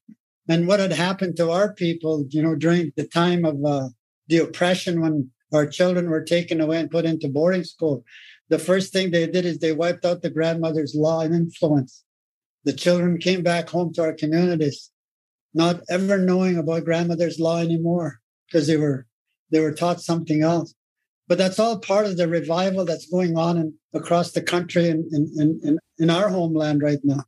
and 0.47 0.67
what 0.67 0.79
had 0.79 0.91
happened 0.91 1.35
to 1.37 1.49
our 1.49 1.73
people, 1.73 2.25
you 2.29 2.43
know, 2.43 2.55
during 2.55 2.91
the 2.95 3.07
time 3.07 3.43
of 3.43 3.55
uh, 3.65 3.89
the 4.27 4.37
oppression 4.37 5.01
when 5.01 5.31
our 5.51 5.65
children 5.65 6.11
were 6.11 6.23
taken 6.23 6.61
away 6.61 6.79
and 6.79 6.91
put 6.91 7.05
into 7.05 7.27
boarding 7.27 7.63
school. 7.63 8.03
The 8.49 8.59
first 8.59 8.93
thing 8.93 9.09
they 9.09 9.25
did 9.25 9.45
is 9.45 9.57
they 9.57 9.73
wiped 9.73 10.05
out 10.05 10.21
the 10.21 10.29
grandmother's 10.29 10.93
law 10.95 11.21
and 11.21 11.33
influence. 11.33 12.03
The 12.65 12.73
children 12.73 13.17
came 13.17 13.41
back 13.41 13.69
home 13.69 13.93
to 13.93 14.03
our 14.03 14.13
communities, 14.13 14.91
not 15.55 15.81
ever 15.89 16.19
knowing 16.19 16.57
about 16.57 16.85
grandmother's 16.85 17.39
law 17.39 17.57
anymore 17.57 18.19
because 18.47 18.67
they 18.67 18.77
were 18.77 19.07
they 19.51 19.59
were 19.59 19.73
taught 19.73 20.01
something 20.01 20.43
else. 20.43 20.75
But 21.29 21.37
that's 21.37 21.59
all 21.59 21.77
part 21.77 22.07
of 22.07 22.17
the 22.17 22.27
revival 22.27 22.85
that's 22.85 23.05
going 23.05 23.37
on 23.37 23.57
in, 23.57 23.75
across 23.93 24.31
the 24.31 24.41
country 24.41 24.89
and 24.89 25.05
in, 25.13 25.59
in, 25.63 25.79
in, 25.99 26.09
our 26.09 26.27
homeland 26.27 26.81
right 26.81 26.99
now. 27.03 27.23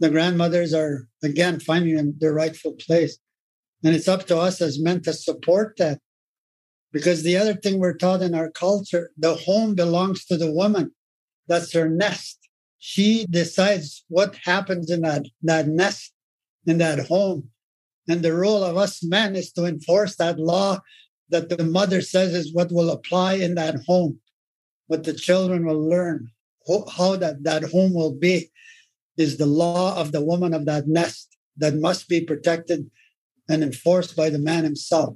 The 0.00 0.10
grandmothers 0.10 0.74
are, 0.74 1.06
again, 1.22 1.60
finding 1.60 2.14
their 2.18 2.34
rightful 2.34 2.72
place. 2.72 3.16
And 3.84 3.94
it's 3.94 4.08
up 4.08 4.26
to 4.26 4.38
us 4.38 4.60
as 4.60 4.82
men 4.82 5.02
to 5.02 5.12
support 5.12 5.76
that. 5.78 6.00
Because 6.92 7.22
the 7.22 7.36
other 7.36 7.54
thing 7.54 7.78
we're 7.78 7.96
taught 7.96 8.22
in 8.22 8.34
our 8.34 8.50
culture, 8.50 9.10
the 9.16 9.34
home 9.34 9.76
belongs 9.76 10.24
to 10.26 10.36
the 10.36 10.50
woman. 10.50 10.90
That's 11.46 11.72
her 11.74 11.88
nest. 11.88 12.38
She 12.78 13.24
decides 13.30 14.04
what 14.08 14.36
happens 14.44 14.90
in 14.90 15.02
that, 15.02 15.26
that 15.42 15.68
nest, 15.68 16.12
in 16.66 16.78
that 16.78 17.06
home. 17.06 17.50
And 18.08 18.22
the 18.22 18.34
role 18.34 18.64
of 18.64 18.76
us 18.76 19.02
men 19.02 19.36
is 19.36 19.52
to 19.52 19.64
enforce 19.64 20.16
that 20.16 20.40
law 20.40 20.80
that 21.30 21.48
the 21.48 21.64
mother 21.64 22.00
says 22.00 22.34
is 22.34 22.52
what 22.52 22.72
will 22.72 22.90
apply 22.90 23.34
in 23.34 23.54
that 23.54 23.76
home, 23.86 24.20
what 24.86 25.04
the 25.04 25.14
children 25.14 25.66
will 25.66 25.88
learn, 25.88 26.28
how 26.96 27.16
that, 27.16 27.42
that 27.44 27.64
home 27.64 27.94
will 27.94 28.14
be 28.14 28.50
is 29.16 29.36
the 29.36 29.46
law 29.46 29.96
of 29.96 30.12
the 30.12 30.24
woman 30.24 30.54
of 30.54 30.66
that 30.66 30.86
nest 30.86 31.36
that 31.56 31.74
must 31.74 32.08
be 32.08 32.20
protected 32.20 32.90
and 33.48 33.62
enforced 33.62 34.16
by 34.16 34.30
the 34.30 34.38
man 34.38 34.64
himself. 34.64 35.14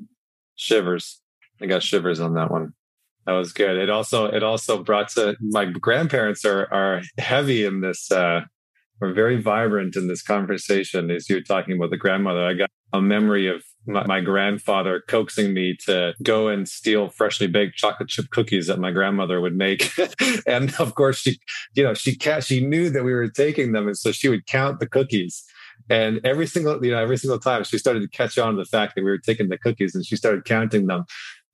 Shivers. 0.54 1.20
I 1.60 1.66
got 1.66 1.82
shivers 1.82 2.20
on 2.20 2.34
that 2.34 2.50
one. 2.50 2.74
That 3.26 3.32
was 3.32 3.52
good. 3.52 3.76
It 3.76 3.90
also 3.90 4.26
it 4.26 4.42
also 4.42 4.82
brought 4.82 5.08
to 5.10 5.36
my 5.40 5.66
grandparents 5.66 6.44
are 6.44 6.72
are 6.72 7.02
heavy 7.18 7.64
in 7.64 7.80
this 7.80 8.10
uh 8.10 8.42
were 9.00 9.12
very 9.12 9.40
vibrant 9.40 9.96
in 9.96 10.08
this 10.08 10.22
conversation 10.22 11.10
as 11.10 11.28
you 11.28 11.36
were 11.36 11.42
talking 11.42 11.76
about 11.76 11.90
the 11.90 11.96
grandmother. 11.96 12.44
I 12.44 12.54
got 12.54 12.70
a 12.92 13.00
memory 13.00 13.46
of 13.46 13.62
my, 13.88 14.06
my, 14.06 14.20
grandfather 14.20 15.02
coaxing 15.08 15.54
me 15.54 15.76
to 15.86 16.14
go 16.22 16.48
and 16.48 16.68
steal 16.68 17.08
freshly 17.08 17.46
baked 17.46 17.76
chocolate 17.76 18.08
chip 18.08 18.30
cookies 18.30 18.66
that 18.66 18.78
my 18.78 18.90
grandmother 18.90 19.40
would 19.40 19.56
make. 19.56 19.90
and 20.46 20.74
of 20.78 20.94
course, 20.94 21.18
she, 21.18 21.40
you 21.74 21.82
know, 21.82 21.94
she 21.94 22.16
she 22.40 22.64
knew 22.64 22.90
that 22.90 23.04
we 23.04 23.14
were 23.14 23.28
taking 23.28 23.72
them, 23.72 23.86
and 23.86 23.96
so 23.96 24.12
she 24.12 24.28
would 24.28 24.46
count 24.46 24.80
the 24.80 24.88
cookies. 24.88 25.42
And 25.90 26.20
every 26.24 26.46
single, 26.46 26.84
you 26.84 26.90
know, 26.90 26.98
every 26.98 27.16
single 27.16 27.38
time 27.38 27.64
she 27.64 27.78
started 27.78 28.00
to 28.00 28.08
catch 28.08 28.36
on 28.38 28.54
to 28.54 28.58
the 28.58 28.64
fact 28.64 28.94
that 28.94 29.04
we 29.04 29.10
were 29.10 29.18
taking 29.18 29.48
the 29.48 29.58
cookies, 29.58 29.94
and 29.94 30.04
she 30.04 30.16
started 30.16 30.44
counting 30.44 30.86
them. 30.86 31.04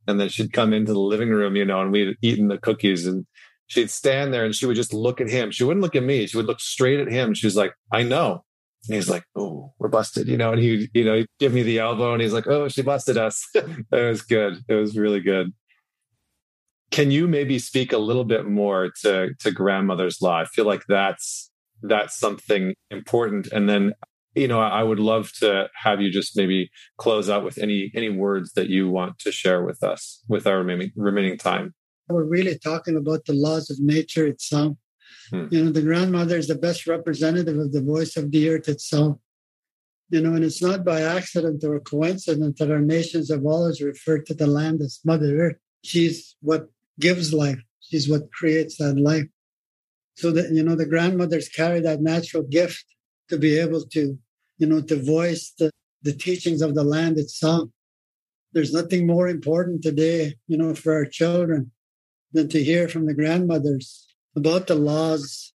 And 0.06 0.20
then 0.20 0.28
she'd 0.28 0.52
come 0.52 0.74
into 0.74 0.92
the 0.92 1.00
living 1.00 1.30
room, 1.30 1.56
you 1.56 1.64
know, 1.64 1.80
and 1.80 1.90
we'd 1.90 2.16
eaten 2.20 2.48
the 2.48 2.58
cookies, 2.58 3.06
and 3.06 3.26
she'd 3.66 3.90
stand 3.90 4.34
there 4.34 4.44
and 4.44 4.54
she 4.54 4.66
would 4.66 4.76
just 4.76 4.92
look 4.92 5.20
at 5.20 5.30
him. 5.30 5.50
She 5.50 5.64
wouldn't 5.64 5.82
look 5.82 5.96
at 5.96 6.02
me. 6.02 6.26
She 6.26 6.36
would 6.36 6.46
look 6.46 6.60
straight 6.60 7.00
at 7.00 7.10
him. 7.10 7.34
She 7.34 7.46
was 7.46 7.56
like, 7.56 7.74
"I 7.92 8.02
know." 8.02 8.44
And 8.88 8.96
he's 8.96 9.08
like, 9.08 9.24
"Oh, 9.36 9.72
we're 9.78 9.88
busted," 9.88 10.28
you 10.28 10.36
know. 10.36 10.52
And 10.52 10.60
he, 10.60 10.88
you 10.92 11.04
know, 11.04 11.16
he'd 11.16 11.26
give 11.38 11.52
me 11.52 11.62
the 11.62 11.78
elbow, 11.78 12.12
and 12.12 12.22
he's 12.22 12.32
like, 12.32 12.46
"Oh, 12.46 12.68
she 12.68 12.82
busted 12.82 13.16
us." 13.16 13.46
it 13.54 13.86
was 13.90 14.22
good. 14.22 14.58
It 14.68 14.74
was 14.74 14.96
really 14.96 15.20
good. 15.20 15.52
Can 16.90 17.10
you 17.10 17.26
maybe 17.26 17.58
speak 17.58 17.92
a 17.92 17.98
little 17.98 18.24
bit 18.24 18.46
more 18.46 18.90
to 19.02 19.34
to 19.40 19.50
grandmother's 19.50 20.20
law? 20.20 20.40
I 20.40 20.44
feel 20.44 20.66
like 20.66 20.84
that's 20.88 21.50
that's 21.82 22.18
something 22.18 22.74
important. 22.90 23.48
And 23.52 23.68
then, 23.68 23.94
you 24.34 24.48
know, 24.48 24.60
I 24.60 24.82
would 24.82 25.00
love 25.00 25.32
to 25.40 25.68
have 25.74 26.00
you 26.00 26.10
just 26.10 26.36
maybe 26.36 26.70
close 26.98 27.28
out 27.30 27.44
with 27.44 27.58
any 27.58 27.90
any 27.94 28.10
words 28.10 28.52
that 28.52 28.68
you 28.68 28.88
want 28.88 29.18
to 29.20 29.32
share 29.32 29.62
with 29.64 29.82
us 29.82 30.22
with 30.28 30.46
our 30.46 30.58
remaining 30.58 30.92
remaining 30.96 31.38
time. 31.38 31.74
We're 32.08 32.24
really 32.24 32.58
talking 32.58 32.96
about 32.96 33.24
the 33.24 33.32
laws 33.32 33.70
of 33.70 33.78
nature 33.80 34.26
itself 34.26 34.76
Hmm. 35.30 35.46
You 35.50 35.64
know, 35.64 35.72
the 35.72 35.82
grandmother 35.82 36.36
is 36.36 36.48
the 36.48 36.54
best 36.54 36.86
representative 36.86 37.58
of 37.58 37.72
the 37.72 37.82
voice 37.82 38.16
of 38.16 38.30
the 38.30 38.48
earth 38.48 38.68
itself. 38.68 39.18
You 40.10 40.20
know, 40.20 40.34
and 40.34 40.44
it's 40.44 40.62
not 40.62 40.84
by 40.84 41.00
accident 41.00 41.64
or 41.64 41.80
coincidence 41.80 42.58
that 42.58 42.70
our 42.70 42.80
nations 42.80 43.30
have 43.30 43.44
always 43.44 43.80
referred 43.80 44.26
to 44.26 44.34
the 44.34 44.46
land 44.46 44.80
as 44.82 45.00
Mother 45.04 45.38
Earth. 45.38 45.56
She's 45.82 46.36
what 46.40 46.68
gives 47.00 47.32
life. 47.32 47.60
She's 47.80 48.08
what 48.08 48.32
creates 48.32 48.76
that 48.78 48.96
life. 48.98 49.26
So 50.16 50.30
that, 50.32 50.50
you 50.52 50.62
know, 50.62 50.76
the 50.76 50.86
grandmothers 50.86 51.48
carry 51.48 51.80
that 51.80 52.00
natural 52.00 52.44
gift 52.44 52.84
to 53.28 53.38
be 53.38 53.58
able 53.58 53.84
to, 53.86 54.18
you 54.58 54.66
know, 54.66 54.80
to 54.82 55.02
voice 55.02 55.52
the, 55.58 55.70
the 56.02 56.12
teachings 56.12 56.62
of 56.62 56.74
the 56.74 56.84
land 56.84 57.18
itself. 57.18 57.70
There's 58.52 58.72
nothing 58.72 59.06
more 59.06 59.28
important 59.28 59.82
today, 59.82 60.36
you 60.46 60.56
know, 60.56 60.74
for 60.74 60.92
our 60.94 61.06
children 61.06 61.72
than 62.32 62.48
to 62.50 62.62
hear 62.62 62.88
from 62.88 63.06
the 63.06 63.14
grandmothers 63.14 64.03
about 64.36 64.66
the 64.66 64.74
laws 64.74 65.52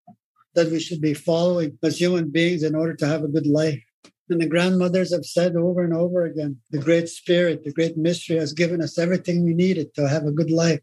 that 0.54 0.70
we 0.70 0.80
should 0.80 1.00
be 1.00 1.14
following 1.14 1.78
as 1.82 2.00
human 2.00 2.30
beings 2.30 2.62
in 2.62 2.74
order 2.74 2.94
to 2.94 3.06
have 3.06 3.22
a 3.22 3.28
good 3.28 3.46
life. 3.46 3.82
And 4.28 4.40
the 4.40 4.46
grandmothers 4.46 5.12
have 5.12 5.24
said 5.24 5.56
over 5.56 5.82
and 5.82 5.92
over 5.92 6.24
again 6.24 6.58
the 6.70 6.78
Great 6.78 7.08
Spirit, 7.08 7.64
the 7.64 7.72
Great 7.72 7.96
Mystery 7.96 8.36
has 8.36 8.52
given 8.52 8.80
us 8.80 8.98
everything 8.98 9.44
we 9.44 9.54
needed 9.54 9.92
to 9.94 10.08
have 10.08 10.24
a 10.24 10.32
good 10.32 10.50
life. 10.50 10.80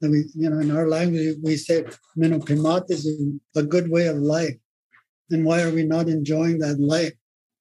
And 0.00 0.12
we, 0.12 0.24
you 0.34 0.48
know, 0.48 0.60
in 0.60 0.74
our 0.74 0.88
language, 0.88 1.36
we 1.42 1.56
say, 1.56 1.84
is 2.16 3.08
a 3.56 3.62
good 3.62 3.90
way 3.90 4.06
of 4.06 4.16
life. 4.16 4.56
And 5.30 5.44
why 5.44 5.62
are 5.62 5.70
we 5.70 5.84
not 5.84 6.08
enjoying 6.08 6.58
that 6.60 6.80
life? 6.80 7.12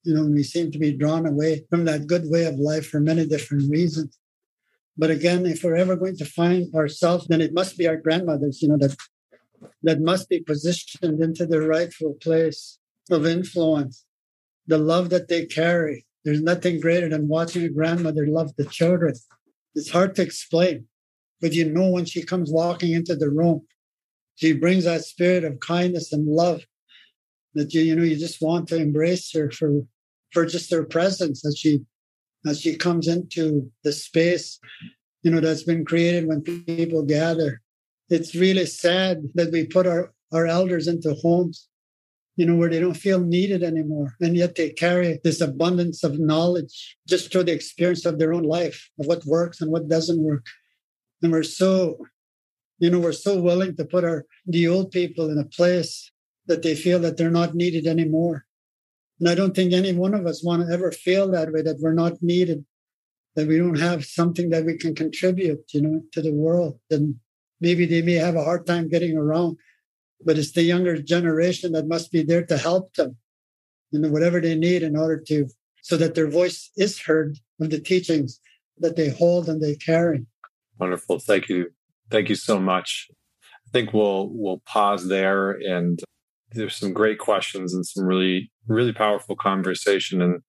You 0.03 0.13
know, 0.15 0.25
we 0.25 0.43
seem 0.43 0.71
to 0.71 0.79
be 0.79 0.95
drawn 0.95 1.25
away 1.25 1.65
from 1.69 1.85
that 1.85 2.07
good 2.07 2.23
way 2.25 2.45
of 2.45 2.55
life 2.55 2.87
for 2.87 2.99
many 2.99 3.25
different 3.25 3.69
reasons. 3.69 4.17
But 4.97 5.09
again, 5.11 5.45
if 5.45 5.63
we're 5.63 5.75
ever 5.75 5.95
going 5.95 6.17
to 6.17 6.25
find 6.25 6.73
ourselves, 6.73 7.27
then 7.27 7.41
it 7.41 7.53
must 7.53 7.77
be 7.77 7.87
our 7.87 7.97
grandmothers, 7.97 8.61
you 8.61 8.69
know, 8.69 8.77
that 8.77 8.95
that 9.83 10.01
must 10.01 10.29
be 10.29 10.39
positioned 10.39 11.21
into 11.21 11.45
their 11.45 11.61
rightful 11.61 12.15
place 12.21 12.79
of 13.09 13.25
influence. 13.25 14.05
The 14.67 14.77
love 14.77 15.09
that 15.09 15.27
they 15.27 15.45
carry. 15.45 16.05
There's 16.25 16.41
nothing 16.41 16.79
greater 16.79 17.09
than 17.09 17.27
watching 17.27 17.63
a 17.63 17.69
grandmother 17.69 18.27
love 18.27 18.55
the 18.55 18.65
children. 18.65 19.13
It's 19.73 19.89
hard 19.89 20.15
to 20.15 20.21
explain, 20.21 20.85
but 21.41 21.53
you 21.53 21.71
know 21.71 21.89
when 21.89 22.05
she 22.05 22.23
comes 22.23 22.51
walking 22.51 22.91
into 22.91 23.15
the 23.15 23.29
room, 23.29 23.65
she 24.35 24.53
brings 24.53 24.83
that 24.83 25.05
spirit 25.05 25.43
of 25.43 25.59
kindness 25.59 26.11
and 26.13 26.27
love 26.27 26.61
that 27.55 27.73
you 27.73 27.81
you 27.81 27.95
know 27.95 28.03
you 28.03 28.17
just 28.17 28.41
want 28.41 28.67
to 28.67 28.77
embrace 28.77 29.31
her 29.33 29.49
for 29.51 29.81
for 30.31 30.45
just 30.45 30.71
her 30.71 30.83
presence 30.83 31.45
as 31.45 31.57
she 31.57 31.81
as 32.45 32.61
she 32.61 32.75
comes 32.75 33.07
into 33.07 33.69
the 33.83 33.91
space 33.91 34.59
you 35.23 35.31
know 35.31 35.39
that's 35.39 35.63
been 35.63 35.83
created 35.83 36.27
when 36.27 36.41
people 36.41 37.03
gather 37.03 37.61
it's 38.09 38.35
really 38.35 38.65
sad 38.65 39.23
that 39.35 39.51
we 39.51 39.65
put 39.65 39.87
our, 39.87 40.13
our 40.31 40.47
elders 40.47 40.87
into 40.87 41.13
homes, 41.13 41.67
you 42.35 42.45
know, 42.45 42.55
where 42.55 42.69
they 42.69 42.79
don't 42.79 42.95
feel 42.95 43.19
needed 43.19 43.63
anymore. 43.63 44.15
And 44.19 44.35
yet 44.35 44.55
they 44.55 44.69
carry 44.69 45.19
this 45.23 45.41
abundance 45.41 46.03
of 46.03 46.19
knowledge 46.19 46.97
just 47.07 47.31
through 47.31 47.43
the 47.43 47.53
experience 47.53 48.05
of 48.05 48.17
their 48.17 48.33
own 48.33 48.43
life, 48.43 48.89
of 48.99 49.05
what 49.05 49.25
works 49.25 49.61
and 49.61 49.71
what 49.71 49.87
doesn't 49.87 50.23
work. 50.23 50.45
And 51.21 51.31
we're 51.31 51.43
so, 51.43 51.97
you 52.79 52.89
know, 52.89 52.99
we're 52.99 53.11
so 53.11 53.39
willing 53.41 53.75
to 53.75 53.85
put 53.85 54.03
our 54.03 54.25
the 54.45 54.67
old 54.67 54.91
people 54.91 55.29
in 55.29 55.37
a 55.37 55.45
place 55.45 56.11
that 56.47 56.63
they 56.63 56.75
feel 56.75 56.99
that 56.99 57.17
they're 57.17 57.29
not 57.29 57.55
needed 57.55 57.85
anymore. 57.85 58.45
And 59.19 59.29
I 59.29 59.35
don't 59.35 59.55
think 59.55 59.73
any 59.73 59.93
one 59.93 60.13
of 60.13 60.25
us 60.25 60.43
want 60.43 60.65
to 60.65 60.73
ever 60.73 60.91
feel 60.91 61.29
that 61.31 61.51
way, 61.51 61.61
that 61.61 61.79
we're 61.79 61.93
not 61.93 62.13
needed, 62.21 62.65
that 63.35 63.47
we 63.47 63.57
don't 63.57 63.77
have 63.77 64.05
something 64.05 64.49
that 64.49 64.65
we 64.65 64.77
can 64.77 64.95
contribute, 64.95 65.59
you 65.73 65.81
know, 65.81 66.01
to 66.13 66.21
the 66.21 66.33
world. 66.33 66.79
And 66.89 67.15
maybe 67.59 67.85
they 67.85 68.01
may 68.01 68.13
have 68.13 68.35
a 68.35 68.43
hard 68.43 68.65
time 68.65 68.89
getting 68.89 69.17
around, 69.17 69.57
but 70.23 70.37
it's 70.37 70.51
the 70.51 70.63
younger 70.63 71.01
generation 71.01 71.71
that 71.73 71.87
must 71.87 72.11
be 72.11 72.23
there 72.23 72.45
to 72.45 72.57
help 72.57 72.93
them, 72.93 73.17
know, 73.91 74.09
whatever 74.09 74.41
they 74.41 74.55
need 74.55 74.83
in 74.83 74.95
order 74.95 75.21
to, 75.27 75.47
so 75.81 75.97
that 75.97 76.15
their 76.15 76.29
voice 76.29 76.71
is 76.77 76.99
heard 76.99 77.37
of 77.61 77.69
the 77.69 77.79
teachings 77.79 78.39
that 78.77 78.95
they 78.95 79.09
hold 79.09 79.49
and 79.49 79.61
they 79.61 79.75
carry. 79.75 80.25
Wonderful. 80.79 81.19
Thank 81.19 81.49
you. 81.49 81.71
Thank 82.09 82.29
you 82.29 82.35
so 82.35 82.59
much. 82.59 83.07
I 83.43 83.71
think 83.71 83.93
we'll 83.93 84.29
we'll 84.31 84.61
pause 84.65 85.07
there 85.07 85.51
and 85.51 85.99
there's 86.51 86.75
some 86.75 86.93
great 86.93 87.19
questions 87.19 87.73
and 87.73 87.85
some 87.85 88.03
really 88.03 88.51
really 88.67 88.93
powerful 88.93 89.35
conversation 89.35 90.21
and 90.21 90.41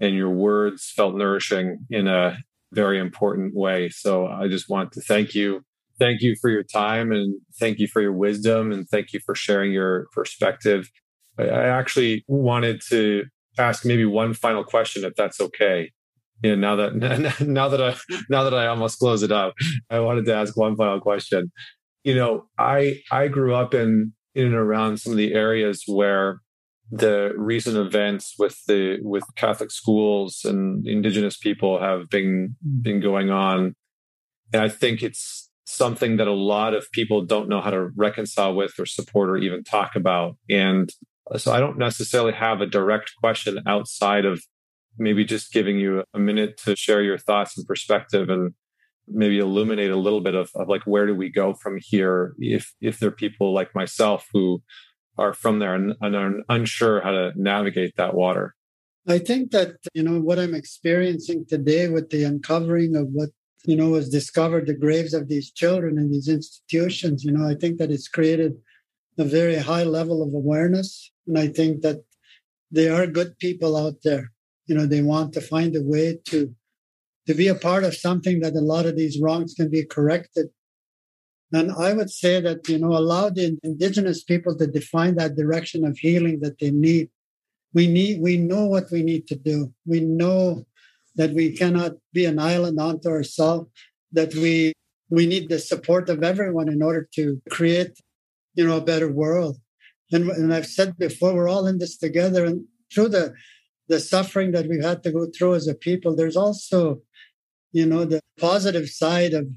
and 0.00 0.14
your 0.14 0.30
words 0.30 0.92
felt 0.94 1.16
nourishing 1.16 1.86
in 1.90 2.06
a 2.06 2.38
very 2.72 2.98
important 2.98 3.54
way. 3.54 3.88
So 3.88 4.26
I 4.26 4.48
just 4.48 4.68
want 4.68 4.92
to 4.92 5.00
thank 5.00 5.34
you 5.34 5.64
thank 5.98 6.22
you 6.22 6.36
for 6.40 6.50
your 6.50 6.62
time 6.62 7.12
and 7.12 7.40
thank 7.58 7.78
you 7.78 7.86
for 7.86 8.00
your 8.00 8.12
wisdom 8.12 8.72
and 8.72 8.88
thank 8.88 9.12
you 9.12 9.20
for 9.24 9.34
sharing 9.34 9.72
your 9.72 10.06
perspective. 10.12 10.90
I 11.38 11.44
actually 11.44 12.24
wanted 12.28 12.82
to 12.88 13.24
ask 13.58 13.84
maybe 13.84 14.04
one 14.04 14.34
final 14.34 14.64
question, 14.64 15.04
if 15.04 15.14
that's 15.14 15.40
okay. 15.40 15.90
You 16.42 16.56
know, 16.56 16.76
now 16.76 16.76
that 16.76 17.40
now 17.46 17.68
that 17.68 17.80
I 17.80 17.96
now 18.28 18.44
that 18.44 18.54
I 18.54 18.66
almost 18.66 18.98
close 18.98 19.22
it 19.22 19.32
up, 19.32 19.54
I 19.90 20.00
wanted 20.00 20.26
to 20.26 20.34
ask 20.34 20.56
one 20.56 20.76
final 20.76 21.00
question. 21.00 21.52
You 22.04 22.14
know, 22.14 22.46
I 22.58 23.00
I 23.10 23.28
grew 23.28 23.54
up 23.54 23.74
in 23.74 24.12
in 24.34 24.46
and 24.46 24.54
around 24.54 24.98
some 24.98 25.12
of 25.12 25.18
the 25.18 25.34
areas 25.34 25.84
where 25.86 26.40
the 26.90 27.32
recent 27.36 27.76
events 27.76 28.34
with 28.38 28.58
the 28.66 28.98
with 29.02 29.24
Catholic 29.36 29.70
schools 29.70 30.42
and 30.44 30.86
indigenous 30.86 31.36
people 31.36 31.80
have 31.80 32.08
been 32.10 32.56
been 32.82 33.00
going 33.00 33.30
on. 33.30 33.74
And 34.52 34.62
I 34.62 34.68
think 34.68 35.02
it's 35.02 35.48
something 35.72 36.18
that 36.18 36.28
a 36.28 36.32
lot 36.32 36.74
of 36.74 36.90
people 36.92 37.24
don't 37.24 37.48
know 37.48 37.60
how 37.60 37.70
to 37.70 37.88
reconcile 37.96 38.54
with 38.54 38.78
or 38.78 38.86
support 38.86 39.30
or 39.30 39.36
even 39.38 39.64
talk 39.64 39.96
about. 39.96 40.36
And 40.50 40.90
so 41.36 41.52
I 41.52 41.60
don't 41.60 41.78
necessarily 41.78 42.32
have 42.32 42.60
a 42.60 42.66
direct 42.66 43.12
question 43.20 43.60
outside 43.66 44.26
of 44.26 44.42
maybe 44.98 45.24
just 45.24 45.52
giving 45.52 45.78
you 45.78 46.04
a 46.12 46.18
minute 46.18 46.58
to 46.58 46.76
share 46.76 47.02
your 47.02 47.16
thoughts 47.16 47.56
and 47.56 47.66
perspective 47.66 48.28
and 48.28 48.52
maybe 49.08 49.38
illuminate 49.38 49.90
a 49.90 49.96
little 49.96 50.20
bit 50.20 50.34
of, 50.34 50.50
of 50.54 50.68
like 50.68 50.82
where 50.84 51.06
do 51.06 51.14
we 51.14 51.30
go 51.30 51.54
from 51.54 51.78
here 51.80 52.34
if 52.38 52.74
if 52.80 52.98
there 52.98 53.08
are 53.08 53.12
people 53.12 53.52
like 53.52 53.74
myself 53.74 54.28
who 54.32 54.62
are 55.18 55.34
from 55.34 55.58
there 55.58 55.74
and, 55.74 55.94
and 56.00 56.14
are 56.14 56.32
unsure 56.48 57.00
how 57.00 57.10
to 57.10 57.32
navigate 57.34 57.96
that 57.96 58.14
water 58.14 58.54
i 59.08 59.18
think 59.18 59.50
that 59.50 59.72
you 59.92 60.04
know 60.04 60.20
what 60.20 60.38
i'm 60.38 60.54
experiencing 60.54 61.44
today 61.48 61.88
with 61.88 62.10
the 62.10 62.22
uncovering 62.22 62.94
of 62.94 63.08
what 63.08 63.30
you 63.64 63.76
know 63.76 63.90
was 63.90 64.08
discovered 64.08 64.66
the 64.66 64.74
graves 64.74 65.14
of 65.14 65.28
these 65.28 65.50
children 65.50 65.98
in 65.98 66.10
these 66.10 66.28
institutions 66.28 67.24
you 67.24 67.32
know 67.32 67.46
i 67.48 67.54
think 67.54 67.78
that 67.78 67.90
it's 67.90 68.08
created 68.08 68.54
a 69.18 69.24
very 69.24 69.56
high 69.56 69.84
level 69.84 70.22
of 70.22 70.34
awareness 70.34 71.12
and 71.26 71.38
i 71.38 71.46
think 71.46 71.82
that 71.82 71.98
there 72.70 72.94
are 72.94 73.06
good 73.06 73.38
people 73.38 73.76
out 73.76 73.96
there 74.04 74.32
you 74.66 74.74
know 74.74 74.86
they 74.86 75.02
want 75.02 75.32
to 75.32 75.40
find 75.40 75.76
a 75.76 75.82
way 75.82 76.18
to 76.24 76.54
to 77.26 77.34
be 77.34 77.48
a 77.48 77.54
part 77.54 77.84
of 77.84 77.94
something 77.94 78.40
that 78.40 78.54
a 78.54 78.60
lot 78.60 78.86
of 78.86 78.96
these 78.96 79.20
wrongs 79.20 79.54
can 79.54 79.70
be 79.70 79.84
corrected. 79.84 80.48
And 81.52 81.70
I 81.72 81.92
would 81.92 82.10
say 82.10 82.40
that, 82.40 82.68
you 82.68 82.78
know, 82.78 82.92
allow 82.96 83.28
the 83.28 83.58
indigenous 83.62 84.24
people 84.24 84.56
to 84.56 84.66
define 84.66 85.16
that 85.16 85.36
direction 85.36 85.84
of 85.84 85.98
healing 85.98 86.40
that 86.40 86.58
they 86.58 86.70
need. 86.70 87.10
We 87.74 87.86
need, 87.86 88.20
we 88.20 88.36
know 88.38 88.66
what 88.66 88.90
we 88.90 89.02
need 89.02 89.26
to 89.28 89.36
do. 89.36 89.72
We 89.86 90.00
know 90.00 90.66
that 91.14 91.32
we 91.32 91.56
cannot 91.56 91.92
be 92.12 92.24
an 92.24 92.38
island 92.38 92.78
unto 92.80 93.08
ourselves, 93.08 93.70
that 94.12 94.34
we, 94.34 94.72
we 95.10 95.26
need 95.26 95.48
the 95.48 95.58
support 95.58 96.08
of 96.08 96.22
everyone 96.22 96.68
in 96.68 96.82
order 96.82 97.08
to 97.14 97.40
create, 97.50 97.98
you 98.54 98.66
know, 98.66 98.78
a 98.78 98.84
better 98.84 99.10
world. 99.10 99.58
And, 100.10 100.30
and 100.30 100.52
I've 100.52 100.66
said 100.66 100.98
before, 100.98 101.34
we're 101.34 101.48
all 101.48 101.66
in 101.66 101.78
this 101.78 101.96
together. 101.96 102.44
And 102.44 102.64
through 102.92 103.08
the, 103.08 103.34
the 103.88 104.00
suffering 104.00 104.52
that 104.52 104.68
we've 104.68 104.84
had 104.84 105.02
to 105.02 105.12
go 105.12 105.26
through 105.26 105.54
as 105.54 105.68
a 105.68 105.74
people, 105.74 106.14
there's 106.14 106.36
also 106.36 107.02
you 107.72 107.86
know, 107.86 108.04
the 108.04 108.20
positive 108.38 108.88
side 108.88 109.32
of 109.32 109.48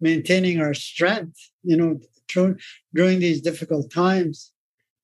maintaining 0.00 0.60
our 0.60 0.74
strength, 0.74 1.50
you 1.62 1.76
know, 1.76 1.98
through, 2.30 2.56
during 2.94 3.18
these 3.18 3.40
difficult 3.40 3.90
times. 3.90 4.52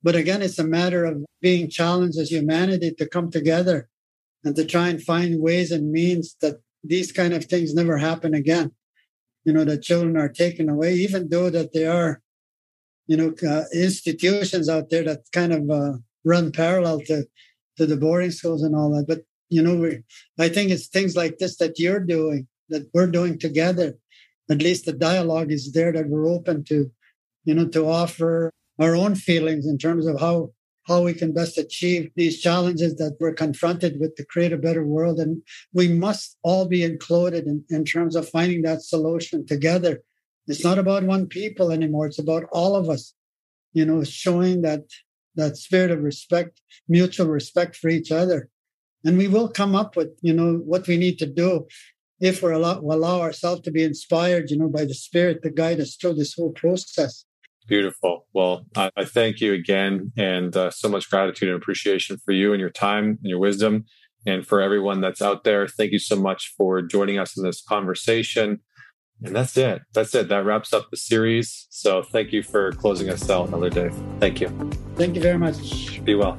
But 0.02 0.14
again, 0.14 0.42
it's 0.42 0.58
a 0.58 0.64
matter 0.64 1.04
of 1.04 1.24
being 1.40 1.68
challenged 1.68 2.18
as 2.18 2.30
humanity 2.30 2.92
to 2.98 3.08
come 3.08 3.30
together 3.30 3.88
and 4.44 4.56
to 4.56 4.64
try 4.64 4.88
and 4.88 5.02
find 5.02 5.40
ways 5.40 5.70
and 5.70 5.92
means 5.92 6.36
that 6.40 6.60
these 6.82 7.12
kind 7.12 7.34
of 7.34 7.44
things 7.44 7.74
never 7.74 7.98
happen 7.98 8.34
again. 8.34 8.72
You 9.44 9.52
know, 9.52 9.64
that 9.64 9.82
children 9.82 10.16
are 10.16 10.28
taken 10.28 10.68
away, 10.68 10.94
even 10.94 11.28
though 11.28 11.50
that 11.50 11.72
there 11.72 11.92
are, 11.92 12.22
you 13.06 13.16
know, 13.16 13.34
uh, 13.48 13.64
institutions 13.72 14.68
out 14.68 14.90
there 14.90 15.04
that 15.04 15.22
kind 15.32 15.52
of 15.52 15.70
uh, 15.70 15.92
run 16.24 16.52
parallel 16.52 17.00
to, 17.06 17.26
to 17.76 17.86
the 17.86 17.96
boarding 17.96 18.30
schools 18.30 18.62
and 18.62 18.76
all 18.76 18.90
that. 18.94 19.06
But, 19.06 19.22
you 19.48 19.62
know, 19.62 19.76
we, 19.76 20.02
I 20.38 20.48
think 20.48 20.70
it's 20.70 20.88
things 20.88 21.16
like 21.16 21.38
this 21.38 21.56
that 21.56 21.78
you're 21.78 22.00
doing 22.00 22.48
that 22.68 22.88
we're 22.94 23.06
doing 23.06 23.38
together. 23.38 23.94
At 24.50 24.62
least 24.62 24.84
the 24.84 24.92
dialogue 24.92 25.50
is 25.52 25.72
there 25.72 25.92
that 25.92 26.08
we're 26.08 26.28
open 26.28 26.64
to, 26.64 26.90
you 27.44 27.54
know, 27.54 27.68
to 27.68 27.86
offer 27.86 28.52
our 28.78 28.96
own 28.96 29.14
feelings 29.14 29.66
in 29.66 29.78
terms 29.78 30.06
of 30.06 30.20
how 30.20 30.52
how 30.86 31.02
we 31.02 31.14
can 31.14 31.32
best 31.32 31.58
achieve 31.58 32.10
these 32.16 32.40
challenges 32.40 32.96
that 32.96 33.16
we're 33.20 33.34
confronted 33.34 34.00
with 34.00 34.14
to 34.16 34.24
create 34.24 34.52
a 34.52 34.58
better 34.58 34.84
world. 34.84 35.18
And 35.18 35.42
we 35.72 35.88
must 35.88 36.36
all 36.42 36.66
be 36.66 36.82
included 36.82 37.46
in, 37.46 37.64
in 37.68 37.84
terms 37.84 38.16
of 38.16 38.28
finding 38.28 38.62
that 38.62 38.82
solution 38.82 39.46
together. 39.46 40.02
It's 40.46 40.64
not 40.64 40.78
about 40.78 41.04
one 41.04 41.26
people 41.26 41.70
anymore. 41.70 42.06
It's 42.06 42.18
about 42.18 42.44
all 42.50 42.74
of 42.74 42.88
us, 42.88 43.14
you 43.72 43.84
know, 43.84 44.02
showing 44.04 44.62
that 44.62 44.82
that 45.36 45.56
spirit 45.56 45.90
of 45.90 46.02
respect, 46.02 46.60
mutual 46.88 47.28
respect 47.28 47.76
for 47.76 47.88
each 47.88 48.10
other. 48.10 48.48
And 49.04 49.16
we 49.16 49.28
will 49.28 49.48
come 49.48 49.76
up 49.76 49.96
with, 49.96 50.08
you 50.22 50.34
know, 50.34 50.56
what 50.56 50.88
we 50.88 50.96
need 50.96 51.18
to 51.20 51.26
do 51.26 51.66
if 52.20 52.42
we're 52.42 52.52
allow, 52.52 52.80
we 52.80 52.94
allow 52.94 53.20
ourselves 53.20 53.62
to 53.62 53.70
be 53.70 53.82
inspired, 53.82 54.50
you 54.50 54.58
know, 54.58 54.68
by 54.68 54.84
the 54.84 54.94
Spirit 54.94 55.42
to 55.42 55.50
guide 55.50 55.80
us 55.80 55.96
through 55.96 56.14
this 56.14 56.34
whole 56.34 56.52
process. 56.52 57.24
Beautiful. 57.70 58.26
Well, 58.32 58.66
I, 58.74 58.90
I 58.96 59.04
thank 59.04 59.40
you 59.40 59.52
again, 59.52 60.10
and 60.18 60.56
uh, 60.56 60.72
so 60.72 60.88
much 60.88 61.08
gratitude 61.08 61.50
and 61.50 61.56
appreciation 61.56 62.18
for 62.18 62.32
you 62.32 62.52
and 62.52 62.58
your 62.58 62.68
time 62.68 63.04
and 63.04 63.18
your 63.22 63.38
wisdom, 63.38 63.84
and 64.26 64.44
for 64.44 64.60
everyone 64.60 65.00
that's 65.00 65.22
out 65.22 65.44
there. 65.44 65.68
Thank 65.68 65.92
you 65.92 66.00
so 66.00 66.16
much 66.16 66.52
for 66.58 66.82
joining 66.82 67.20
us 67.20 67.36
in 67.38 67.44
this 67.44 67.62
conversation. 67.62 68.58
And 69.22 69.36
that's 69.36 69.56
it. 69.56 69.82
That's 69.94 70.12
it. 70.16 70.28
That 70.28 70.44
wraps 70.44 70.72
up 70.72 70.88
the 70.90 70.96
series. 70.96 71.68
So 71.70 72.02
thank 72.02 72.32
you 72.32 72.42
for 72.42 72.72
closing 72.72 73.08
us 73.08 73.30
out, 73.30 73.52
Elder 73.52 73.70
Dave. 73.70 73.94
Thank 74.18 74.40
you. 74.40 74.48
Thank 74.96 75.14
you 75.14 75.22
very 75.22 75.38
much. 75.38 76.02
Be 76.04 76.16
well. 76.16 76.38